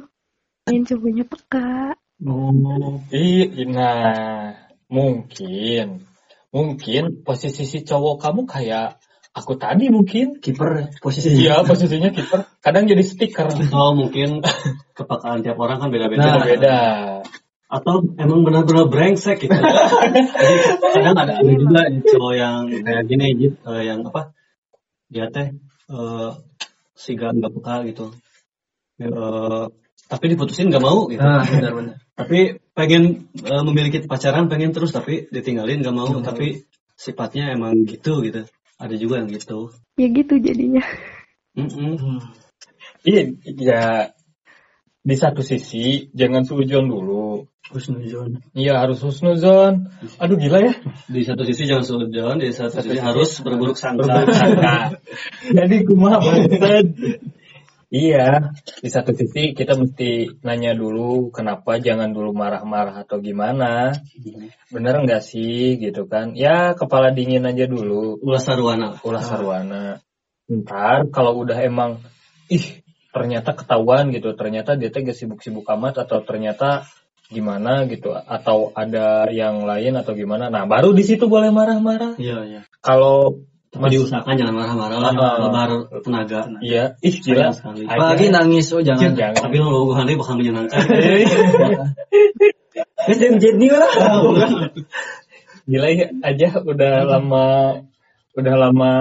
ingin 0.70 0.86
cowoknya 0.86 1.26
peka. 1.26 1.98
Oh. 2.26 3.02
Ih, 3.12 3.50
nah, 3.70 4.54
mungkin. 4.88 6.06
Mungkin 6.50 7.22
posisi 7.22 7.70
si 7.70 7.86
cowok 7.86 8.18
kamu 8.26 8.42
kayak 8.50 8.98
aku 9.34 9.54
tadi 9.56 9.88
mungkin. 9.94 10.42
Kiper 10.42 11.00
posisi. 11.00 11.46
Iya, 11.46 11.62
posisinya 11.64 12.10
kiper. 12.14 12.46
Kadang 12.62 12.90
jadi 12.90 13.04
stiker. 13.06 13.50
Oh 13.74 13.94
mungkin 13.94 14.42
kepekaan 14.98 15.46
tiap 15.46 15.58
orang 15.62 15.80
kan 15.80 15.90
beda-beda. 15.94 16.24
Nah, 16.26 16.46
Beda. 16.46 16.80
Atau 17.70 18.02
emang 18.18 18.42
benar-benar 18.42 18.90
brengsek 18.90 19.46
gitu. 19.46 19.54
Jadi 19.54 20.56
kadang 20.90 21.16
ada 21.22 21.34
ada 21.38 21.52
juga 21.54 21.86
cowok 22.02 22.34
yang 22.34 22.62
kayak 22.82 23.04
gini 23.06 23.26
Jit, 23.38 23.54
eh, 23.62 23.84
yang 23.86 24.02
apa? 24.10 24.34
Dia 25.06 25.30
teh 25.30 25.54
eh 25.90 26.32
siga 26.98 27.30
nggak 27.30 27.54
peka 27.62 27.76
gitu. 27.94 28.06
Eh, 28.98 29.66
tapi 30.10 30.26
diputusin 30.34 30.74
nggak 30.74 30.82
mau 30.82 31.06
gitu. 31.14 31.22
Nah, 31.22 31.46
benar-benar. 31.46 32.02
Tapi 32.18 32.58
pengen 32.74 33.30
eh, 33.38 33.62
memiliki 33.62 34.02
pacaran 34.10 34.50
pengen 34.50 34.74
terus 34.74 34.90
tapi 34.90 35.30
ditinggalin 35.30 35.86
nggak 35.86 35.94
mau. 35.94 36.10
Nggak 36.10 36.26
mau. 36.26 36.30
Tapi 36.34 36.66
sifatnya 36.98 37.54
emang 37.54 37.86
gitu 37.86 38.26
gitu. 38.26 38.50
Ada 38.80 38.96
juga 38.96 39.20
yang 39.20 39.28
gitu. 39.28 39.76
Ya 40.00 40.08
gitu 40.08 40.40
jadinya. 40.40 40.84
Mm-mm. 41.60 42.00
Hmm. 42.00 42.20
Iya, 43.04 43.36
ya 43.60 43.84
di 45.04 45.16
satu 45.20 45.44
sisi 45.44 46.08
jangan 46.16 46.48
sujon 46.48 46.88
dulu. 46.88 47.44
Husnuzon. 47.70 48.42
Iya 48.58 48.82
harus 48.82 49.04
husnuzon. 49.06 49.94
Aduh 50.18 50.40
gila 50.42 50.64
ya. 50.64 50.74
Di 51.06 51.22
satu 51.22 51.46
sisi 51.46 51.70
jangan 51.70 51.86
sujon, 51.86 52.36
di 52.42 52.50
satu 52.50 52.82
sisi 52.82 52.98
harus 52.98 53.44
berburuk 53.46 53.78
sangka. 53.78 54.10
Berburuk 54.10 54.34
sangka. 54.34 54.98
Jadi 55.60 55.76
kumaha 55.86 56.18
banget. 56.18 56.88
Iya, 57.90 58.54
di 58.86 58.90
satu 58.94 59.18
sisi 59.18 59.58
kita 59.58 59.74
mesti 59.74 60.38
nanya 60.46 60.78
dulu 60.78 61.34
kenapa 61.34 61.82
jangan 61.82 62.14
dulu 62.14 62.38
marah-marah 62.38 63.02
atau 63.02 63.18
gimana. 63.18 63.98
Bener 64.70 65.02
nggak 65.02 65.26
sih 65.26 65.82
gitu 65.82 66.06
kan? 66.06 66.38
Ya 66.38 66.78
kepala 66.78 67.10
dingin 67.10 67.50
aja 67.50 67.66
dulu. 67.66 68.22
Ulas 68.22 68.46
sarwana. 68.46 69.02
Ulah 69.02 69.26
sarwana. 69.26 69.84
Ntar 70.46 71.10
kalau 71.10 71.42
udah 71.42 71.58
emang 71.66 71.98
ih 72.54 72.86
ternyata 73.10 73.58
ketahuan 73.58 74.14
gitu, 74.14 74.38
ternyata 74.38 74.78
dia 74.78 74.94
teh 74.94 75.02
gak 75.02 75.18
sibuk-sibuk 75.18 75.66
amat 75.66 76.06
atau 76.06 76.22
ternyata 76.22 76.86
gimana 77.30 77.86
gitu 77.90 78.14
atau 78.14 78.70
ada 78.74 79.30
yang 79.34 79.66
lain 79.66 79.98
atau 79.98 80.14
gimana. 80.14 80.54
Nah, 80.54 80.70
baru 80.70 80.94
di 80.94 81.02
situ 81.06 81.26
boleh 81.26 81.50
marah-marah. 81.50 82.18
Iya, 82.22 82.38
iya. 82.46 82.62
Kalau 82.86 83.49
Tapi 83.70 83.86
diusahakan 83.94 84.34
jangan 84.34 84.56
marah-marah 84.58 84.98
lah, 84.98 85.12
Ah. 85.14 85.38
lebar 85.46 85.70
tenaga. 86.02 86.42
iya, 86.66 86.98
ih 87.06 87.22
gila. 87.22 87.54
Apalagi 87.86 88.34
nangis 88.34 88.74
oh 88.74 88.82
jangan. 88.82 89.14
Jangan. 89.14 89.46
Tapi 89.46 89.62
lo 89.62 89.94
hari 89.94 90.18
bakal 90.18 90.42
menyenangkan. 90.42 90.82
Jadi 93.10 93.26
jadi 93.38 93.68
lah. 93.74 93.92
Gila 95.70 95.88
ya 95.94 96.08
aja 96.26 96.48
udah 96.66 96.94
lama 97.06 97.46
udah 98.34 98.56
lama 98.58 98.92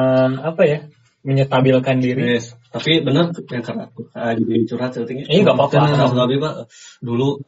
apa 0.45 0.63
ya 0.69 0.79
menyetabilkan 1.25 2.05
diri. 2.05 2.37
Yes. 2.37 2.53
Tapi 2.69 3.01
bener 3.01 3.33
yang 3.49 3.65
karena 3.65 3.89
aku 3.89 4.13
ah, 4.13 4.37
jadi 4.37 4.69
curhat 4.69 4.93
sepertinya. 4.93 5.25
Iya, 5.29 5.41
nggak 5.49 5.57
apa-apa. 5.57 5.97
Karena 5.97 6.13
tapi 6.13 6.37
pak 6.37 6.55
dulu 7.01 7.41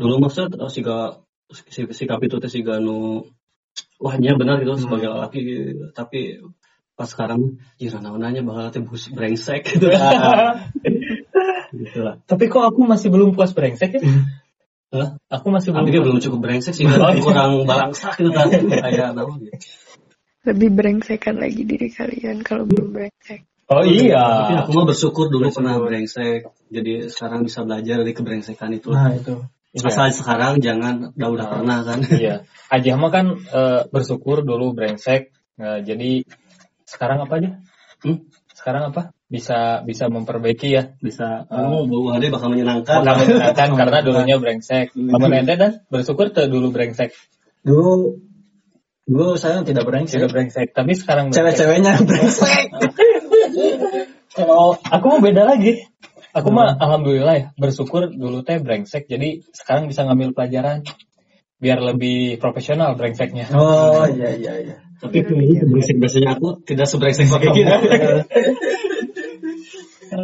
dulu 0.00 0.14
maksud 0.24 0.56
oh, 0.56 0.70
siga 0.72 1.20
si 1.52 1.84
sikap 1.84 2.20
itu 2.24 2.40
teh 2.40 2.48
siga 2.48 2.80
nu 3.98 4.06
wahnya 4.06 4.38
benar 4.38 4.62
gitu 4.62 4.78
sebagai 4.78 5.10
laki 5.10 5.40
tapi 5.90 6.38
pas 6.98 7.06
sekarang 7.06 7.62
jira 7.78 8.02
naonanya 8.02 8.42
bakal 8.42 8.82
bus 8.90 9.06
brengsek 9.14 9.62
gitu. 9.70 9.86
gitu 11.70 11.98
lah. 12.02 12.18
Tapi 12.26 12.44
kok 12.50 12.74
aku 12.74 12.82
masih 12.82 13.14
belum 13.14 13.38
puas 13.38 13.54
brengsek 13.54 13.98
ya? 13.98 14.02
Hah? 14.90 15.08
Aku 15.30 15.54
masih 15.54 15.70
belum. 15.70 15.86
Tapi 15.86 15.94
dia 15.94 16.02
belum 16.02 16.18
cukup 16.18 16.38
brengsek 16.42 16.74
sih, 16.74 16.82
Oh, 16.90 17.12
iya. 17.14 17.22
kurang 17.26 17.62
balangsak 17.70 18.18
gitu 18.18 18.34
kan. 18.34 18.50
Kayak 18.50 19.14
gitu. 19.14 19.46
Lebih 20.48 20.68
brengsekan 20.74 21.38
lagi 21.38 21.62
diri 21.62 21.86
kalian 21.92 22.42
kalau 22.42 22.66
belum 22.66 22.90
brengsek. 22.90 23.46
Oh 23.68 23.84
Tapi 23.84 24.08
iya. 24.08 24.64
aku 24.64 24.72
mah 24.74 24.86
bersyukur 24.88 25.28
dulu 25.28 25.52
pernah 25.52 25.76
brengsek. 25.78 26.50
Jadi 26.72 27.12
sekarang 27.12 27.44
bisa 27.44 27.62
belajar 27.62 28.00
dari 28.00 28.10
kebrengsekan 28.16 28.74
itu. 28.74 28.90
Nah 28.90 29.12
itu. 29.12 29.38
Iya. 29.68 29.92
Asal 29.92 30.08
sekarang 30.16 30.64
jangan 30.64 31.12
udah 31.12 31.28
udah 31.28 31.46
pernah 31.52 31.78
kan. 31.84 32.00
Iya. 32.08 32.48
Aja 32.74 32.96
mah 32.96 33.10
kan 33.12 33.26
eh, 33.36 33.80
bersyukur 33.92 34.40
dulu 34.40 34.72
brengsek. 34.72 35.32
Nah, 35.60 35.84
jadi 35.84 36.24
sekarang 36.88 37.26
apa 37.26 37.34
aja? 37.42 37.50
Hmm? 38.00 38.30
Sekarang 38.54 38.94
apa? 38.94 39.12
Bisa 39.28 39.84
bisa 39.84 40.08
memperbaiki 40.08 40.72
ya. 40.72 40.96
Bisa 41.02 41.44
oh 41.52 41.84
bau 41.84 42.14
hade 42.16 42.32
bakal 42.32 42.48
menyenangkan. 42.48 43.04
Bakal 43.04 43.26
menyenangkan 43.28 43.68
karena 43.80 43.98
dulunya 44.00 44.36
brengsek. 44.40 44.96
Kamu 44.96 45.26
ente 45.34 45.54
dan 45.58 45.72
bersyukur 45.92 46.32
tuh 46.32 46.48
dulu 46.48 46.72
brengsek. 46.72 47.12
Dulu 47.60 48.16
dulu 49.04 49.36
saya 49.36 49.60
tidak 49.66 49.84
brengsek. 49.84 50.16
Tidak 50.16 50.32
brengsek. 50.32 50.68
Tapi 50.72 50.92
sekarang. 50.96 51.28
Cewek-ceweknya 51.34 52.00
brengsek. 52.00 52.72
Kalau 54.38 54.78
aku 54.78 55.04
mau 55.10 55.20
beda 55.20 55.42
lagi. 55.44 55.82
Aku 56.36 56.52
mah 56.52 56.76
alhamdulillah 56.76 57.34
ya 57.34 57.46
bersyukur 57.56 58.12
dulu 58.12 58.44
teh 58.44 58.60
brengsek. 58.60 59.08
Jadi 59.08 59.48
sekarang 59.52 59.88
bisa 59.88 60.04
ngambil 60.04 60.36
pelajaran 60.36 60.84
biar 61.58 61.80
lebih 61.82 62.38
profesional 62.38 62.94
brengseknya. 62.94 63.48
Oh 63.56 64.04
iya 64.06 64.36
iya 64.36 64.52
iya. 64.60 64.76
Tapi 65.00 65.24
kayaknya 65.24 65.64
brengsek 65.64 65.96
biasanya 65.96 66.36
aku 66.36 66.60
tidak 66.62 66.86
sebrengsek 66.86 67.26
pakai 67.32 67.48
gitu. 67.56 67.74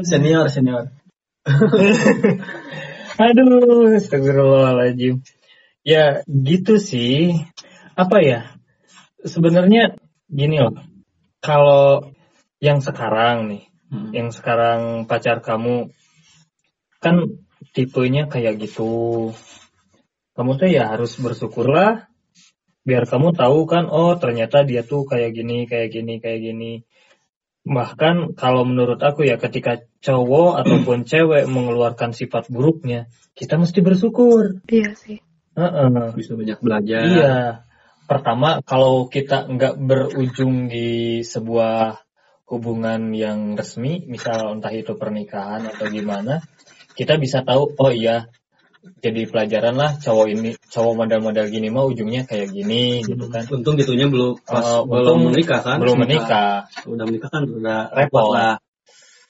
Senior 0.05 0.49
senior. 0.53 0.93
Aduh, 3.15 3.95
astagfirullahaladzim. 3.95 5.23
Ya 5.87 6.27
gitu 6.27 6.81
sih. 6.81 7.37
Apa 7.95 8.19
ya? 8.25 8.41
Sebenarnya 9.23 9.95
gini 10.27 10.59
loh. 10.59 10.75
Kalau 11.39 12.11
yang 12.59 12.81
sekarang 12.81 13.53
nih, 13.53 13.63
Hmm. 13.93 14.11
yang 14.17 14.33
sekarang 14.33 15.05
pacar 15.05 15.45
kamu 15.45 15.93
kan 16.99 17.37
tipenya 17.77 18.27
kayak 18.27 18.57
gitu. 18.63 19.31
Kamu 20.35 20.57
tuh 20.57 20.69
ya 20.73 20.91
harus 20.97 21.15
bersyukurlah 21.21 22.09
biar 22.85 23.09
kamu 23.09 23.33
tahu 23.33 23.65
kan 23.65 23.89
oh 23.89 24.13
ternyata 24.21 24.61
dia 24.65 24.85
tuh 24.85 25.09
kayak 25.09 25.33
gini, 25.37 25.65
kayak 25.65 25.89
gini, 25.93 26.21
kayak 26.21 26.41
gini. 26.41 26.73
Bahkan 27.65 28.37
kalau 28.37 28.69
menurut 28.69 29.01
aku 29.01 29.25
ya 29.25 29.41
ketika 29.41 29.81
cowok 30.05 30.53
ataupun 30.65 31.09
cewek 31.09 31.49
mengeluarkan 31.49 32.13
sifat 32.13 32.53
buruknya, 32.53 33.09
kita 33.33 33.57
mesti 33.57 33.81
bersyukur. 33.81 34.61
Iya 34.69 34.93
sih. 34.97 35.19
Heeh. 35.57 36.13
Bisa 36.13 36.37
banyak 36.37 36.59
belajar. 36.61 37.03
Iya. 37.09 37.39
Pertama, 38.05 38.61
kalau 38.61 39.09
kita 39.09 39.49
nggak 39.49 39.81
berujung 39.81 40.69
di 40.69 41.25
sebuah 41.25 42.04
hubungan 42.45 43.13
yang 43.17 43.57
resmi, 43.57 44.05
misal 44.05 44.53
entah 44.57 44.73
itu 44.73 44.93
pernikahan 44.95 45.65
atau 45.65 45.89
gimana, 45.89 46.45
kita 46.93 47.17
bisa 47.17 47.41
tahu, 47.41 47.73
oh 47.81 47.93
iya, 47.93 48.29
jadi 49.01 49.25
pelajaran 49.29 49.75
lah 49.81 49.97
cowok 49.97 50.27
ini 50.29 50.51
cowok 50.69 50.93
model-model 51.05 51.49
gini 51.49 51.73
mah 51.73 51.89
ujungnya 51.89 52.29
kayak 52.29 52.53
gini 52.53 53.01
gitu 53.01 53.33
kan 53.33 53.49
Untung 53.49 53.81
gitunya 53.81 54.13
belum 54.13 54.45
pas 54.45 54.61
Eh, 54.61 54.83
belum 54.85 55.33
menikah 55.33 55.61
kan? 55.65 55.81
belum 55.81 55.97
menikah 56.05 56.69
Udah 56.85 57.05
menikah 57.09 57.31
kan 57.33 57.43
udah 57.49 57.81
Repot. 57.97 58.29
lah. 58.37 58.61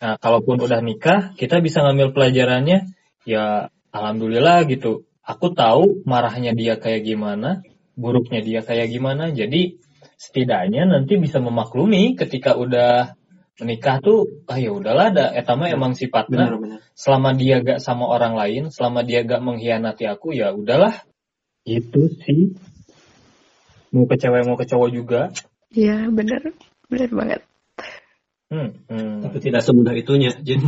nah 0.02 0.14
kalaupun 0.18 0.58
udah 0.58 0.82
nikah 0.82 1.30
kita 1.38 1.62
bisa 1.62 1.86
ngambil 1.86 2.10
pelajarannya 2.10 2.98
ya 3.22 3.70
alhamdulillah 3.94 4.66
gitu 4.66 5.06
aku 5.22 5.54
tahu 5.54 6.02
marahnya 6.02 6.50
dia 6.52 6.74
kayak 6.76 7.06
gimana 7.06 7.62
buruknya 7.94 8.42
dia 8.42 8.60
kayak 8.66 8.90
gimana 8.90 9.30
jadi 9.30 9.78
setidaknya 10.16 10.86
nanti 10.88 11.18
bisa 11.18 11.38
memaklumi 11.42 12.14
ketika 12.14 12.56
udah 12.56 13.14
menikah 13.60 14.02
tuh 14.02 14.46
ah 14.50 14.58
ya 14.58 14.74
udahlah 14.74 15.14
ada 15.14 15.26
etama 15.30 15.70
emang 15.70 15.94
sifatnya 15.94 16.50
benar-benar 16.50 16.84
selama 16.94 17.34
dia 17.34 17.58
gak 17.60 17.82
sama 17.82 18.06
orang 18.06 18.38
lain, 18.38 18.70
selama 18.70 19.02
dia 19.02 19.26
gak 19.26 19.42
mengkhianati 19.42 20.06
aku, 20.06 20.30
ya 20.32 20.54
udahlah. 20.54 21.02
Gitu 21.66 22.08
sih. 22.22 22.54
Mau 23.90 24.06
ke 24.06 24.14
cewek 24.18 24.46
mau 24.46 24.54
ke 24.54 24.66
cowok 24.66 24.90
juga. 24.94 25.20
Iya, 25.74 26.06
bener. 26.10 26.54
Bener 26.86 27.10
banget. 27.10 27.40
Hmm, 28.50 28.78
hmm. 28.86 29.26
Tapi 29.26 29.38
tidak 29.42 29.66
semudah 29.66 29.94
itunya. 29.94 30.30
Jadi 30.38 30.62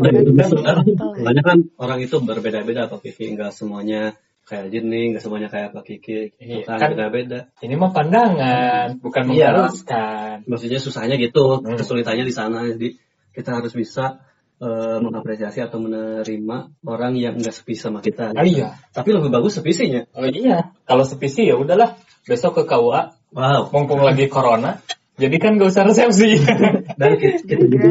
Bener 0.00 0.24
Benar. 0.28 0.76
Makanya 0.84 1.42
kan 1.44 1.58
orang 1.80 2.00
itu 2.04 2.16
berbeda-beda 2.20 2.88
Pak 2.88 3.00
Kiki, 3.04 3.36
enggak 3.36 3.52
semuanya 3.52 4.16
kayak 4.46 4.70
Jenny, 4.70 5.10
enggak 5.10 5.22
semuanya 5.26 5.50
kayak 5.50 5.74
Pak 5.74 5.84
Kiki, 5.84 6.38
Iya, 6.38 6.62
kan 6.62 6.78
kan- 6.78 6.90
beda-beda. 6.94 7.50
Ini 7.58 7.74
mah 7.74 7.90
pandangan, 7.90 9.02
bukan 9.02 9.22
Iya. 9.34 9.50
mengharuskan. 9.52 10.46
Maksudnya 10.46 10.78
susahnya 10.78 11.18
gitu, 11.18 11.60
Hmm. 11.60 11.74
kesulitannya 11.74 12.22
di 12.22 12.34
sana. 12.34 12.62
Jadi 12.64 12.94
kita 13.34 13.58
harus 13.58 13.74
bisa 13.74 14.22
eh, 14.56 14.98
mengapresiasi 15.04 15.60
atau 15.60 15.76
menerima 15.76 16.56
orang 16.88 17.12
yang 17.12 17.36
enggak 17.36 17.52
sepi 17.52 17.76
sama 17.76 18.00
kita. 18.00 18.32
Ah, 18.32 18.40
iya. 18.40 18.80
Tapi 18.88 19.12
lebih 19.12 19.28
bagus 19.28 19.60
sepisinya. 19.60 20.08
Oh 20.16 20.24
iya. 20.24 20.72
Kalau 20.88 21.04
sepisi 21.04 21.44
ya 21.44 21.60
udahlah. 21.60 21.92
Besok 22.24 22.58
ke 22.58 22.62
KUA, 22.64 23.12
Wow. 23.36 23.68
mumpung 23.68 24.00
lagi 24.00 24.32
corona. 24.32 24.80
Jadi 25.16 25.36
kan 25.40 25.56
gak 25.56 25.72
usah 25.72 25.84
resepsi. 25.88 26.36
Dan 27.00 27.10
kita, 27.16 27.40
kita 27.48 27.64
juga 27.72 27.88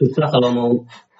susah 0.00 0.26
kalau 0.32 0.50
mau 0.50 0.70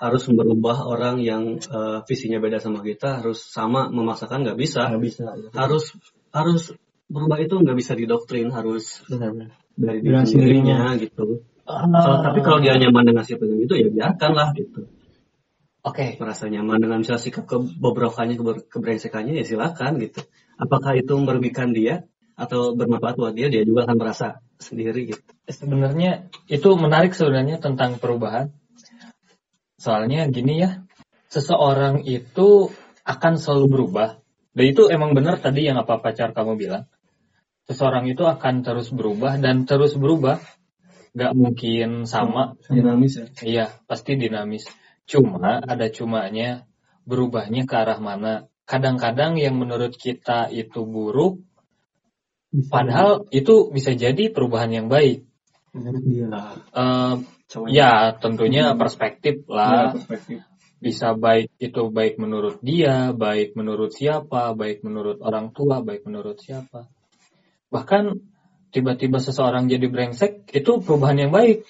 harus 0.01 0.24
merubah 0.32 0.88
orang 0.88 1.20
yang 1.20 1.61
eh, 1.61 1.99
visinya 2.09 2.40
beda 2.40 2.59
sama 2.61 2.80
kita 2.80 3.20
harus 3.20 3.45
sama 3.45 3.92
memaksakan 3.92 4.45
nggak 4.45 4.59
bisa. 4.59 4.88
nggak 4.88 5.05
bisa 5.05 5.24
Harus 5.53 5.92
harus 6.32 6.72
berubah 7.09 7.38
itu 7.40 7.61
nggak 7.61 7.76
bisa 7.76 7.92
didoktrin 7.92 8.49
harus 8.51 9.05
benar-benar 9.07 9.53
dari 9.76 10.01
diri 10.01 10.24
sendirinya 10.24 10.97
gitu. 10.97 11.45
Kalau- 11.64 12.20
tapi 12.20 12.40
kalau 12.45 12.59
dia 12.61 12.76
nyaman 12.76 13.05
dengan 13.09 13.24
sikap 13.24 13.49
yang 13.49 13.61
itu 13.64 13.74
ya 13.76 13.88
biarkanlah 13.88 14.53
gitu. 14.57 14.84
Oke. 15.84 16.16
Merasa 16.16 16.49
nyaman 16.49 16.80
dengan 16.80 17.05
misalnya 17.05 17.20
sikap 17.20 17.45
kebobrokannya, 17.45 18.40
keber- 18.40 18.64
kebrengsekannya 18.68 19.36
ya 19.40 19.45
silakan 19.45 20.01
gitu. 20.01 20.24
Apakah 20.57 20.97
itu 20.97 21.12
merugikan 21.20 21.76
dia 21.76 22.09
atau 22.36 22.72
bermanfaat 22.72 23.16
buat 23.20 23.32
dia, 23.36 23.53
dia 23.53 23.64
juga 23.64 23.84
akan 23.88 23.97
merasa 24.01 24.43
sendiri 24.59 25.15
gitu. 25.15 25.23
Sebenarnya 25.47 26.31
itu 26.47 26.69
menarik 26.79 27.13
sebenarnya 27.13 27.61
tentang 27.61 27.99
perubahan. 27.99 28.55
Soalnya 29.79 30.25
gini 30.33 30.65
ya, 30.65 30.85
seseorang 31.29 32.07
itu 32.09 32.73
akan 33.05 33.37
selalu 33.37 33.67
berubah. 33.69 34.09
Dan 34.55 34.65
itu 34.71 34.87
emang 34.87 35.13
benar 35.13 35.43
tadi 35.43 35.67
yang 35.67 35.77
apa 35.83 35.99
pacar 35.99 36.31
kamu 36.31 36.55
bilang. 36.57 36.85
Seseorang 37.67 38.07
itu 38.07 38.23
akan 38.25 38.63
terus 38.63 38.93
berubah 38.93 39.41
dan 39.41 39.67
terus 39.67 39.97
berubah. 39.99 40.41
Gak 41.15 41.33
mungkin 41.39 42.11
sama. 42.11 42.59
dinamis 42.67 43.15
ya 43.15 43.27
Iya, 43.43 43.67
pasti 43.87 44.19
dinamis. 44.19 44.67
Cuma 45.07 45.63
ada 45.63 45.87
cumanya 45.93 46.67
berubahnya 47.07 47.69
ke 47.69 47.75
arah 47.77 48.01
mana. 48.01 48.49
Kadang-kadang 48.65 49.37
yang 49.37 49.61
menurut 49.61 49.95
kita 49.95 50.49
itu 50.49 50.89
buruk, 50.89 51.45
padahal 52.71 53.27
itu 53.35 53.71
bisa 53.75 53.93
jadi 53.95 54.31
perubahan 54.31 54.71
yang 54.71 54.87
baik. 54.87 55.27
menurut 55.75 56.07
dia 56.07 56.31
cowoknya 57.51 57.75
ya 57.75 57.93
tentunya 58.15 58.65
perspektif 58.79 59.43
ya, 59.47 59.55
lah. 59.55 59.85
perspektif 59.95 60.39
Bisa 60.79 61.17
baik 61.17 61.49
itu 61.59 61.89
baik 61.89 62.21
menurut 62.21 62.61
dia, 62.61 63.11
baik 63.17 63.57
menurut 63.57 63.91
siapa, 63.91 64.53
baik 64.53 64.85
menurut 64.85 65.17
orang 65.25 65.51
tua, 65.57 65.81
baik 65.81 66.05
menurut 66.05 66.37
siapa. 66.37 66.93
Bahkan 67.73 68.21
tiba-tiba 68.69 69.17
seseorang 69.17 69.67
jadi 69.67 69.89
brengsek 69.89 70.53
itu 70.53 70.85
perubahan 70.85 71.25
yang 71.25 71.33
baik 71.33 71.65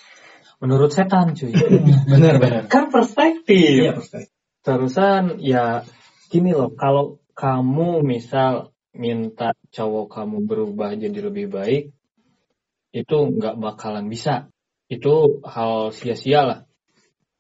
menurut 0.59 0.91
setan 0.91 1.39
cuy. 1.39 1.55
benar-benar 2.11 2.67
kan 2.67 2.91
perspektif. 2.91 3.87
iya 3.87 3.95
perspektif 3.95 4.35
Terusan 4.65 5.45
ya 5.45 5.85
gini 6.33 6.57
loh, 6.57 6.73
kalau 6.73 7.21
kamu 7.37 8.01
misal 8.01 8.74
minta 8.95 9.53
cowok 9.75 10.07
kamu 10.11 10.47
berubah 10.47 10.95
jadi 10.95 11.19
lebih 11.19 11.51
baik, 11.51 11.91
itu 12.95 13.17
nggak 13.17 13.59
bakalan 13.59 14.07
bisa. 14.07 14.49
Itu 14.87 15.43
hal 15.43 15.91
sia-sia 15.91 16.41
lah. 16.47 16.61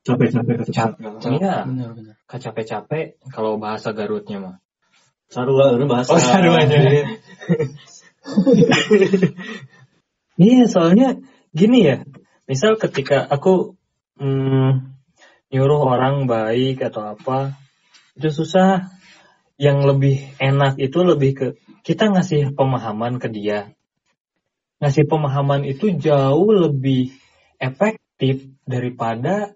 capek-capek 0.04 0.68
Cap- 0.68 1.00
Iya, 1.00 1.64
capek-capek 2.28 3.16
kalau 3.32 3.56
bahasa 3.56 3.96
Garutnya 3.96 4.36
mah. 4.42 4.56
Sarua, 5.32 5.72
ini 5.80 5.88
bahasa. 5.88 6.12
Oh, 6.12 6.20
sarua 6.20 6.60
aja. 6.60 6.76
Iya, 10.34 10.66
soalnya 10.66 11.22
gini 11.54 11.86
ya. 11.86 12.02
Misal 12.50 12.74
ketika 12.74 13.22
aku 13.22 13.78
mm, 14.18 14.70
nyuruh 15.54 15.80
orang 15.86 16.26
baik 16.26 16.82
atau 16.82 17.14
apa, 17.14 17.54
itu 18.18 18.34
susah. 18.34 18.90
Yang 19.54 19.78
lebih 19.86 20.16
enak 20.42 20.80
itu 20.82 20.98
lebih 21.06 21.30
ke 21.34 21.46
kita 21.86 22.10
ngasih 22.10 22.56
pemahaman 22.56 23.22
ke 23.22 23.30
dia. 23.30 23.70
Ngasih 24.82 25.06
pemahaman 25.06 25.62
itu 25.62 25.94
jauh 25.94 26.50
lebih 26.50 27.14
efektif 27.60 28.50
daripada 28.66 29.54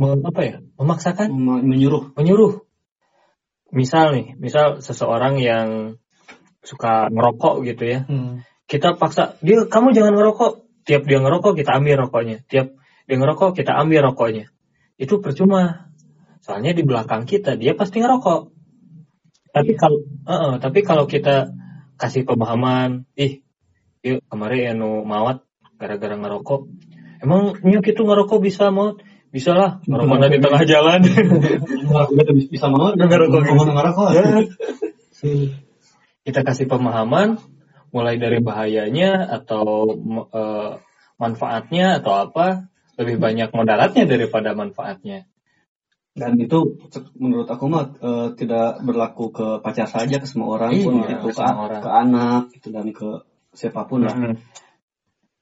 apa 0.00 0.40
ya? 0.40 0.56
Memaksakan 0.80 1.28
menyuruh. 1.66 2.16
menyuruh. 2.16 2.64
Misal 3.70 4.16
nih, 4.16 4.26
misal 4.40 4.82
seseorang 4.82 5.38
yang 5.38 6.00
suka 6.64 7.08
ngerokok 7.12 7.54
gitu 7.66 7.84
ya. 7.86 8.00
Hmm. 8.08 8.42
Kita 8.66 8.94
paksa, 8.94 9.36
dia 9.42 9.66
kamu 9.66 9.92
jangan 9.92 10.14
ngerokok. 10.14 10.52
Tiap 10.86 11.02
dia 11.04 11.18
ngerokok, 11.20 11.52
kita 11.58 11.76
ambil 11.76 12.06
rokoknya. 12.06 12.42
Tiap 12.46 12.72
dia 13.06 13.16
ngerokok, 13.18 13.50
kita 13.58 13.72
ambil 13.76 14.10
rokoknya. 14.10 14.48
Itu 14.96 15.18
percuma. 15.18 15.92
Soalnya 16.40 16.72
di 16.72 16.82
belakang 16.86 17.28
kita 17.28 17.58
dia 17.58 17.76
pasti 17.76 18.00
ngerokok. 18.00 18.59
Tapi 19.50 19.72
kalau 19.74 19.98
Heeh, 20.30 20.54
tapi 20.62 20.80
kalau 20.86 21.04
kita 21.10 21.50
kasih 21.98 22.22
pemahaman, 22.22 23.04
ih, 23.18 23.42
yuk 24.00 24.22
kemarin 24.30 24.78
anu 24.78 25.02
mawat 25.02 25.42
gara-gara 25.76 26.14
ngerokok. 26.16 26.70
Emang 27.20 27.58
nyok 27.60 27.84
itu 27.90 28.02
ngerokok 28.06 28.38
bisa 28.40 28.70
maut? 28.72 29.02
Bisa 29.30 29.54
lah, 29.54 29.78
ngerokok 29.86 30.26
di 30.26 30.38
tengah 30.42 30.62
jalan. 30.66 31.00
Bisa 32.50 32.66
mau 32.70 32.90
Ngerokok 32.94 33.40
ngerokok. 33.46 34.08
kita 36.24 36.40
kasih 36.46 36.66
pemahaman 36.70 37.38
mulai 37.90 38.16
dari 38.16 38.38
bahayanya 38.38 39.30
atau 39.40 39.94
eh, 40.30 40.72
manfaatnya 41.20 42.00
atau 42.00 42.12
apa 42.28 42.70
lebih 42.96 43.16
banyak 43.18 43.50
mudaratnya 43.52 44.04
daripada 44.06 44.54
manfaatnya 44.54 45.29
Dan 46.10 46.34
itu 46.42 46.76
menurut 47.16 47.46
aku 47.46 47.64
mah 47.70 47.86
eh, 48.02 48.28
tidak 48.34 48.82
berlaku 48.82 49.30
ke 49.30 49.46
pacar 49.62 49.86
saja 49.86 50.18
ke 50.18 50.26
semua 50.26 50.58
orang 50.58 50.74
pun 50.82 51.06
Iya, 51.06 51.22
gitu 51.22 51.26
ke 51.30 51.42
orang. 51.42 51.82
ke 51.82 51.88
anak 51.90 52.42
gitu 52.58 52.68
dan 52.74 52.86
ke 52.90 53.08
siapa 53.54 53.86
pun 53.86 54.06
lah. 54.06 54.14
Mm. 54.14 54.36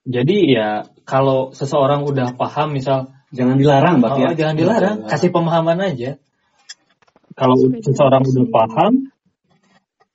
jadi 0.08 0.36
ya 0.48 0.68
kalau 1.04 1.52
seseorang 1.52 2.04
udah 2.08 2.32
paham 2.36 2.72
misal 2.72 3.12
Jangan 3.28 3.60
dilarang, 3.60 4.00
Mbak 4.00 4.08
oh, 4.08 4.18
ya. 4.24 4.28
jangan 4.32 4.56
dilarang 4.56 4.96
kasih 5.04 5.28
pemahaman 5.28 5.84
aja 5.84 6.16
kalau 7.36 7.60
seseorang 7.84 8.24
udah 8.24 8.46
paham 8.48 9.12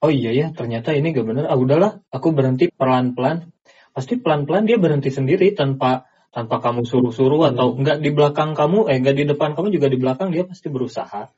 oh 0.02 0.10
iya 0.10 0.34
ya 0.34 0.48
ternyata 0.50 0.98
ini 0.98 1.14
gak 1.14 1.24
bener 1.30 1.46
ah 1.46 1.54
udahlah 1.54 2.02
aku 2.10 2.34
berhenti 2.34 2.74
pelan-pelan 2.74 3.54
pasti 3.94 4.18
pelan-pelan 4.18 4.66
dia 4.66 4.82
berhenti 4.82 5.14
sendiri 5.14 5.54
tanpa 5.54 6.10
tanpa 6.34 6.58
kamu 6.58 6.82
suruh-suruh 6.82 7.54
atau 7.54 7.78
enggak 7.78 8.02
di 8.02 8.10
belakang 8.10 8.58
kamu 8.58 8.90
eh 8.90 8.98
enggak 8.98 9.16
di 9.22 9.24
depan 9.30 9.54
kamu 9.54 9.70
juga 9.70 9.88
di 9.88 9.98
belakang 10.02 10.34
dia 10.34 10.44
pasti 10.50 10.68
berusaha. 10.68 11.30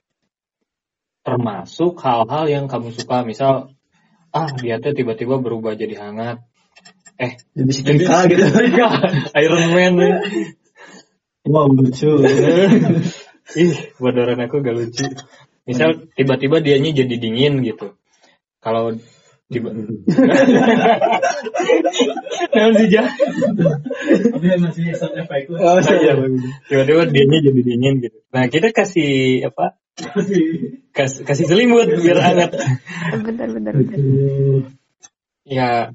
Termasuk 1.28 2.00
hal-hal 2.00 2.46
yang 2.48 2.66
kamu 2.72 2.96
suka 2.96 3.28
misal 3.28 3.76
ah 4.32 4.50
dia 4.56 4.80
tuh 4.80 4.96
tiba-tiba 4.96 5.36
berubah 5.44 5.76
jadi 5.76 6.00
hangat. 6.00 6.48
Eh 7.20 7.36
jadi 7.52 7.72
setrika 7.76 8.24
gitu. 8.32 8.48
Iron 9.44 9.66
Man. 9.76 9.96
Wow 11.44 11.76
lucu. 11.76 12.24
Ih 13.62 13.76
bodoran 14.00 14.42
aku 14.42 14.64
gak 14.64 14.76
lucu. 14.80 15.06
Misal 15.68 16.08
tiba-tiba 16.16 16.64
dianya 16.64 17.04
jadi 17.04 17.16
dingin 17.20 17.62
gitu. 17.62 18.00
Kalau 18.64 18.96
Nah, 22.56 22.72
sih, 22.74 22.88
tapi 24.32 24.48
masih 24.58 24.96
sound 24.98 25.16
effect 25.22 25.52
Oh, 25.54 25.78
iya. 25.78 26.14
Tiba-tiba 26.66 27.04
dianya 27.14 27.38
jadi 27.46 27.62
dingin 27.62 27.94
gitu. 28.02 28.18
Nah, 28.34 28.48
kita 28.50 28.74
kasih 28.74 29.46
apa? 29.46 29.78
Kas- 30.96 31.22
kasih 31.22 31.46
selimut 31.46 31.88
biar 32.00 32.20
hangat. 32.20 32.58
Bentar, 33.22 33.48
bentar, 33.54 33.74
bentar. 33.76 34.00
Ya 35.46 35.94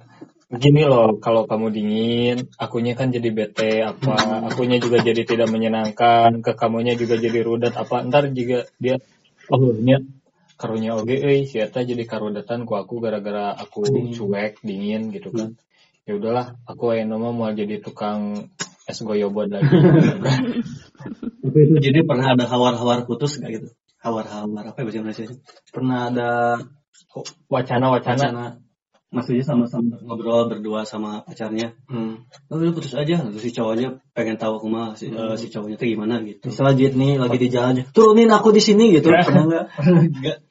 gini 0.50 0.82
loh, 0.82 1.18
kalau 1.22 1.46
kamu 1.46 1.70
dingin, 1.70 2.36
akunya 2.58 2.98
kan 2.98 3.14
jadi 3.14 3.30
bete 3.30 3.82
apa, 3.86 4.46
akunya 4.50 4.82
juga 4.82 4.98
jadi 5.02 5.22
tidak 5.22 5.46
menyenangkan, 5.50 6.42
ke 6.42 6.58
kamunya 6.58 6.98
juga 6.98 7.18
jadi 7.18 7.38
rudat 7.46 7.74
apa, 7.78 8.02
ntar 8.10 8.34
juga 8.34 8.66
dia 8.82 8.98
oh 9.50 9.74
karunya 10.60 10.92
oge 10.92 11.16
euy 11.16 11.48
si 11.48 11.56
eta 11.56 11.80
jadi 11.80 12.04
karudatan 12.04 12.68
ku 12.68 12.76
aku 12.76 13.00
gara-gara 13.00 13.56
aku 13.56 13.88
Dingin. 13.88 14.12
cuek, 14.12 14.60
dingin 14.60 15.08
gitu 15.08 15.32
kan. 15.32 15.56
Ya 16.04 16.20
udahlah, 16.20 16.60
aku 16.68 16.92
aya 16.92 17.08
nama 17.08 17.32
mau 17.32 17.48
jadi 17.48 17.80
tukang 17.80 18.52
es 18.84 19.00
goyobot 19.00 19.48
lagi. 19.48 19.64
Tapi 21.40 21.58
itu 21.64 21.74
jadi 21.80 22.04
pernah 22.04 22.36
ada 22.36 22.44
hawar-hawar 22.44 23.08
putus 23.08 23.40
gak 23.40 23.48
gitu? 23.56 23.68
Hawar-hawar 24.04 24.70
apa 24.70 24.76
ya 24.80 24.84
bahasa 24.84 24.98
Indonesia? 25.00 25.24
Pernah 25.72 25.98
ada 26.12 26.30
Wacana-wacana. 27.50 28.20
wacana. 28.22 28.46
Maksudnya 29.10 29.42
sama-sama 29.42 29.98
ngobrol 30.06 30.46
berdua 30.46 30.86
sama 30.86 31.26
pacarnya. 31.26 31.74
Hmm. 31.90 32.22
Oh 32.46 32.62
udah 32.62 32.70
putus 32.70 32.94
aja. 32.94 33.26
Terus 33.26 33.42
si 33.42 33.50
cowoknya 33.50 33.98
pengen 34.14 34.38
tahu 34.38 34.62
kumaha 34.62 34.94
si, 34.94 35.10
eh, 35.10 35.34
si 35.34 35.50
cowoknya 35.50 35.82
tuh 35.82 35.90
gimana 35.90 36.22
gitu. 36.22 36.46
Misalnya 36.46 36.74
Jit 36.78 36.94
nih 36.94 37.18
lagi 37.18 37.36
di 37.42 37.48
jalan 37.50 37.74
aja, 37.74 37.82
turunin 37.90 38.30
aku 38.30 38.54
di 38.54 38.62
sini 38.62 38.94
gitu. 38.94 39.10
Pernah 39.10 39.44
nggak? 39.50 39.66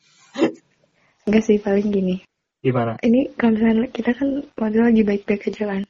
Enggak. 1.29 1.45
Sih, 1.45 1.61
paling 1.61 1.93
gini. 1.93 2.15
Gimana? 2.59 2.99
Ini 2.99 3.37
kalau 3.39 3.55
misalnya 3.55 3.87
kita 3.93 4.11
kan 4.17 4.43
waktu 4.57 4.83
lagi 4.83 5.01
baik-baik 5.05 5.47
aja 5.47 5.63
kan. 5.77 5.83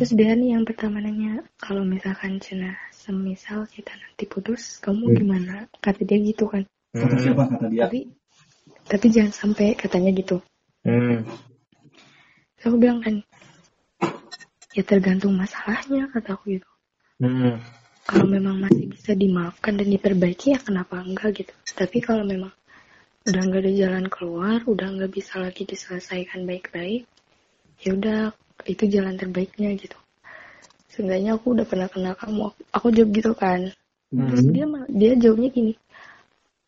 Terus 0.00 0.12
dia 0.16 0.32
nih 0.32 0.56
yang 0.56 0.64
pertama 0.64 0.96
nanya, 0.96 1.44
kalau 1.60 1.84
misalkan 1.84 2.40
cina 2.40 2.72
semisal 2.88 3.68
kita 3.68 3.92
nanti 3.92 4.24
putus, 4.24 4.80
kamu 4.80 5.12
gimana? 5.12 5.68
Kata 5.84 6.00
dia 6.08 6.16
gitu 6.16 6.48
kan. 6.48 6.64
Kata 6.96 7.16
siapa 7.20 7.44
kata 7.44 7.68
dia? 7.68 7.84
Tapi 7.84 8.08
tapi 8.88 9.06
jangan 9.12 9.34
sampai 9.36 9.76
katanya 9.76 10.16
gitu. 10.16 10.40
Terus 12.56 12.64
aku 12.64 12.76
bilang 12.80 13.04
kan, 13.04 13.20
ya 14.72 14.82
tergantung 14.86 15.36
masalahnya 15.36 16.08
kata 16.16 16.32
aku 16.32 16.56
gitu. 16.56 16.68
Hmm. 17.20 17.60
Kalau 18.06 18.24
memang 18.24 18.62
masih 18.62 18.86
bisa 18.88 19.12
dimaafkan 19.12 19.76
dan 19.76 19.92
diperbaiki 19.92 20.54
ya 20.54 20.58
kenapa 20.62 21.02
enggak 21.04 21.44
gitu. 21.44 21.52
Tapi 21.76 22.00
kalau 22.00 22.24
memang 22.24 22.54
udah 23.26 23.42
nggak 23.42 23.62
ada 23.66 23.72
jalan 23.74 24.06
keluar, 24.06 24.58
udah 24.62 24.86
nggak 24.94 25.10
bisa 25.10 25.42
lagi 25.42 25.66
diselesaikan 25.66 26.46
baik-baik, 26.46 27.10
ya 27.82 27.90
udah 27.98 28.30
itu 28.70 28.86
jalan 28.86 29.18
terbaiknya 29.18 29.74
gitu. 29.74 29.98
Seenggaknya 30.94 31.34
aku 31.34 31.58
udah 31.58 31.66
pernah 31.66 31.90
kenal 31.90 32.14
kamu, 32.14 32.40
aku, 32.48 32.60
aku 32.70 32.86
jawab 32.94 33.10
gitu 33.10 33.32
kan. 33.34 33.60
Terus 34.14 34.46
dia 34.54 34.64
mal- 34.64 34.88
dia 34.88 35.12
jawabnya 35.18 35.50
gini, 35.50 35.72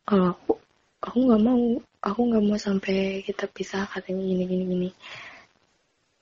kalau 0.03 0.35
aku 0.35 0.51
aku 0.99 1.17
nggak 1.31 1.41
mau, 1.41 1.61
aku 2.03 2.19
nggak 2.27 2.43
mau 2.43 2.57
sampai 2.59 3.23
kita 3.23 3.47
pisah 3.47 3.87
katanya 3.87 4.21
gini 4.27 4.43
gini 4.43 4.63
gini. 4.67 4.89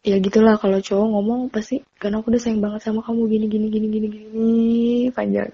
Ya 0.06 0.22
gitulah 0.24 0.56
kalau 0.62 0.80
cowok 0.80 1.08
ngomong 1.18 1.42
pasti 1.52 1.82
karena 2.00 2.22
aku 2.22 2.32
udah 2.32 2.40
sayang 2.40 2.62
banget 2.64 2.80
sama 2.86 3.02
kamu 3.04 3.28
gini 3.28 3.46
gini 3.50 3.68
gini 3.74 3.88
gini 3.90 4.08
gini 4.08 4.52
panjang. 5.12 5.50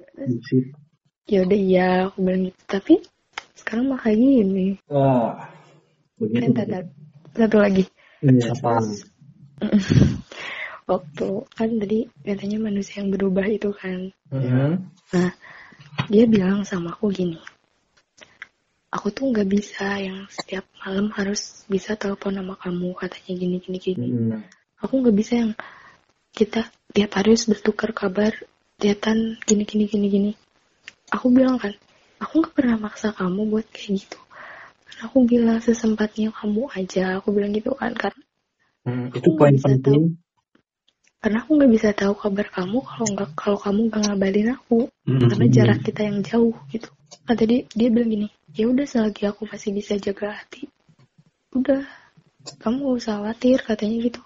Ya 1.26 1.40
udah 1.48 1.58
iya 1.58 1.88
aku 2.12 2.18
bilang 2.22 2.52
gitu. 2.52 2.62
Tapi 2.68 2.94
sekarang 3.54 3.94
mah 3.94 4.00
kayak 4.02 4.18
gini. 4.18 4.68
Wah. 4.90 5.50
Begitu. 6.18 6.50
Bentar, 6.50 6.66
bentar. 6.66 6.84
Satu 7.34 7.58
lagi. 7.58 7.84
Apa? 8.24 8.74
Waktu 10.92 11.28
kan 11.56 11.70
tadi 11.80 12.00
katanya 12.22 12.60
manusia 12.60 13.02
yang 13.02 13.10
berubah 13.10 13.48
itu 13.48 13.72
kan. 13.72 14.12
Hmm. 14.28 14.92
Nah, 15.16 15.32
dia 16.12 16.26
bilang 16.28 16.68
sama 16.68 16.92
aku 16.92 17.10
gini. 17.14 17.40
Aku 18.94 19.10
tuh 19.10 19.34
nggak 19.34 19.50
bisa 19.50 19.98
yang 19.98 20.30
setiap 20.30 20.70
malam 20.86 21.10
harus 21.18 21.66
bisa 21.66 21.98
telepon 21.98 22.38
sama 22.38 22.54
kamu 22.60 22.94
katanya 22.94 23.34
gini 23.34 23.58
gini 23.64 23.78
gini. 23.80 24.08
Hmm. 24.12 24.42
Aku 24.84 25.02
nggak 25.02 25.16
bisa 25.18 25.34
yang 25.40 25.52
kita 26.36 26.68
tiap 26.94 27.16
hari 27.18 27.34
harus 27.34 27.50
bertukar 27.50 27.96
kabar, 27.96 28.36
chatan 28.78 29.40
gini 29.48 29.64
gini 29.66 29.86
gini 29.90 30.08
gini. 30.12 30.32
Aku 31.10 31.32
bilang 31.34 31.58
kan, 31.58 31.74
aku 32.26 32.44
nggak 32.44 32.56
pernah 32.56 32.78
maksa 32.80 33.12
kamu 33.16 33.42
buat 33.52 33.68
kayak 33.70 33.92
gitu. 34.04 34.20
Karena 34.88 35.02
aku 35.08 35.18
bilang 35.28 35.60
sesempatnya 35.60 36.30
kamu 36.32 36.72
aja. 36.74 37.20
Aku 37.20 37.36
bilang 37.36 37.52
gitu 37.52 37.72
kan 37.76 37.92
karena 37.96 38.24
Hmm, 38.84 39.08
itu 39.16 39.30
poin 39.40 39.56
bisa 39.56 39.72
penting. 39.80 40.20
karena 41.24 41.40
aku 41.40 41.56
nggak 41.56 41.72
bisa 41.72 41.90
tahu 41.96 42.20
kabar 42.20 42.52
kamu 42.52 42.84
kalau 42.84 43.08
nggak 43.16 43.30
kalau 43.32 43.56
kamu 43.56 43.80
nggak 43.88 44.02
ngabarin 44.12 44.50
aku 44.60 44.92
Hmm. 45.08 45.32
karena 45.32 45.46
jarak 45.48 45.80
kita 45.88 46.02
yang 46.04 46.20
jauh 46.20 46.52
gitu 46.68 46.92
nah 47.24 47.32
tadi 47.32 47.64
dia 47.72 47.88
bilang 47.88 48.12
gini 48.12 48.28
ya 48.52 48.68
udah 48.68 48.84
selagi 48.84 49.24
aku 49.32 49.48
masih 49.48 49.72
bisa 49.72 49.96
jaga 49.96 50.36
hati 50.36 50.68
udah 51.56 51.88
kamu 52.60 52.76
gak 52.92 52.98
usah 53.00 53.14
khawatir 53.24 53.58
katanya 53.64 53.98
gitu 54.04 54.22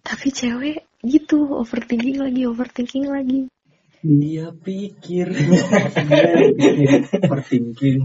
tapi 0.00 0.32
cewek 0.32 0.88
gitu 1.04 1.52
overthinking 1.52 2.16
lagi 2.16 2.48
overthinking 2.48 3.06
lagi 3.12 3.52
Dia 4.02 4.54
pikir. 4.54 5.26
Dia 5.34 5.64
pikir. 6.54 6.90
Overthinking. 7.26 7.98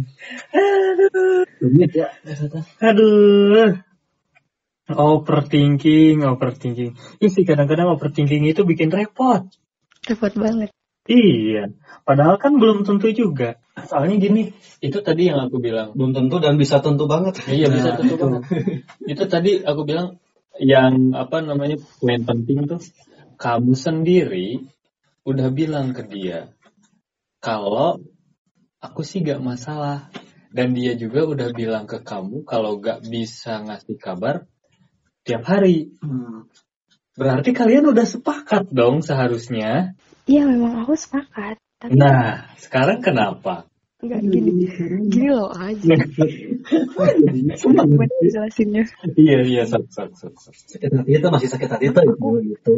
Rumit 1.62 1.91
ya. 1.94 2.10
Aduh. 2.82 3.78
Overthinking, 4.89 6.28
overthinking. 6.28 6.91
Ih 7.24 7.32
sih 7.32 7.46
kadang-kadang 7.48 7.94
overthinking 7.96 8.44
itu 8.50 8.66
bikin 8.68 8.91
repot. 8.91 9.48
repot 10.04 10.34
banget 10.36 10.70
Iya. 11.08 11.72
Padahal 12.08 12.39
kan 12.39 12.60
belum 12.60 12.88
tentu 12.88 13.12
juga. 13.12 13.60
Soalnya 13.76 14.20
gini, 14.24 14.41
itu 14.80 15.04
tadi 15.04 15.28
yang 15.28 15.39
aku 15.48 15.60
bilang. 15.60 15.91
Belum 15.96 16.16
tentu 16.16 16.39
dan 16.39 16.56
bisa 16.56 16.80
tentu 16.80 17.08
banget. 17.12 17.44
Iya 17.48 17.68
bisa 17.68 17.89
Nah, 17.91 17.98
tentu 18.00 18.16
itu. 18.16 18.24
banget. 18.24 18.44
Itu 19.12 19.24
tadi 19.28 19.52
aku 19.64 19.82
bilang 19.84 20.20
yang 20.62 21.12
apa 21.18 21.41
namanya 21.44 21.82
poin 22.00 22.24
penting 22.24 22.70
tuh 22.70 22.80
kamu 23.41 23.74
sendiri 23.74 24.64
udah 25.24 25.48
bilang 25.52 25.96
ke 25.96 26.04
dia 26.08 26.52
kalau 27.44 28.00
aku 28.84 29.04
sih 29.04 29.24
gak 29.24 29.44
masalah. 29.44 30.12
Dan 30.54 30.78
dia 30.78 30.94
juga 30.94 31.26
udah 31.26 31.50
bilang 31.50 31.90
ke 31.90 32.06
kamu 32.06 32.46
kalau 32.46 32.78
gak 32.78 33.02
bisa 33.10 33.66
ngasih 33.66 33.98
kabar 33.98 34.46
tiap 35.26 35.44
hari. 35.48 35.92
Hmm. 36.04 36.46
berarti 37.14 37.54
kalian 37.54 37.94
udah 37.94 38.06
sepakat 38.10 38.74
dong 38.74 39.06
seharusnya? 39.06 39.94
Iya 40.26 40.50
memang 40.50 40.82
aku 40.82 40.98
sepakat 40.98 41.62
tapi 41.78 41.94
nah 41.94 42.50
sekarang 42.58 43.04
kenapa? 43.04 43.70
Nggak 44.00 44.22
gini. 44.34 44.52
Gini 45.12 45.30
loh 45.30 45.52
aja 45.52 45.94
sumpah 47.60 47.86
gue 47.86 48.08
jelasinnya. 48.32 48.84
Iya 49.14 49.40
iya 49.46 49.64
sok 49.68 49.92
sok 49.94 50.16
sok. 50.16 50.34
Sakit 50.48 50.90
hati 50.90 51.12
itu 51.22 51.28
masih 51.30 51.50
sakit 51.54 51.70
hati 51.70 51.86
itu 51.92 52.02
gitu. 52.56 52.76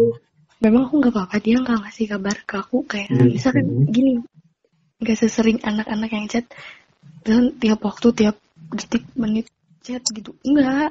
Memang 0.66 0.89
aku 0.89 0.97
nggak 0.97 1.13
apa-apa 1.13 1.38
dia 1.38 1.61
nggak 1.61 1.78
ngasih 1.86 2.05
kabar 2.09 2.36
ke 2.41 2.55
aku 2.57 2.78
kayak 2.89 3.13
misalkan 3.13 3.86
gini 3.93 4.26
nggak 4.97 5.18
sesering 5.22 5.61
anak-anak 5.61 6.09
yang 6.09 6.26
chat 6.26 6.49
dan 7.22 7.53
tiap 7.61 7.86
waktu 7.86 8.09
tiap 8.18 8.36
detik 8.74 9.05
menit 9.13 9.45
chat 9.86 10.01
gitu 10.01 10.34
enggak 10.41 10.89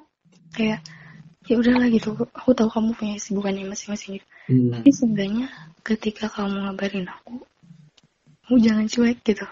kayak 0.55 0.79
ya 1.45 1.61
udahlah 1.61 1.93
gitu. 1.93 2.17
Aku 2.33 2.57
tahu 2.57 2.73
kamu 2.73 2.97
punya 2.97 3.15
kesibukannya 3.21 3.69
masing-masing 3.69 4.17
gitu. 4.17 4.27
Hmm. 4.45 4.77
tapi 4.77 4.93
sebenarnya 4.93 5.49
ketika 5.81 6.29
kamu 6.29 6.69
ngabarin 6.69 7.09
aku 7.09 7.41
kamu 8.45 8.57
jangan 8.61 8.87
cuek 8.93 9.19
gitu. 9.25 9.47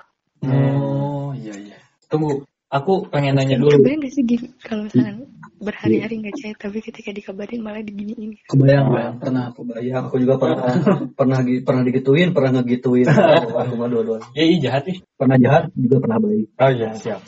Oh 0.45 1.33
iya 1.33 1.57
iya. 1.57 1.79
tunggu 2.12 2.45
aku 2.73 3.05
pengen 3.12 3.37
nanya 3.37 3.61
dulu. 3.61 3.77
kebayang 3.77 4.01
gak 4.01 4.12
sih 4.16 4.25
gini 4.25 4.49
kalau 4.64 4.89
misalkan 4.89 5.29
berhari-hari 5.61 6.14
nggak 6.25 6.35
chat 6.41 6.57
tapi 6.57 6.81
ketika 6.81 7.12
dikabarin 7.12 7.61
malah 7.61 7.85
diginiin 7.85 8.41
Kebayang, 8.49 8.89
Kebayang, 8.89 9.14
pernah 9.20 9.43
aku 9.53 9.61
Kebayang, 9.68 10.03
aku 10.09 10.16
juga 10.25 10.35
pernah 10.41 10.57
pernah 11.18 11.39
pernah 11.45 11.83
digituin, 11.85 12.33
pernah 12.33 12.51
ngegituin. 12.59 13.07
aku 13.62 13.73
mah 13.77 13.89
dua-duanya. 13.93 14.27
ya 14.35 14.43
iya 14.43 14.57
jahat 14.59 14.83
nih. 14.89 14.99
Pernah 15.14 15.37
jahat, 15.39 15.62
juga 15.77 15.97
pernah 16.01 16.18
baik. 16.18 16.47
oh 16.57 16.70
iya 16.73 16.89
siap. 16.97 17.20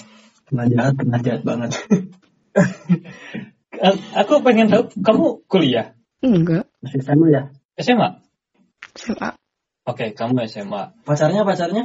Pernah 0.49 0.65
jahat, 0.73 0.93
pernah 0.97 1.19
jahat 1.21 1.43
banget. 1.45 1.71
Aku 4.23 4.39
pengen 4.41 4.71
tahu 4.71 4.87
kamu 5.03 5.27
kuliah? 5.51 5.93
Enggak. 6.25 6.71
Masih 6.81 7.03
sama 7.05 7.27
ya? 7.29 7.51
SMA 7.75 8.23
SMA 8.95 9.35
oke 9.83 10.15
kamu 10.15 10.47
SMA 10.47 10.95
Pacarnya, 11.03 11.43
pacarnya? 11.43 11.85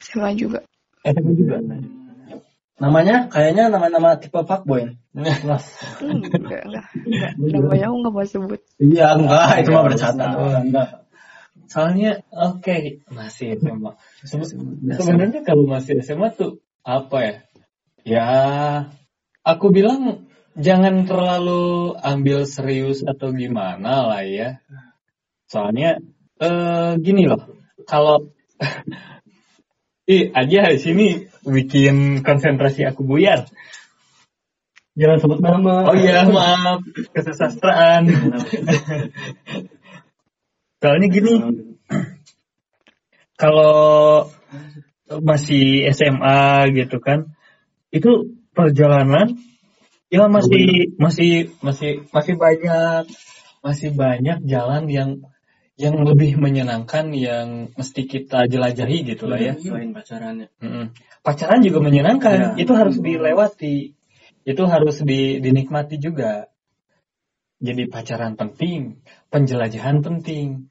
SMA 0.00 0.32
juga. 0.34 0.64
SMA 1.04 1.32
juga 1.36 1.60
Namanya? 2.82 3.30
Kayaknya 3.30 3.70
nama-nama 3.70 4.18
tipe 4.18 4.42
fuckboy. 4.42 4.98
enggak 5.14 5.30
enggak. 6.66 6.86
Enggak 7.06 7.32
namanya 7.38 7.86
aku 7.86 7.96
nggak 8.02 8.14
mau 8.18 8.26
sebut. 8.26 8.60
Iya, 8.82 9.06
enggak, 9.14 9.46
itu 9.62 9.68
mah 9.70 9.86
Enggak. 9.86 9.86
bercanda. 9.86 10.26
Enggak. 10.66 10.88
soalnya 11.70 12.20
oke. 12.34 13.06
Masih 13.14 13.56
SMA 13.56 13.92
Se- 14.26 14.58
sebenarnya 14.98 15.40
kalau 15.46 15.64
masih 15.70 16.02
SMA 16.02 16.34
tuh 16.34 16.58
apa 16.82 17.18
ya? 17.22 17.34
Ya 18.02 18.28
aku 19.46 19.70
bilang 19.70 20.26
jangan 20.58 21.06
terlalu 21.06 21.94
ambil 22.02 22.44
serius 22.50 23.06
atau 23.06 23.30
gimana 23.30 24.10
lah 24.10 24.26
ya. 24.26 24.58
Soalnya 25.46 26.02
eh 26.42 26.92
gini 26.98 27.30
loh. 27.30 27.46
Kalau 27.86 28.26
Ih, 30.02 30.34
aja 30.34 30.66
di 30.74 30.80
sini 30.82 31.06
bikin 31.46 32.26
konsentrasi 32.26 32.82
aku 32.82 33.06
buyar. 33.06 33.46
Jangan 34.98 35.18
sebut 35.22 35.38
nama. 35.38 35.88
Oh 35.88 35.96
iya, 35.96 36.26
maaf. 36.26 36.82
Kesusastraan. 37.14 38.10
Soalnya 40.82 41.06
gini, 41.06 41.32
kalau 43.38 44.26
masih 45.22 45.86
SMA 45.94 46.66
gitu 46.74 46.98
kan, 46.98 47.30
itu 47.94 48.34
perjalanan 48.52 49.38
ya 50.12 50.28
masih 50.28 50.92
masih 51.00 51.56
masih 51.64 52.04
masih 52.12 52.34
banyak 52.36 53.08
masih 53.64 53.88
banyak 53.96 54.44
jalan 54.44 54.84
yang 54.92 55.24
yang 55.82 55.98
lebih 56.06 56.38
menyenangkan 56.38 57.10
yang 57.10 57.74
mesti 57.74 58.06
kita 58.06 58.46
jelajahi 58.46 59.02
gitu 59.02 59.26
lah 59.26 59.38
ya. 59.42 59.58
Selain 59.58 59.90
pacarannya. 59.90 60.46
Mm-mm. 60.62 60.94
Pacaran 61.26 61.58
juga 61.66 61.82
menyenangkan, 61.82 62.36
Ya. 62.38 62.50
itu 62.54 62.70
harus 62.78 63.02
dilewati, 63.02 63.98
itu 64.46 64.62
harus 64.62 65.02
di- 65.02 65.42
dinikmati 65.42 65.98
juga. 65.98 66.46
Jadi 67.58 67.90
pacaran 67.90 68.38
penting, 68.38 69.02
penjelajahan 69.30 70.02
penting. 70.02 70.70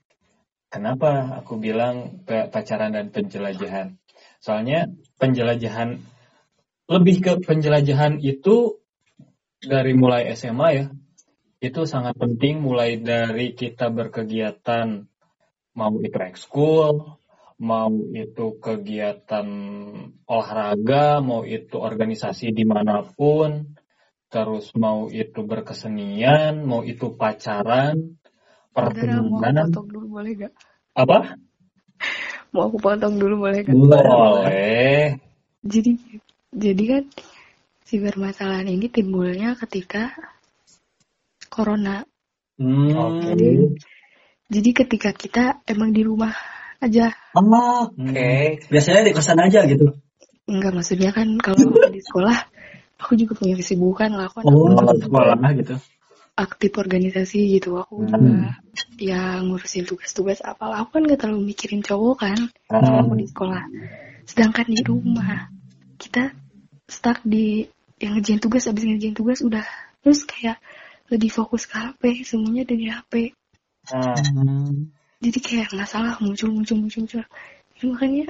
Kenapa 0.72 1.44
aku 1.44 1.60
bilang 1.60 2.24
pacaran 2.28 2.96
dan 2.96 3.12
penjelajahan? 3.12 4.00
Soalnya 4.40 4.88
penjelajahan 5.20 6.00
lebih 6.88 7.16
ke 7.20 7.34
penjelajahan 7.44 8.20
itu 8.24 8.80
dari 9.60 9.92
mulai 9.96 10.32
SMA 10.36 10.68
ya, 10.72 10.86
itu 11.62 11.86
sangat 11.86 12.18
penting 12.18 12.58
mulai 12.58 12.98
dari 12.98 13.54
kita 13.54 13.94
berkegiatan 13.94 15.06
mau 15.78 15.94
itu 16.02 16.18
ekskul, 16.18 17.22
mau 17.62 17.94
itu 18.12 18.58
kegiatan 18.58 19.48
olahraga, 20.26 21.22
mau 21.22 21.46
itu 21.46 21.78
organisasi 21.78 22.50
di 22.52 22.66
mana 22.66 23.06
pun, 23.06 23.78
terus 24.34 24.74
mau 24.74 25.08
itu 25.14 25.46
berkesenian, 25.46 26.66
mau 26.66 26.82
itu 26.82 27.14
pacaran, 27.14 28.18
mau 28.74 28.90
potong 28.90 29.88
dulu 29.88 30.06
boleh 30.18 30.32
gak? 30.34 30.54
apa? 30.98 31.38
Mau 32.52 32.68
aku 32.68 32.78
potong 32.82 33.16
dulu 33.22 33.48
boleh 33.48 33.64
gak? 33.64 33.76
Boleh. 33.78 35.22
Jadi 35.62 35.92
jadi 36.52 36.84
kan 36.90 37.04
si 37.86 38.02
permasalahan 38.02 38.68
ini 38.68 38.90
timbulnya 38.90 39.54
ketika 39.56 40.12
corona. 41.52 42.08
Hmm. 42.56 42.96
Oke. 42.96 43.76
Jadi 44.52 44.70
ketika 44.72 45.12
kita 45.12 45.44
emang 45.68 45.92
di 45.92 46.02
rumah 46.08 46.32
aja. 46.80 47.12
Oh, 47.36 47.92
Oke. 47.92 48.64
Biasanya 48.72 49.04
di 49.04 49.12
kosan 49.12 49.40
aja 49.44 49.68
gitu. 49.68 49.92
Enggak 50.48 50.72
maksudnya 50.76 51.12
kan 51.12 51.28
kalau 51.44 51.60
aku 51.60 51.92
di 51.96 52.02
sekolah 52.02 52.38
aku 53.02 53.14
juga 53.18 53.34
punya 53.38 53.56
kesibukan 53.58 54.10
lah 54.14 54.30
aku 54.30 54.42
kan 54.42 54.46
Oh, 54.48 54.78
aku 54.78 54.96
sekolah 55.10 55.36
gitu. 55.58 55.76
aktif 56.32 56.72
organisasi 56.80 57.60
gitu 57.60 57.76
aku 57.78 58.08
Hmm. 58.08 58.10
juga 58.10 58.56
ya 58.98 59.42
ngurusin 59.44 59.84
tugas-tugas 59.86 60.40
apalah 60.42 60.86
aku 60.86 60.98
kan 60.98 61.04
gak 61.10 61.20
terlalu 61.22 61.54
mikirin 61.54 61.84
cowok 61.84 62.16
kan 62.24 62.38
kalau 62.70 62.82
Hmm. 62.82 63.02
aku 63.06 63.14
di 63.20 63.26
sekolah 63.30 63.64
sedangkan 64.26 64.66
di 64.70 64.82
rumah 64.86 65.52
kita 66.00 66.32
stuck 66.88 67.20
di 67.26 67.68
yang 68.02 68.18
ngerjain 68.18 68.42
tugas 68.42 68.66
abis 68.70 68.84
ngerjain 68.86 69.14
tugas 69.14 69.44
udah 69.44 69.66
terus 70.02 70.26
kayak 70.26 70.58
lebih 71.12 71.30
fokus 71.30 71.68
ke 71.68 71.76
HP 71.76 72.24
semuanya 72.24 72.64
dari 72.64 72.88
HP 72.88 73.14
Nah, 73.92 74.14
jadi 75.20 75.40
kayak 75.42 75.74
masalah 75.74 76.16
muncul 76.22 76.54
muncul 76.54 76.78
muncul 76.80 77.02
muncul 77.02 77.22
Ya, 77.82 77.84
makanya 77.90 78.26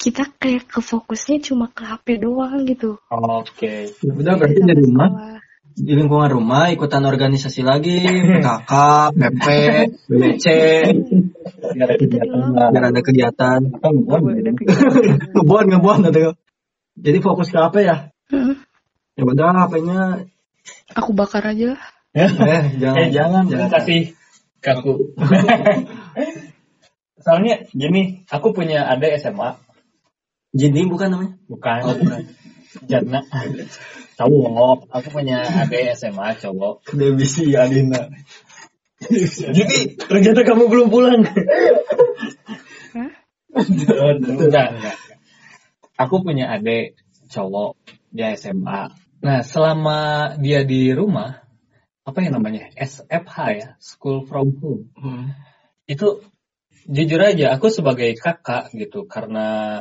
kita 0.00 0.24
kayak 0.40 0.64
ke 0.68 0.80
fokusnya 0.80 1.38
cuma 1.44 1.68
ke 1.68 1.84
HP 1.84 2.16
doang 2.18 2.64
gitu 2.64 2.96
Oke. 3.12 3.92
Ya 3.92 4.12
Udah 4.12 4.34
berarti 4.40 4.60
di 4.60 4.72
Sama 4.72 4.80
rumah, 4.80 5.08
sekolah. 5.12 5.38
di 5.74 5.92
lingkungan 5.94 6.30
rumah 6.32 6.64
ikutan 6.72 7.04
organisasi 7.04 7.60
lagi, 7.60 8.00
PKK, 8.40 8.72
PP, 9.16 9.46
BBC, 10.08 10.46
Biar 11.74 11.88
ada 11.88 11.96
kegiatan 12.00 12.40
biar 12.72 12.84
ada 12.88 13.00
kegiatan. 13.04 13.60
Ngebuan 15.36 15.96
gitu. 16.08 16.32
Jadi 16.94 17.18
fokus 17.20 17.48
ke 17.52 17.58
apa 17.60 17.78
ya? 17.84 17.96
Heeh. 18.32 18.56
Ya 19.14 19.22
udah 19.28 19.50
HP-nya 19.68 20.00
aku 20.94 21.10
bakar 21.12 21.44
aja 21.46 21.76
lah 21.76 21.82
eh 22.14 22.30
jangan 22.78 22.94
Eh 22.94 23.08
jangan, 23.10 23.42
jangan 23.50 23.68
kasih 23.74 24.14
ke 24.64 24.70
aku. 24.72 25.12
Soalnya 27.24 27.68
gini, 27.74 28.24
aku 28.32 28.56
punya 28.56 28.88
adik 28.88 29.20
SMA, 29.20 29.60
Jini 30.54 30.86
bukan 30.86 31.10
namanya? 31.10 31.34
bukan, 31.50 31.78
bukan. 31.82 32.22
Jana. 32.86 33.20
Cowok, 34.14 34.86
aku 34.94 35.08
punya 35.10 35.42
adik 35.42 35.98
SMA 35.98 36.38
cowok. 36.38 36.86
Debisi 36.94 37.50
Adina. 37.58 38.06
Jadi 39.50 39.98
ternyata 39.98 40.46
kamu 40.46 40.70
belum 40.70 40.86
pulang. 40.88 41.26
Hah? 42.94 43.10
enggak, 43.58 44.68
enggak. 44.78 44.96
Aku 45.98 46.22
punya 46.22 46.54
adik 46.54 46.94
cowok 47.26 47.74
dia 48.14 48.38
SMA. 48.38 49.03
Nah, 49.24 49.40
selama 49.40 49.98
dia 50.36 50.68
di 50.68 50.92
rumah, 50.92 51.40
apa 52.04 52.18
yang 52.20 52.36
namanya? 52.36 52.68
SFH 52.76 53.36
ya, 53.56 53.68
School 53.80 54.28
from 54.28 54.52
Home. 54.60 54.92
Itu 55.88 56.20
jujur 56.84 57.20
aja 57.24 57.56
aku 57.56 57.72
sebagai 57.72 58.12
kakak 58.20 58.76
gitu 58.76 59.08
karena 59.08 59.80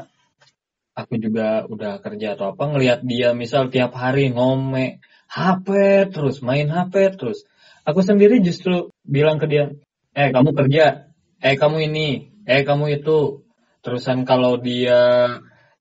aku 0.95 1.19
juga 1.19 1.67
udah 1.67 1.99
kerja 1.99 2.39
atau 2.39 2.55
apa 2.55 2.63
ngelihat 2.71 3.03
dia 3.03 3.35
misal 3.35 3.67
tiap 3.67 3.91
hari 3.91 4.31
ngome 4.31 5.03
HP 5.27 5.67
terus 6.15 6.39
main 6.39 6.71
HP 6.71 7.19
terus. 7.19 7.43
Aku 7.83 7.99
sendiri 7.99 8.39
justru 8.39 8.95
bilang 9.03 9.43
ke 9.43 9.51
dia 9.51 9.75
eh 10.15 10.31
kamu 10.31 10.55
kerja. 10.55 11.11
Eh 11.43 11.59
kamu 11.59 11.91
ini. 11.91 12.31
Eh 12.47 12.63
kamu 12.63 13.03
itu. 13.03 13.43
Terusan 13.83 14.23
kalau 14.23 14.55
dia 14.55 15.27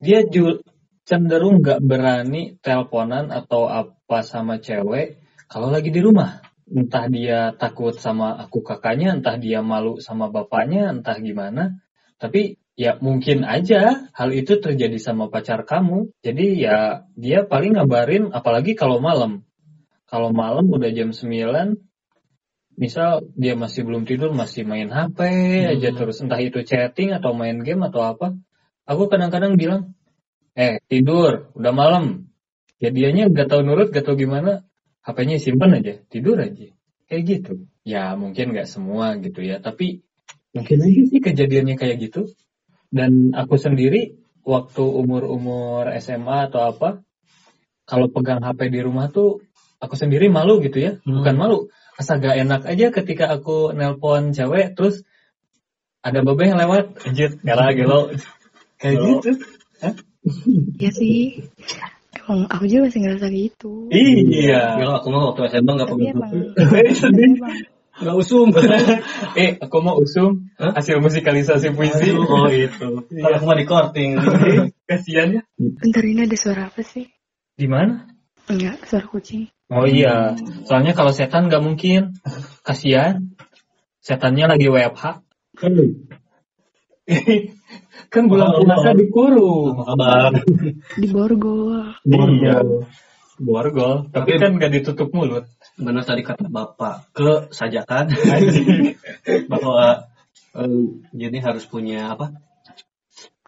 dia 0.02 0.26
ju- 0.26 0.66
cenderung 1.02 1.62
nggak 1.62 1.82
berani 1.82 2.58
teleponan 2.62 3.34
atau 3.34 3.66
apa 3.66 4.22
sama 4.22 4.62
cewek 4.62 5.22
kalau 5.52 5.68
lagi 5.68 5.92
di 5.92 6.00
rumah. 6.00 6.40
Entah 6.72 7.04
dia 7.12 7.52
takut 7.52 7.92
sama 7.92 8.32
aku 8.40 8.64
kakaknya 8.64 9.12
entah 9.12 9.36
dia 9.36 9.60
malu 9.60 10.00
sama 10.00 10.32
bapaknya 10.32 10.88
entah 10.88 11.20
gimana. 11.20 11.76
Tapi 12.16 12.56
ya 12.72 12.96
mungkin 12.96 13.44
aja 13.44 14.08
hal 14.16 14.30
itu 14.32 14.56
terjadi 14.56 14.96
sama 14.96 15.28
pacar 15.28 15.68
kamu. 15.68 16.08
Jadi 16.24 16.64
ya 16.64 17.04
dia 17.12 17.44
paling 17.44 17.76
ngabarin 17.76 18.32
apalagi 18.32 18.72
kalau 18.72 19.04
malam. 19.04 19.44
Kalau 20.08 20.32
malam 20.32 20.72
udah 20.72 20.88
jam 20.96 21.12
9 21.12 21.76
misal 22.80 23.28
dia 23.36 23.52
masih 23.52 23.84
belum 23.84 24.08
tidur 24.08 24.32
masih 24.32 24.64
main 24.64 24.88
HP 24.88 25.20
aja 25.68 25.92
terus. 25.92 26.24
Entah 26.24 26.40
itu 26.40 26.64
chatting 26.64 27.12
atau 27.12 27.36
main 27.36 27.60
game 27.60 27.84
atau 27.84 28.00
apa. 28.00 28.32
Aku 28.88 29.12
kadang-kadang 29.12 29.60
bilang 29.60 29.92
eh 30.52 30.80
tidur. 30.88 31.52
Udah 31.56 31.72
malam. 31.72 32.28
Ya 32.82 32.90
dianya 32.90 33.30
nggak 33.30 33.46
tahu 33.46 33.62
nurut 33.62 33.94
gak 33.94 34.04
tahu 34.04 34.18
gimana. 34.18 34.66
HP-nya 35.02 35.38
simpen 35.38 35.74
aja. 35.74 35.98
Tidur 36.10 36.38
aja. 36.38 36.70
Kayak 37.06 37.22
gitu. 37.26 37.54
Ya 37.82 38.14
mungkin 38.14 38.54
nggak 38.54 38.68
semua 38.70 39.18
gitu 39.18 39.42
ya. 39.42 39.58
Tapi 39.58 40.02
mungkin 40.54 40.78
aja 40.82 41.02
sih 41.08 41.20
kejadiannya 41.22 41.76
kayak 41.78 41.96
gitu. 42.10 42.30
Dan 42.92 43.32
aku 43.34 43.56
sendiri 43.56 44.20
waktu 44.42 44.82
umur-umur 44.82 45.88
SMA 46.02 46.50
atau 46.50 46.68
apa 46.68 47.00
kalau 47.86 48.10
pegang 48.10 48.42
HP 48.42 48.74
di 48.74 48.80
rumah 48.82 49.10
tuh 49.10 49.42
aku 49.78 49.94
sendiri 49.94 50.30
malu 50.30 50.62
gitu 50.62 50.78
ya. 50.78 50.92
Hmm. 51.02 51.22
bukan 51.22 51.34
malu. 51.38 51.58
Asa 51.98 52.18
gak 52.18 52.40
enak 52.40 52.62
aja 52.66 52.88
ketika 52.90 53.30
aku 53.30 53.70
nelpon 53.76 54.32
cewek 54.34 54.74
terus 54.74 55.06
ada 56.02 56.18
babe 56.26 56.50
yang 56.50 56.58
lewat. 56.58 56.98
Anjir 57.06 57.38
gara 57.46 57.70
gelo 57.74 58.10
kayak 58.82 58.96
gitu 58.98 59.30
ya 60.78 60.90
sih 60.94 61.42
emang 62.22 62.46
aku 62.46 62.64
juga 62.70 62.86
masih 62.86 63.00
ngerasa 63.02 63.26
gitu 63.32 63.72
iya 63.90 64.78
Ya 64.78 64.86
aku 64.98 65.10
mah 65.10 65.34
waktu 65.34 65.50
SMA 65.50 65.72
nggak 65.74 65.88
pernah 65.90 66.06
Eh, 66.78 66.94
tapi 66.94 67.22
emang 67.36 67.56
Gak 67.92 68.16
usum. 68.16 68.48
eh 69.42 69.60
aku 69.60 69.76
mau 69.84 70.00
usum 70.00 70.48
Hah? 70.56 70.72
hasil 70.80 70.96
musikalisasi 71.04 71.76
puisi 71.76 72.08
Oh 72.16 72.48
itu. 72.48 73.04
Kalau 73.04 73.36
aku 73.36 73.44
mah 73.44 73.56
di 73.60 73.66
korting. 73.68 74.10
kasihan 74.88 75.28
ya 75.38 75.42
bentar 75.60 76.02
ini 76.04 76.24
ada 76.24 76.36
suara 76.40 76.62
apa 76.72 76.80
sih 76.80 77.04
di 77.52 77.68
mana 77.68 78.08
enggak 78.48 78.80
suara 78.88 79.04
kucing 79.08 79.46
Oh 79.72 79.88
iya, 79.88 80.36
soalnya 80.68 80.92
kalau 80.92 81.16
setan 81.16 81.48
nggak 81.48 81.64
mungkin. 81.64 82.12
Kasihan. 82.60 83.32
Setannya 84.04 84.44
lagi 84.44 84.68
WFH. 84.68 85.24
kan 88.12 88.24
bulan 88.30 88.62
puasa 88.62 88.90
dikurung. 88.94 89.74
Apa 89.74 89.84
kabar? 89.94 90.30
di 90.98 91.08
Borgol. 91.10 91.98
Iya. 92.06 92.62
Borgol, 93.42 94.12
tapi 94.14 94.38
kan 94.38 94.54
nggak 94.54 94.70
ditutup 94.70 95.10
mulut. 95.10 95.50
Benar 95.74 96.04
tadi 96.06 96.22
kata 96.22 96.46
bapak 96.46 97.10
ke 97.16 97.50
sajakan 97.50 98.12
bahwa 99.52 100.06
eh, 100.54 100.84
jadi 101.10 101.38
harus 101.42 101.64
punya 101.66 102.14
apa? 102.14 102.36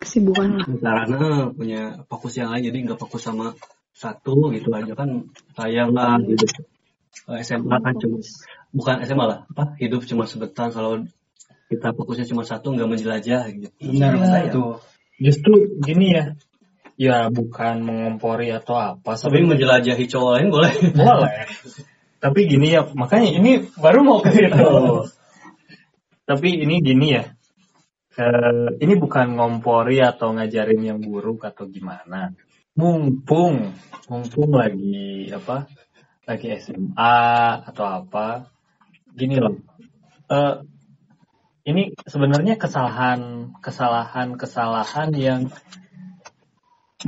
kesibukan 0.04 0.60
lah. 0.60 0.66
Karena 0.68 1.48
punya 1.54 1.82
fokus 2.10 2.36
yang 2.36 2.52
lain. 2.52 2.68
Jadi 2.68 2.78
nggak 2.84 3.00
fokus 3.00 3.24
sama 3.24 3.56
satu 3.96 4.52
gitu 4.52 4.68
aja. 4.74 4.92
Kan 4.92 5.32
sayang 5.56 5.96
lah 5.96 6.20
gitu. 6.20 6.44
Eh, 7.30 7.40
SMA 7.40 7.78
kan 7.80 7.94
cuma 7.96 8.18
bukan 8.74 8.96
SMA 9.06 9.24
lah 9.24 9.38
apa? 9.48 9.78
Hidup 9.80 10.04
cuma 10.04 10.28
sebentar. 10.28 10.68
Kalau 10.68 11.06
kita 11.74 11.90
fokusnya 11.92 12.26
cuma 12.30 12.46
satu 12.46 12.70
nggak 12.72 12.88
menjelajah 12.88 13.42
gitu 13.50 13.68
benar 13.82 14.12
Iya. 14.14 14.54
itu 14.54 14.64
Justru 15.14 15.78
gini 15.78 16.10
ya, 16.10 16.24
ya 16.98 17.16
bukan 17.30 17.86
mengompori 17.86 18.50
atau 18.50 18.74
apa. 18.74 19.14
tapi 19.14 19.46
menjelajahi 19.46 20.04
cowok 20.10 20.30
lain 20.38 20.48
boleh 20.50 20.72
boleh. 20.90 21.46
Tapi 22.18 22.40
gini 22.48 22.72
ya, 22.72 22.88
makanya 22.96 23.36
ini 23.36 23.68
baru 23.78 24.00
mau 24.02 24.18
ke 24.24 24.32
situ. 24.32 24.58
Tapi 26.28 26.48
ini 26.56 26.80
gini 26.80 27.20
ya, 27.20 27.36
eh, 28.16 28.68
ini 28.80 28.94
bukan 28.96 29.36
ngompori 29.36 30.00
atau 30.00 30.32
ngajarin 30.32 30.80
yang 30.80 30.98
buruk 31.04 31.44
atau 31.44 31.68
gimana. 31.68 32.32
Mumpung, 32.74 33.76
mumpung 34.08 34.50
lagi 34.56 35.28
apa, 35.30 35.68
lagi 36.24 36.48
SMA 36.58 37.20
atau 37.68 37.84
apa, 37.86 38.48
gini 39.12 39.36
loh. 39.36 39.60
Eh, 40.32 40.54
ini 41.64 41.96
sebenarnya 42.04 42.60
kesalahan, 42.60 43.52
kesalahan, 43.64 44.36
kesalahan 44.36 45.10
yang 45.16 45.40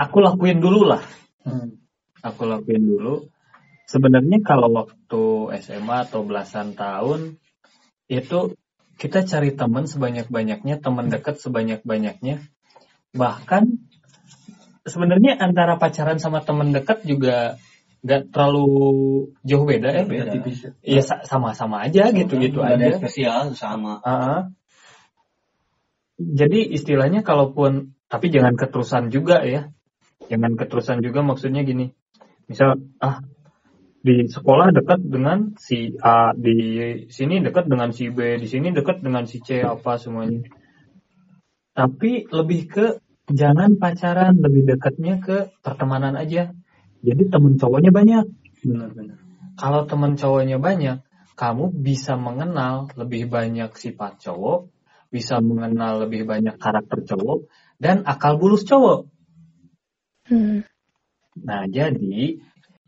aku 0.00 0.24
lakuin 0.24 0.64
dulu 0.64 0.88
lah. 0.88 1.04
Hmm. 1.44 1.76
Aku 2.24 2.48
lakuin 2.48 2.82
dulu. 2.82 3.28
Sebenarnya 3.86 4.42
kalau 4.42 4.72
waktu 4.72 5.24
SMA 5.62 6.10
atau 6.10 6.26
belasan 6.26 6.74
tahun 6.74 7.38
itu 8.10 8.56
kita 8.96 9.28
cari 9.28 9.52
teman 9.52 9.84
sebanyak-banyaknya, 9.84 10.80
teman 10.80 11.12
dekat 11.12 11.36
sebanyak-banyaknya. 11.38 12.40
Bahkan 13.12 13.62
sebenarnya 14.88 15.36
antara 15.36 15.76
pacaran 15.76 16.16
sama 16.16 16.40
teman 16.40 16.72
dekat 16.72 17.04
juga 17.04 17.60
nggak 18.06 18.30
terlalu 18.30 18.66
jauh 19.42 19.66
beda 19.66 19.90
ya. 19.90 20.02
beda 20.06 20.24
tipis 20.30 20.58
ya. 20.62 20.70
Iya 20.86 21.02
sa- 21.02 21.24
sama-sama 21.26 21.82
aja 21.82 22.14
gitu-gitu 22.14 22.62
Nggak 22.62 22.78
ada 22.78 22.86
aja. 22.86 22.98
spesial 23.02 23.42
sama 23.58 23.98
Ah. 24.06 24.54
Jadi 26.16 26.72
istilahnya 26.72 27.20
kalaupun 27.26 27.98
tapi 28.06 28.30
jangan 28.30 28.54
keterusan 28.54 29.10
juga 29.10 29.42
ya. 29.42 29.74
Jangan 30.30 30.54
keterusan 30.54 31.02
juga 31.02 31.20
maksudnya 31.26 31.66
gini. 31.66 31.92
Misal 32.46 32.78
ah 33.02 33.20
di 34.06 34.30
sekolah 34.30 34.70
dekat 34.70 35.02
dengan 35.02 35.58
si 35.58 35.98
A, 35.98 36.30
di 36.30 36.56
sini 37.10 37.42
dekat 37.42 37.66
dengan 37.66 37.90
si 37.90 38.06
B, 38.14 38.38
di 38.38 38.46
sini 38.46 38.70
dekat 38.70 39.02
dengan 39.02 39.26
si 39.26 39.42
C 39.42 39.66
apa 39.66 39.98
semuanya. 39.98 40.46
Tapi 41.74 42.30
lebih 42.30 42.60
ke 42.70 42.86
jangan 43.26 43.74
pacaran, 43.82 44.38
lebih 44.38 44.62
dekatnya 44.64 45.18
ke 45.18 45.50
pertemanan 45.58 46.14
aja. 46.14 46.54
Jadi 47.06 47.22
temen 47.30 47.54
cowoknya 47.54 47.94
banyak. 47.94 48.24
benar-benar 48.66 49.18
Kalau 49.56 49.86
teman 49.86 50.18
cowoknya 50.18 50.58
banyak, 50.60 51.00
kamu 51.32 51.72
bisa 51.72 52.18
mengenal 52.20 52.92
lebih 52.92 53.30
banyak 53.30 53.72
sifat 53.72 54.20
cowok, 54.20 54.68
bisa 55.08 55.40
mengenal 55.40 56.04
lebih 56.04 56.28
banyak 56.28 56.60
karakter 56.60 57.06
cowok, 57.08 57.48
dan 57.80 58.04
akal 58.04 58.36
bulus 58.36 58.68
cowok. 58.68 59.08
Hmm. 60.28 60.68
Nah, 61.40 61.64
jadi, 61.72 62.36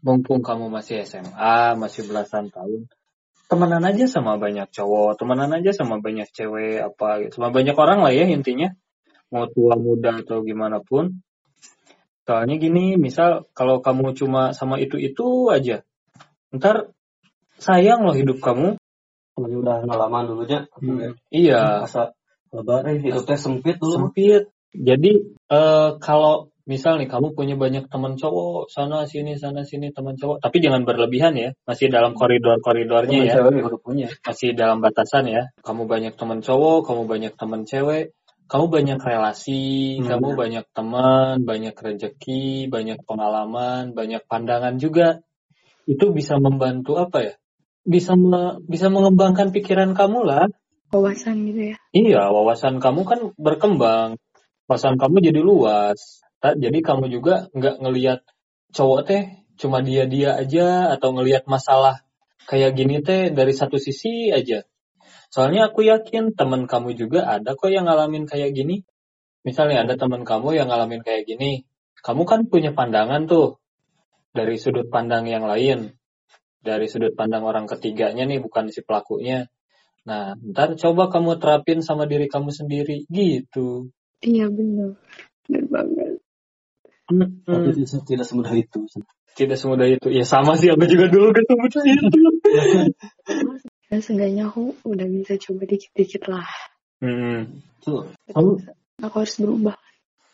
mumpung 0.04 0.44
kamu 0.44 0.68
masih 0.68 1.08
SMA, 1.08 1.72
masih 1.80 2.04
belasan 2.04 2.52
tahun, 2.52 2.84
temenan 3.48 3.84
aja 3.88 4.04
sama 4.04 4.36
banyak 4.36 4.68
cowok, 4.68 5.16
temenan 5.16 5.56
aja 5.56 5.72
sama 5.72 6.04
banyak 6.04 6.28
cewek, 6.28 6.84
apa 6.84 7.24
gitu. 7.24 7.40
Sama 7.40 7.48
banyak 7.48 7.76
orang 7.76 8.04
lah 8.04 8.12
ya 8.12 8.28
intinya. 8.28 8.76
Mau 9.32 9.48
tua, 9.48 9.76
muda, 9.76 10.20
atau 10.20 10.44
gimana 10.44 10.84
pun. 10.84 11.20
Soalnya 12.28 12.60
gini, 12.60 13.00
misal 13.00 13.48
kalau 13.56 13.80
kamu 13.80 14.12
cuma 14.12 14.52
sama 14.52 14.76
itu-itu 14.76 15.48
aja, 15.48 15.80
ntar 16.52 16.92
sayang 17.56 18.04
loh 18.04 18.12
hidup 18.12 18.44
kamu. 18.44 18.76
Apalagi 19.32 19.56
udah 19.56 19.76
pengalaman 19.80 20.28
dulunya 20.28 20.68
Iya, 21.32 21.88
masa 21.88 22.12
lebar 22.52 22.84
eh 22.84 23.00
hidupnya 23.00 23.38
sempit 23.40 23.80
dulu 23.80 24.12
sempit. 24.12 24.52
Jadi 24.76 25.40
eh, 25.48 25.90
kalau 26.04 26.52
misal 26.68 27.00
nih 27.00 27.08
kamu 27.08 27.32
punya 27.32 27.56
banyak 27.56 27.88
teman 27.88 28.20
cowok 28.20 28.68
sana 28.68 29.08
sini 29.08 29.40
sana 29.40 29.64
sini 29.64 29.88
teman 29.88 30.20
cowok, 30.20 30.44
tapi 30.44 30.60
jangan 30.60 30.84
berlebihan 30.84 31.32
ya, 31.32 31.56
masih 31.64 31.88
dalam 31.88 32.12
koridor-koridornya 32.12 33.24
ya, 33.24 33.40
cewek 33.40 33.72
punya 33.80 34.12
masih 34.20 34.52
dalam 34.52 34.84
batasan 34.84 35.32
ya. 35.32 35.48
Kamu 35.64 35.88
banyak 35.88 36.12
teman 36.20 36.44
cowok, 36.44 36.84
kamu 36.84 37.02
banyak 37.08 37.32
teman 37.40 37.64
cewek, 37.64 38.12
kamu 38.48 38.66
banyak 38.72 38.98
relasi, 38.98 40.00
Hmm. 40.00 40.08
kamu 40.08 40.28
banyak 40.34 40.64
teman, 40.72 41.44
banyak 41.44 41.76
rezeki, 41.76 42.72
banyak 42.72 43.04
pengalaman, 43.04 43.92
banyak 43.92 44.24
pandangan 44.24 44.80
juga. 44.80 45.20
Itu 45.84 46.16
bisa 46.16 46.40
membantu 46.40 46.96
apa 46.96 47.18
ya? 47.20 47.34
Bisa 47.84 48.16
me- 48.16 48.60
bisa 48.64 48.88
mengembangkan 48.88 49.52
pikiran 49.52 49.92
kamu 49.92 50.24
lah. 50.24 50.46
wawasan 50.88 51.44
gitu 51.52 51.76
ya 51.76 51.76
Iya, 51.92 52.32
wawasan 52.32 52.80
kamu 52.80 53.04
kan 53.04 53.20
berkembang. 53.36 54.16
Wawasan 54.64 54.96
kamu 54.96 55.20
jadi 55.20 55.40
luas. 55.44 56.24
Jadi 56.40 56.80
kamu 56.80 57.12
juga 57.12 57.52
nggak 57.52 57.76
ngelihat 57.84 58.20
cowok 58.72 59.00
teh 59.04 59.22
cuma 59.60 59.84
dia-dia 59.84 60.40
aja 60.40 60.88
atau 60.96 61.12
ngelihat 61.12 61.44
masalah 61.44 62.00
kayak 62.48 62.72
gini 62.72 63.04
teh 63.04 63.28
dari 63.28 63.52
satu 63.52 63.76
sisi 63.76 64.32
aja. 64.32 64.64
Soalnya 65.28 65.68
aku 65.68 65.84
yakin 65.84 66.32
teman 66.32 66.64
kamu 66.64 66.96
juga 66.96 67.28
ada 67.28 67.52
kok 67.52 67.68
yang 67.68 67.84
ngalamin 67.88 68.24
kayak 68.24 68.56
gini. 68.56 68.84
Misalnya 69.44 69.84
ada 69.84 69.94
teman 69.94 70.24
kamu 70.24 70.56
yang 70.56 70.68
ngalamin 70.72 71.04
kayak 71.04 71.28
gini. 71.28 71.68
Kamu 72.00 72.24
kan 72.24 72.48
punya 72.48 72.72
pandangan 72.72 73.28
tuh 73.28 73.60
dari 74.32 74.56
sudut 74.56 74.88
pandang 74.88 75.28
yang 75.28 75.44
lain. 75.44 75.92
Dari 76.58 76.86
sudut 76.90 77.12
pandang 77.14 77.44
orang 77.44 77.68
ketiganya 77.68 78.24
nih 78.24 78.40
bukan 78.40 78.72
si 78.72 78.82
pelakunya. 78.82 79.46
Nah, 80.08 80.34
ntar 80.40 80.74
coba 80.80 81.12
kamu 81.12 81.36
terapin 81.36 81.84
sama 81.84 82.08
diri 82.08 82.32
kamu 82.32 82.48
sendiri, 82.48 83.04
gitu. 83.12 83.92
iya 84.24 84.48
benar 84.48 84.96
benar 85.44 85.64
banget 85.68 86.16
tapi 87.08 87.68
tidak, 87.72 88.04
tidak 88.04 88.26
semudah 88.28 88.52
itu 88.52 88.84
Tidak 89.32 89.56
semudah 89.56 89.86
itu. 89.86 90.10
Ya 90.10 90.26
sama 90.26 90.58
sih, 90.58 90.68
aku 90.68 90.84
juga 90.84 91.06
dulu 91.08 91.30
ketemu 91.30 91.64
itu. 91.70 91.80
ya 93.88 93.98
seenggaknya 94.00 94.48
aku 94.48 94.76
udah 94.84 95.06
bisa 95.08 95.34
coba 95.40 95.62
dikit-dikit 95.68 96.28
lah 96.28 96.48
Hmm, 96.98 97.62
tuh 97.78 98.10
Kamu- 98.34 98.58
aku 99.00 99.14
harus 99.22 99.36
berubah 99.38 99.76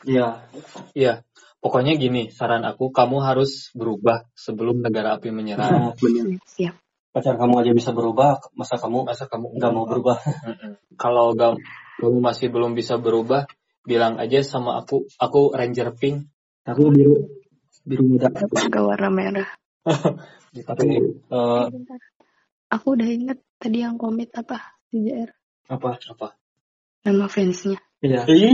iya 0.09 0.48
iya. 0.96 1.20
Pokoknya 1.64 1.96
gini, 1.96 2.28
saran 2.28 2.61
aku, 2.68 2.92
kamu 2.92 3.24
harus 3.24 3.72
berubah 3.72 4.28
sebelum 4.36 4.84
negara 4.84 5.16
api 5.16 5.32
menyerang. 5.32 5.64
Nah, 5.72 5.92
bener. 6.05 6.36
siap 6.44 6.76
pacar 7.09 7.40
kamu 7.40 7.64
aja 7.64 7.72
bisa 7.72 7.96
berubah 7.96 8.36
masa 8.52 8.76
kamu 8.76 9.09
Masa 9.09 9.24
kamu 9.32 9.57
nggak 9.57 9.72
mau 9.72 9.88
berubah. 9.88 10.20
Kalau 11.00 11.32
kamu 11.32 12.20
masih 12.20 12.52
belum 12.52 12.76
bisa 12.76 13.00
berubah, 13.00 13.48
bilang 13.80 14.20
aja 14.20 14.44
sama 14.44 14.76
aku, 14.84 15.09
aku 15.16 15.57
Ranger 15.57 15.96
Pink. 15.96 16.28
aku 16.64 16.88
biru 16.92 17.28
biru 17.84 18.05
muda 18.09 18.32
agak 18.32 18.80
warna 18.80 19.12
merah 19.12 19.48
tapi 20.68 20.96
eh, 21.12 21.64
Bentar. 21.68 22.00
Aku 22.74 22.98
udah 22.98 23.06
inget 23.08 23.38
tadi 23.56 23.80
yang 23.80 23.94
komit 23.94 24.34
apa 24.34 24.58
di 24.90 25.06
JR 25.06 25.30
apa 25.70 25.96
Apa? 25.96 26.28
nama 27.06 27.26
fansnya 27.30 27.78
iya 28.02 28.26
Ih, 28.26 28.52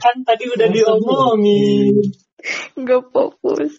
kan 0.00 0.16
tadi 0.24 0.44
udah 0.48 0.66
diomongin. 0.66 1.94
nggak 2.74 3.02
fokus 3.12 3.74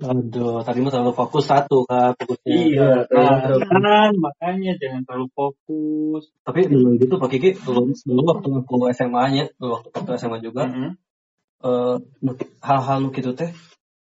aduh 0.00 0.60
tadi 0.60 0.84
mah 0.84 0.92
terlalu 0.92 1.12
fokus 1.16 1.48
satu 1.48 1.88
kak 1.88 2.12
fokusnya 2.20 2.52
Iya, 2.52 2.88
Nah, 3.08 3.64
kan 3.64 4.12
makanya 4.12 4.76
jangan 4.76 5.02
terlalu 5.08 5.28
fokus. 5.32 6.28
tapi 6.44 6.68
dulu 6.68 7.00
gitu 7.00 7.16
Pak 7.16 7.30
Kiki 7.32 7.56
dulu 7.58 7.88
dulu 7.96 8.20
waktu 8.28 8.48
aku 8.60 8.74
SMA 8.92 9.24
nya 9.32 9.44
dulu 9.56 9.80
waktu 9.80 9.88
waktu 9.90 10.10
SMA 10.20 10.38
juga 10.44 10.68
Mm-mm. 10.68 10.92
eh, 11.64 11.96
nu- 12.20 12.52
hal-hal 12.60 13.08
gitu 13.08 13.32
teh 13.32 13.50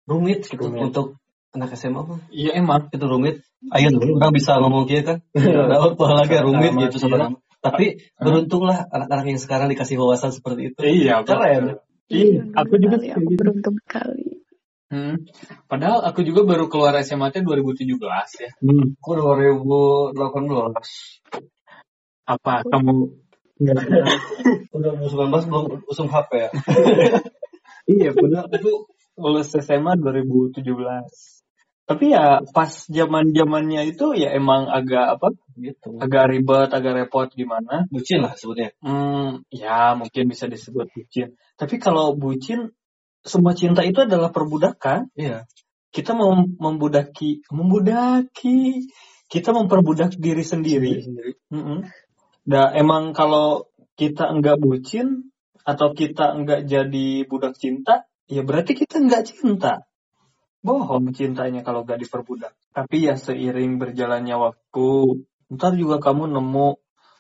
rumit 0.05 0.43
gitu 0.45 0.67
Rumit. 0.67 0.91
untuk 0.91 1.15
anak 1.55 1.71
SMA 1.79 2.01
mah 2.03 2.21
Iya 2.29 2.59
emang. 2.59 2.91
itu 2.91 3.07
rumit 3.07 3.47
ayo 3.75 3.89
dulu 3.91 4.23
orang 4.23 4.33
bisa 4.35 4.59
ngomong 4.63 4.87
gitu 4.87 5.19
kan 5.19 5.19
ada 5.35 5.77
lagi 6.23 6.37
rumit 6.39 6.73
gitu 6.89 6.97
iya. 6.97 7.03
sebenarnya 7.03 7.39
tapi 7.59 7.87
beruntunglah 8.23 8.87
anak-anak 8.87 9.27
yang 9.35 9.41
sekarang 9.43 9.67
dikasih 9.75 9.99
wawasan 9.99 10.31
seperti 10.31 10.71
itu 10.71 10.79
Iya, 10.79 11.27
keren 11.27 11.83
Iya, 12.09 12.41
aku 12.57 12.81
juga 12.81 12.97
aku 13.03 13.21
gitu. 13.29 13.39
beruntung 13.39 13.77
sekali 13.85 14.39
Hmm. 14.89 15.21
Padahal 15.69 16.01
aku 16.01 16.25
juga 16.25 16.49
baru 16.49 16.73
keluar 16.73 16.97
SMA 17.05 17.29
teh 17.29 17.45
2017 17.45 17.93
ya. 18.41 18.49
hmm. 18.65 18.97
aku 19.05 19.11
2018 19.21 20.17
Apa 22.25 22.65
kamu 22.65 23.13
udah 23.61 23.85
2019 24.73 25.51
belum 25.53 25.85
usung 25.93 26.09
HP 26.09 26.31
ya 26.41 26.51
Iya, 27.89 28.13
benar. 28.13 28.53
Aku 28.53 28.85
lulus 29.17 29.49
SMA 29.57 29.97
2017. 29.97 30.61
Tapi 31.89 32.13
ya 32.13 32.45
pas 32.53 32.69
zaman 32.69 33.33
zamannya 33.33 33.89
itu 33.89 34.13
ya 34.13 34.37
emang 34.37 34.69
agak 34.69 35.17
apa? 35.17 35.33
Gitu. 35.57 35.97
Agak 35.97 36.29
ribet, 36.29 36.69
agak 36.69 36.93
repot 37.01 37.33
gimana? 37.33 37.89
Bucin 37.89 38.21
lah 38.21 38.37
sebutnya. 38.37 38.77
Hmm, 38.85 39.41
ya 39.49 39.97
mungkin 39.97 40.29
bisa 40.29 40.45
disebut 40.53 40.93
bucin. 40.93 41.33
Tapi 41.57 41.81
kalau 41.81 42.13
bucin, 42.13 42.77
semua 43.25 43.57
cinta 43.57 43.81
itu 43.89 44.05
adalah 44.05 44.29
perbudakan. 44.29 45.09
Iya. 45.17 45.49
Kita 45.89 46.13
mem- 46.13 46.61
membudaki, 46.61 47.41
membudaki, 47.49 48.93
kita 49.33 49.57
memperbudak 49.57 50.13
diri 50.21 50.45
sendiri. 50.45 51.09
Mm-mm. 51.49 51.89
Nah, 52.53 52.69
emang 52.77 53.17
kalau 53.17 53.73
kita 53.97 54.29
enggak 54.29 54.61
bucin 54.61 55.33
atau 55.65 55.97
kita 55.97 56.37
enggak 56.37 56.69
jadi 56.69 57.25
budak 57.25 57.57
cinta, 57.57 58.05
ya 58.29 58.45
berarti 58.45 58.77
kita 58.77 59.01
enggak 59.01 59.33
cinta. 59.33 59.89
Bohong 60.59 61.15
cintanya 61.15 61.63
kalau 61.63 61.87
enggak 61.87 62.03
diperbudak. 62.03 62.53
Tapi 62.75 63.07
ya 63.07 63.15
seiring 63.15 63.79
berjalannya 63.79 64.37
waktu, 64.39 64.89
ntar 65.55 65.79
juga 65.79 66.03
kamu 66.03 66.35
nemu 66.35 66.69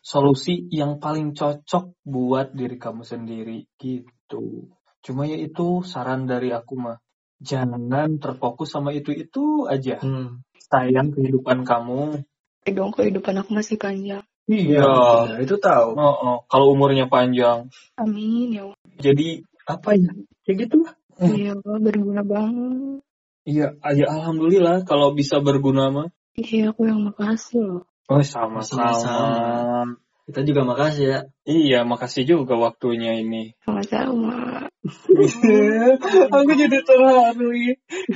solusi 0.02 0.66
yang 0.72 0.98
paling 0.98 1.34
cocok 1.36 1.94
buat 2.02 2.54
diri 2.54 2.76
kamu 2.80 3.02
sendiri 3.06 3.68
gitu. 3.78 4.72
Cuma 5.04 5.24
ya 5.28 5.38
itu 5.38 5.86
saran 5.86 6.26
dari 6.26 6.50
aku 6.50 6.74
mah. 6.78 6.98
Jangan 7.38 8.18
terfokus 8.18 8.74
sama 8.74 8.90
itu-itu 8.90 9.70
aja. 9.70 10.02
Hmm. 10.02 10.42
Sayang 10.58 11.14
kehidupan 11.14 11.62
kamu. 11.62 12.26
Eh 12.66 12.74
dong 12.74 12.90
kehidupan 12.90 13.38
aku 13.40 13.54
masih 13.54 13.78
panjang. 13.78 14.26
Iya. 14.48 14.82
Ya, 15.28 15.36
itu 15.44 15.60
tahu. 15.60 15.94
Oh, 15.94 16.16
oh. 16.18 16.38
Kalau 16.50 16.74
umurnya 16.74 17.06
panjang. 17.06 17.70
Amin 17.94 18.50
ya 18.50 18.66
Allah. 18.66 18.78
Jadi 18.98 19.44
apa 19.68 19.94
ya? 19.94 20.10
Kayak 20.42 20.56
gitu 20.66 20.76
lah. 20.82 20.94
Hmm. 21.20 21.34
Iya 21.36 21.52
berguna 21.62 22.22
banget. 22.26 23.04
Iya, 23.48 23.80
ya 23.80 24.06
alhamdulillah 24.12 24.84
kalau 24.84 25.16
bisa 25.16 25.40
berguna 25.40 25.88
mah. 25.88 26.08
Iya 26.36 26.76
aku 26.76 26.84
yang 26.84 27.00
makasih 27.00 27.64
loh. 27.64 27.82
Oh, 28.12 28.20
sama-sama. 28.20 29.96
Kita 30.28 30.44
juga 30.44 30.68
makasih 30.68 31.04
ya. 31.08 31.20
Iya, 31.48 31.88
makasih 31.88 32.28
juga 32.28 32.60
waktunya 32.60 33.16
ini. 33.16 33.56
Sama-sama. 33.64 34.68
Aku 36.36 36.52
jadi 36.52 36.78
terharu. 36.84 37.48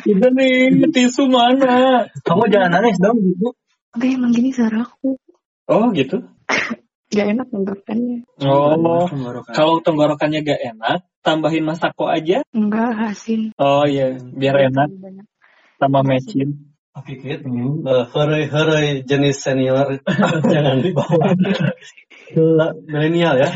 Udah 0.05 0.31
nih, 0.37 0.93
tisu 0.93 1.25
mana? 1.33 2.05
Kamu 2.29 2.53
jangan 2.53 2.69
nangis 2.77 3.01
dong 3.01 3.17
gitu. 3.25 3.57
Enggak 3.97 4.11
emang 4.13 4.33
gini 4.37 4.53
suara 4.53 4.85
aku. 4.85 5.17
Oh, 5.69 5.89
gitu. 5.97 6.21
Gak 7.13 7.27
enak 7.37 7.47
tenggorokannya. 7.53 8.19
Oh, 8.41 9.05
Tenggorokan. 9.05 9.53
kalau 9.53 9.85
tenggorokannya 9.85 10.41
gak 10.41 10.61
enak, 10.73 10.99
tambahin 11.21 11.65
masako 11.69 12.09
aja. 12.09 12.41
Enggak 12.57 13.13
asin. 13.13 13.53
Oh 13.61 13.85
iya, 13.85 14.17
biar 14.17 14.73
enak 14.73 14.89
Banyak. 14.89 15.27
sama 15.77 16.01
mecin. 16.01 16.73
Oke, 16.93 17.17
gitu. 17.21 17.49
Uh, 17.85 18.05
Herai-herai 18.13 19.05
jenis 19.05 19.41
senior 19.41 20.01
jangan 20.53 20.81
dibawa 20.81 21.33
milenial 22.89 23.35
ya. 23.41 23.49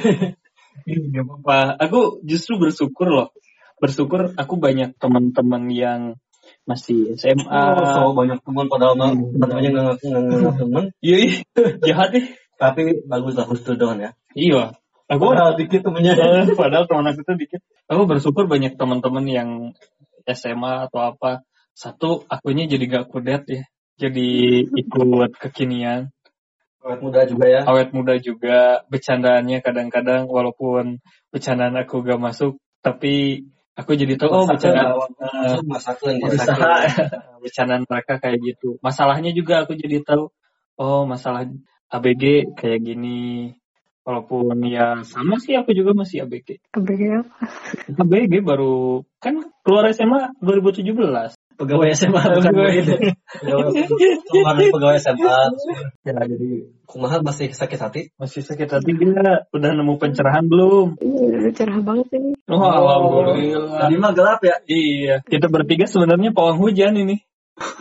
Gak 0.86 1.24
apa-apa. 1.24 1.80
Aku 1.88 2.20
justru 2.24 2.61
bersyukur 2.61 3.09
loh. 3.09 3.28
Bersyukur 3.76 4.32
aku 4.36 4.54
banyak 4.57 4.96
teman-teman 4.96 5.68
yang 5.68 6.00
masih 6.64 7.12
SMA. 7.16 7.44
Oh, 7.44 7.84
so 7.92 8.00
banyak 8.16 8.40
teman 8.40 8.66
padahal 8.68 8.94
mah 8.96 9.12
temannya 9.12 9.68
nggak 9.72 9.84
ngaku 9.84 10.04
nggak 10.09 10.22
ngaku 10.24 10.50
teman, 10.62 10.84
Iya, 11.02 11.16
ih, 11.26 11.34
jahat 11.84 12.09
nih. 12.14 12.24
Tapi 12.57 13.04
bagus 13.04 13.36
lah 13.36 13.46
husnudon 13.48 14.00
ya. 14.00 14.11
Iya. 14.32 14.64
Aku 15.07 15.30
Padahal 15.30 15.54
dikit 15.54 15.86
temennya. 15.86 16.18
Padahal 16.61 16.84
teman 16.90 17.07
aku 17.14 17.22
tuh 17.22 17.36
dikit. 17.38 17.62
Aku 17.86 18.11
bersyukur 18.11 18.50
banyak 18.50 18.74
teman-teman 18.74 19.24
yang 19.28 19.50
SMA 20.26 20.90
atau 20.90 21.14
apa. 21.14 21.46
Satu, 21.76 22.26
akunya 22.26 22.66
jadi 22.66 22.84
gak 22.90 23.07
kudet 23.12 23.46
ya. 23.46 23.62
Jadi 23.96 24.61
ikut 24.66 25.38
kekinian. 25.38 26.11
Awet 26.82 27.00
muda 27.02 27.22
juga 27.28 27.46
ya. 27.46 27.61
Awet 27.62 27.94
muda 27.94 28.18
juga. 28.18 28.82
Bercandaannya 28.90 29.62
kadang-kadang 29.62 30.26
walaupun 30.26 30.98
bercandaan 31.30 31.78
aku 31.78 32.02
gak 32.02 32.18
masuk. 32.18 32.59
Tapi 32.82 33.46
aku 33.78 33.94
jadi 33.94 34.18
tahu, 34.18 34.30
oh 34.32 34.44
bercandaan. 34.48 34.96
masakan 35.68 36.18
berusaha 36.18 36.74
bercandaan 37.44 37.84
mereka 37.86 38.18
kayak 38.18 38.42
gitu. 38.42 38.80
Masalahnya 38.82 39.30
juga 39.30 39.62
aku 39.62 39.78
jadi 39.78 40.02
tahu, 40.02 40.32
oh 40.80 41.02
masalah 41.07 41.46
ABG 41.93 42.55
kayak 42.59 42.80
gini. 42.82 43.55
Walaupun 44.07 44.55
ya 44.70 45.03
sama 45.03 45.43
sih 45.43 45.59
aku 45.59 45.74
juga 45.74 45.91
masih 45.91 46.22
ABG. 46.22 46.62
ABG 46.78 47.03
apa? 47.26 47.37
ABG 47.91 48.39
baru 48.47 49.03
kan 49.18 49.43
keluar 49.66 49.91
SMA 49.91 50.30
2017. 50.39 51.34
Pegawai 51.57 51.89
SMA 51.97 52.20
bukan. 52.37 52.53
Kemarin 54.30 54.66
pegawai 54.70 54.99
SMA. 55.01 55.39
Ya 56.07 56.14
jadi 56.22 56.68
Kumaha 56.87 57.18
masih 57.24 57.51
sakit 57.51 57.80
hati. 57.82 58.03
masih 58.14 58.47
sakit 58.47 58.68
hati 58.70 58.91
dia 58.95 59.43
udah 59.51 59.70
nemu 59.74 59.99
pencerahan 59.99 60.47
belum? 60.47 61.03
Iya 61.03 61.51
cerah 61.57 61.82
banget 61.82 62.07
ini. 62.14 62.39
Oh, 62.47 62.62
alhamdulillah. 62.62 63.91
Tadi 63.91 63.95
mah 63.99 64.12
gelap 64.14 64.41
ya. 64.47 64.57
Iya, 64.70 65.14
kita 65.26 65.51
bertiga 65.51 65.91
sebenarnya 65.91 66.30
pawang 66.30 66.62
hujan 66.62 66.95
ini. 66.95 67.26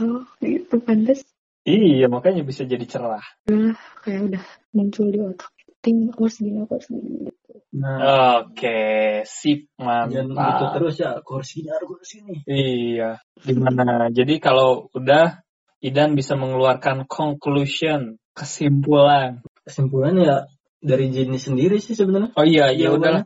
Oh 0.01 0.26
gitu 0.41 0.80
pantas. 0.82 1.22
Iya, 1.66 2.05
makanya 2.13 2.45
bisa 2.45 2.61
jadi 2.61 2.86
cerah. 2.86 3.26
Udah 3.49 3.74
kayak 4.05 4.22
udah 4.30 4.43
muncul 4.78 5.09
di 5.09 5.18
otak. 5.18 5.49
Ting 5.82 6.13
aku 6.13 6.30
harus 6.30 6.38
gini 6.38 6.61
aku 6.61 6.78
harus 6.78 6.88
gini. 6.93 7.26
Gitu. 7.26 7.53
Nah, 7.74 7.97
Oke, 8.45 8.80
sip 9.26 9.66
jangan 9.78 10.30
gitu 10.30 10.34
mantap. 10.38 10.74
terus 10.78 10.95
ya. 11.01 11.09
Aku 11.18 11.41
harus 11.41 11.49
gini, 11.57 11.70
aku 11.74 11.91
harus 11.97 12.09
gini. 12.13 12.36
Iya, 12.45 13.09
gimana? 13.41 14.13
Jadi 14.13 14.38
kalau 14.38 14.93
udah 14.93 15.41
Idan 15.82 16.13
bisa 16.18 16.34
mengeluarkan 16.38 17.05
conclusion, 17.09 18.18
kesimpulan. 18.38 19.41
Kesimpulannya 19.66 20.24
ya 20.26 20.38
dari 20.82 21.09
jenis 21.09 21.49
sendiri 21.49 21.82
sih 21.82 21.93
sebenarnya. 21.97 22.34
Oh 22.38 22.45
iya, 22.45 22.70
ya 22.74 22.89
Jawabannya? 22.93 23.26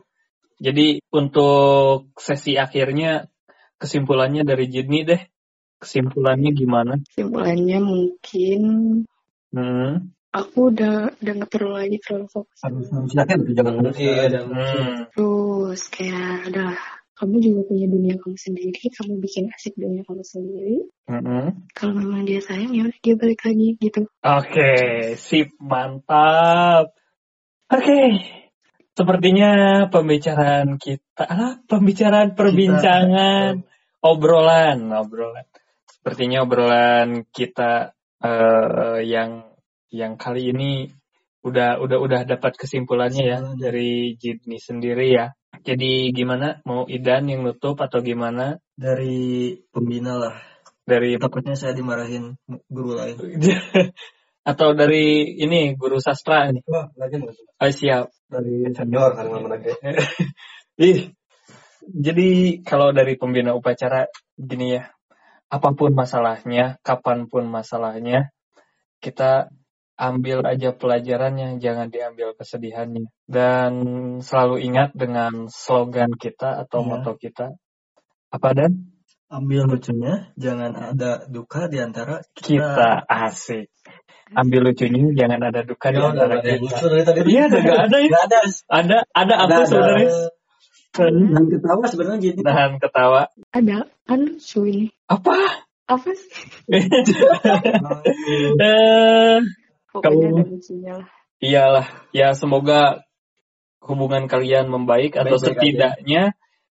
Jadi 0.60 0.86
untuk 1.12 2.12
sesi 2.20 2.60
akhirnya 2.60 3.28
kesimpulannya 3.80 4.44
dari 4.44 4.68
Jidni 4.68 5.08
deh. 5.08 5.20
Kesimpulannya 5.80 6.50
gimana? 6.52 7.00
Kesimpulannya 7.08 7.78
mungkin 7.80 8.60
Hmm. 9.50 10.14
aku 10.30 10.70
udah 10.70 11.10
udah 11.18 11.32
nggak 11.42 11.50
perlu 11.50 11.74
lagi 11.74 11.98
terlalu 11.98 12.30
fokus. 12.30 12.60
Silakan 13.10 13.38
itu 13.42 13.52
jangan 13.58 13.72
mungkin. 13.82 13.98
Iya, 13.98 14.40
Hmm. 14.46 15.10
Terus 15.10 15.82
kayak 15.90 16.54
udah 16.54 16.70
kamu 17.18 17.36
juga 17.42 17.60
punya 17.68 17.86
dunia 17.90 18.14
kamu 18.16 18.36
sendiri, 18.38 18.80
kamu 18.96 19.12
bikin 19.20 19.50
asik 19.52 19.74
dunia 19.76 20.06
kamu 20.06 20.22
sendiri. 20.22 20.78
Hmm. 21.10 21.66
Kalau 21.74 21.92
memang 21.98 22.22
dia 22.24 22.38
sayang 22.40 22.70
ya 22.72 22.86
udah 22.86 23.00
dia 23.02 23.14
balik 23.18 23.40
lagi 23.42 23.68
gitu. 23.76 24.02
Oke, 24.22 24.72
sip, 25.18 25.50
mantap. 25.58 26.94
Oke, 27.68 28.22
sepertinya 28.94 29.50
pembicaraan 29.90 30.78
kita, 30.78 31.24
ah, 31.26 31.54
pembicaraan 31.66 32.38
perbincangan, 32.38 33.66
obrolan, 34.00 34.78
obrolan. 34.94 35.49
Sepertinya 36.00 36.48
obrolan 36.48 37.28
kita 37.28 37.92
eh, 38.24 38.98
yang 39.04 39.52
yang 39.92 40.16
kali 40.16 40.48
ini 40.48 40.88
udah 41.44 41.76
udah 41.76 41.98
udah 42.00 42.20
dapat 42.24 42.56
kesimpulannya 42.56 43.24
ya 43.24 43.38
dari 43.56 44.16
Jidni 44.16 44.56
sendiri 44.56 45.12
ya. 45.12 45.36
Jadi 45.60 46.08
gimana? 46.16 46.64
Mau 46.64 46.88
Idan 46.88 47.28
yang 47.28 47.44
nutup 47.44 47.76
atau 47.84 48.00
gimana? 48.00 48.56
Dari 48.72 49.60
pembina 49.68 50.16
lah. 50.16 50.36
Dari 50.88 51.20
Takutnya 51.20 51.52
saya 51.52 51.76
dimarahin 51.76 52.32
guru 52.68 52.96
lain. 52.96 53.20
atau 54.50 54.72
dari 54.72 55.36
ini 55.36 55.76
guru 55.76 56.00
sastra 56.00 56.48
nih? 56.48 56.64
Wah, 56.64 56.88
lagi? 56.96 57.20
Oh, 57.20 57.68
siap. 57.68 58.08
dari 58.30 58.72
senior 58.72 59.12
kan 59.12 59.26
mana 59.28 59.58
lagi. 59.58 59.74
Ih, 60.86 61.12
jadi 61.84 62.28
kalau 62.64 62.94
dari 62.94 63.18
pembina 63.20 63.52
upacara 63.52 64.08
gini 64.38 64.80
ya, 64.80 64.88
apa 65.50 65.74
pun 65.74 65.90
masalahnya, 65.92 66.78
kapan 66.86 67.26
pun 67.26 67.50
masalahnya, 67.50 68.30
kita 69.02 69.50
ambil 69.98 70.46
aja 70.46 70.72
pelajarannya, 70.72 71.58
jangan 71.58 71.90
diambil 71.90 72.32
kesedihannya. 72.38 73.10
Dan 73.26 73.72
selalu 74.22 74.62
ingat 74.64 74.94
dengan 74.94 75.50
slogan 75.50 76.14
kita 76.16 76.62
atau 76.64 76.86
Iya. 76.86 76.88
moto 76.88 77.12
kita, 77.18 77.58
apa 78.30 78.48
dan? 78.54 78.94
Ambil 79.30 79.62
lucunya, 79.66 80.30
jangan 80.34 80.74
ada 80.74 81.22
duka 81.30 81.70
di 81.70 81.78
antara 81.78 82.18
kita. 82.34 82.66
Kita 82.66 82.90
asik. 83.06 83.70
Ambil 84.30 84.70
lucunya, 84.70 85.10
jangan 85.14 85.38
ada 85.50 85.62
duka 85.66 85.90
di 85.90 85.98
Ya 85.98 86.06
udah 86.06 86.10
antara 86.14 86.34
kita. 86.42 86.78
Iya, 87.26 87.44
ada 87.50 87.58
ada 87.86 87.98
ada. 87.98 88.38
Ada, 88.70 88.98
ada 89.10 89.34
apa 89.34 89.54
ada. 89.54 89.66
sebenarnya? 89.66 90.10
Dan 90.90 91.46
ketawa 91.46 91.82
sebenarnya 91.86 92.20
jadi. 92.30 92.40
Nahan 92.42 92.72
ketawa. 92.82 93.30
Ada 93.54 93.86
kan 94.06 94.20
ini. 94.66 94.90
Apa? 95.06 95.36
Apa 95.90 96.10
sih? 96.14 96.46
eh, 98.62 99.38
Pokoknya 99.90 100.26
Kamu- 100.30 100.38
ada 100.38 100.42
lucunya 100.46 100.92
lah. 101.02 101.08
Iyalah, 101.40 101.86
ya 102.12 102.36
semoga 102.36 103.02
hubungan 103.80 104.28
kalian 104.28 104.68
membaik 104.68 105.16
atau 105.16 105.40
Baik-baik 105.40 105.56
setidaknya 105.56 106.22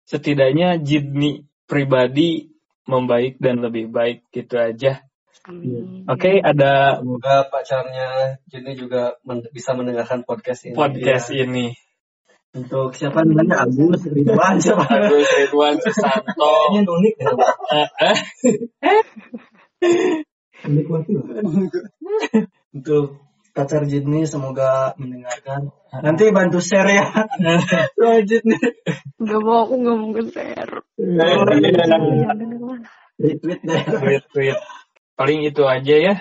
setidaknya 0.05 0.77
Jidni 0.77 1.49
pribadi 1.65 2.53
membaik 2.85 3.41
dan 3.41 3.65
lebih 3.65 3.89
baik 3.89 4.29
gitu 4.29 4.61
aja. 4.61 5.01
Amin. 5.49 6.05
Oke, 6.05 6.37
ada 6.37 7.01
Semoga 7.01 7.49
pacarnya 7.49 8.37
Jenny 8.45 8.77
juga 8.77 9.17
men- 9.25 9.49
bisa 9.49 9.73
mendengarkan 9.73 10.21
podcast 10.21 10.69
ini. 10.69 10.77
podcast 10.77 11.33
ini. 11.33 11.73
Untuk 12.49 12.97
siapa 12.97 13.21
namanya 13.21 13.61
Agus 13.61 14.09
Ridwan 14.09 14.57
siapa? 14.57 14.81
Agus 14.89 15.29
Ridwan 15.37 15.77
Susanto. 15.77 16.33
Kayaknya 16.73 16.89
unik 16.89 17.15
ya. 17.21 17.31
Eh, 17.69 17.87
eh. 18.89 18.97
Unik 20.65 20.85
banget 20.89 21.07
loh. 21.13 21.23
Untuk 22.73 23.21
pacar 23.53 23.85
Jidni 23.85 24.25
semoga 24.25 24.97
mendengarkan. 24.97 25.69
Nanti 26.01 26.33
bantu 26.33 26.57
share 26.57 26.89
ya. 26.89 27.05
Jidni. 28.25 28.57
Gak 29.21 29.41
mau, 29.45 29.69
aku 29.69 29.75
gak 29.85 29.93
mau. 29.93 30.09
Oh, 30.09 30.25
iya. 30.25 30.65
Retweet 33.19 33.61
deh. 33.61 33.81
Tweet, 33.83 34.23
tweet. 34.33 34.57
Paling 35.13 35.39
itu 35.45 35.63
aja 35.69 35.95
ya. 36.01 36.15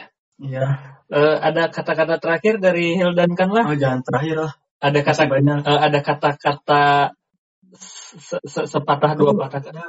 Iya. 0.44 0.66
Eh, 1.08 1.36
ada 1.40 1.72
kata-kata 1.72 2.20
terakhir 2.20 2.60
dari 2.60 3.00
Hildan 3.00 3.32
kan 3.32 3.48
lah. 3.48 3.64
Oh 3.64 3.78
jangan 3.78 4.04
terakhir 4.04 4.44
lah. 4.44 4.52
Ada 4.78 5.00
kata 5.02 5.22
banyak. 5.26 5.58
eh, 5.66 5.80
ada 5.90 5.98
kata-kata 6.02 6.82
se- 7.74 8.44
se- 8.46 8.68
sepatah 8.70 9.12
dua 9.18 9.34
patah 9.34 9.60
kata. 9.60 9.82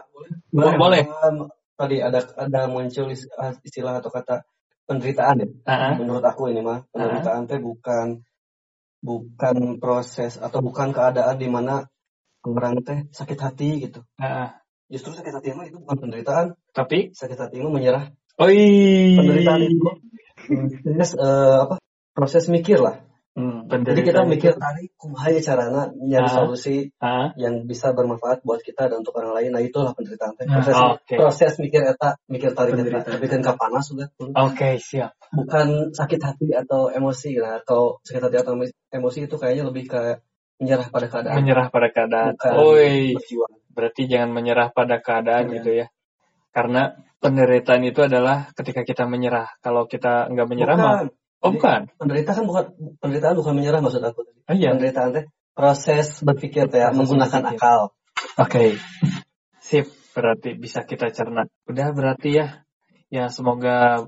Boleh. 0.50 0.76
boleh. 0.78 1.04
Um, 1.06 1.38
Tadi 1.80 2.04
ada 2.04 2.20
ada 2.36 2.68
muncul 2.68 3.08
is- 3.16 3.32
istilah 3.64 4.04
atau 4.04 4.12
kata 4.12 4.44
penderitaan 4.84 5.40
ya. 5.40 5.48
Ah, 5.64 5.96
Menurut 5.96 6.20
aku 6.28 6.52
ini 6.52 6.60
mah 6.60 6.84
penderitaan 6.92 7.48
teh 7.48 7.56
bukan 7.56 8.20
bukan 9.00 9.80
proses 9.80 10.36
atau 10.36 10.60
bukan 10.60 10.92
keadaan 10.92 11.40
di 11.40 11.48
mana 11.48 11.88
orang 12.44 12.84
teh 12.84 13.08
sakit 13.16 13.40
hati 13.40 13.88
gitu. 13.88 14.04
ah, 14.20 14.28
ah. 14.28 14.50
Justru 14.92 15.16
sakit 15.16 15.32
hati 15.32 15.56
mah 15.56 15.72
itu 15.72 15.80
bukan 15.80 16.04
penderitaan. 16.04 16.58
Tapi, 16.76 17.16
Sakit 17.16 17.40
hati 17.40 17.64
mah 17.64 17.72
menyerah. 17.72 18.12
oi, 18.42 19.16
Penderitaan 19.16 19.62
itu 19.64 19.88
proses 20.84 21.12
eh, 21.16 21.58
apa? 21.64 21.76
Proses 22.12 22.44
mikir 22.52 22.84
lah. 22.84 23.00
Hmm. 23.38 23.70
Jadi 23.70 24.02
kita 24.04 24.26
mikir 24.26 24.58
tadi 24.58 24.90
kumaha 25.00 25.32
ya 25.32 25.40
carana 25.40 25.88
nyari 25.96 26.28
Ah. 26.28 26.34
solusi 26.44 26.92
Ah, 27.00 27.32
yang 27.40 27.64
bisa 27.64 27.94
bermanfaat 27.94 28.42
buat 28.44 28.60
kita 28.60 28.90
dan 28.92 29.00
untuk 29.06 29.16
orang 29.16 29.38
lain. 29.38 29.50
Nah 29.56 29.62
itulah 29.64 29.94
penderitaan 29.96 30.36
teh. 30.36 30.44
Proses, 30.44 30.76
oke. 30.76 31.16
proses 31.16 31.54
mikir 31.62 31.86
eta, 31.88 32.18
mikir 32.28 32.52
tarik 32.52 32.76
Penderitaan. 32.76 33.16
tapi 33.16 33.26
kan 33.32 33.40
panas 33.56 33.86
sudah. 33.88 34.08
Oke, 34.20 34.76
siap. 34.82 35.16
Bukan 35.32 35.94
sakit 35.94 36.20
hati 36.20 36.52
atau 36.52 36.90
emosi 36.92 37.38
lah. 37.40 37.62
Atau 37.64 38.02
sakit 38.04 38.22
hati 38.28 38.38
atau 38.42 38.54
emosi 38.92 39.20
itu 39.24 39.36
kayaknya 39.38 39.64
lebih 39.70 39.88
ke 39.88 40.02
menyerah 40.60 40.88
pada 40.92 41.08
keadaan. 41.08 41.36
Menyerah 41.40 41.68
pada 41.72 41.88
keadaan. 41.94 42.34
Bukan 42.36 42.54
Oi, 42.60 43.16
berjuang. 43.16 43.54
berarti 43.72 44.02
jangan 44.10 44.30
menyerah 44.36 44.68
pada 44.76 45.00
keadaan 45.00 45.48
Iya. 45.48 45.54
gitu 45.62 45.72
ya. 45.80 45.88
Karena 46.52 46.92
penderitaan 47.22 47.86
itu 47.88 48.04
adalah 48.04 48.52
ketika 48.52 48.84
kita 48.84 49.08
menyerah. 49.08 49.48
Kalau 49.64 49.88
kita 49.88 50.28
nggak 50.28 50.48
menyerah 50.50 50.76
mah, 50.76 51.00
Oh 51.40 51.56
bukan. 51.56 51.88
Penderitaan 51.96 52.44
kan 52.44 52.46
bukan 52.46 52.64
penderitaan 53.00 53.36
bukan 53.40 53.54
menyerah 53.56 53.80
maksud 53.80 54.04
aku. 54.04 54.28
Oh 54.28 54.56
iya. 54.56 54.76
Penderitaan 54.76 55.16
teh 55.16 55.26
proses 55.56 56.20
berpikir 56.20 56.68
teh 56.68 56.84
Proses 56.84 56.98
menggunakan 56.98 57.42
berpikir. 57.48 57.60
akal. 57.60 57.82
Oke. 58.36 58.66
Sip, 59.64 59.88
berarti 60.12 60.60
bisa 60.60 60.84
kita 60.84 61.12
cerna. 61.16 61.48
Udah 61.68 61.96
berarti 61.96 62.30
ya. 62.36 62.48
Ya 63.10 63.32
semoga 63.32 64.06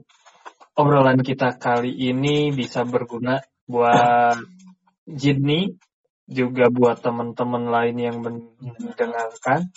obrolan 0.76 1.20
kita 1.24 1.56
kali 1.58 1.92
ini 1.92 2.52
bisa 2.54 2.84
berguna 2.84 3.42
buat 3.66 4.38
Jidni, 5.08 5.76
juga 6.30 6.72
buat 6.72 7.02
teman-teman 7.02 7.68
lain 7.68 7.96
yang 8.00 8.18
mendengarkan, 8.22 9.74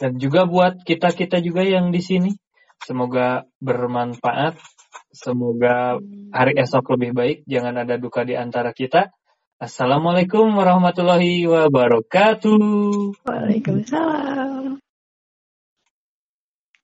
dan 0.00 0.10
juga 0.16 0.48
buat 0.48 0.80
kita-kita 0.80 1.42
juga 1.44 1.66
yang 1.66 1.92
di 1.92 2.00
sini. 2.00 2.30
Semoga 2.80 3.44
bermanfaat. 3.60 4.56
Semoga 5.10 5.98
hari 6.30 6.54
esok 6.54 6.94
lebih 6.94 7.10
baik. 7.14 7.38
Jangan 7.50 7.82
ada 7.82 7.98
duka 7.98 8.22
di 8.22 8.38
antara 8.38 8.70
kita. 8.70 9.10
Assalamualaikum 9.60 10.54
warahmatullahi 10.54 11.44
wabarakatuh. 11.50 12.58
Waalaikumsalam. 13.26 14.80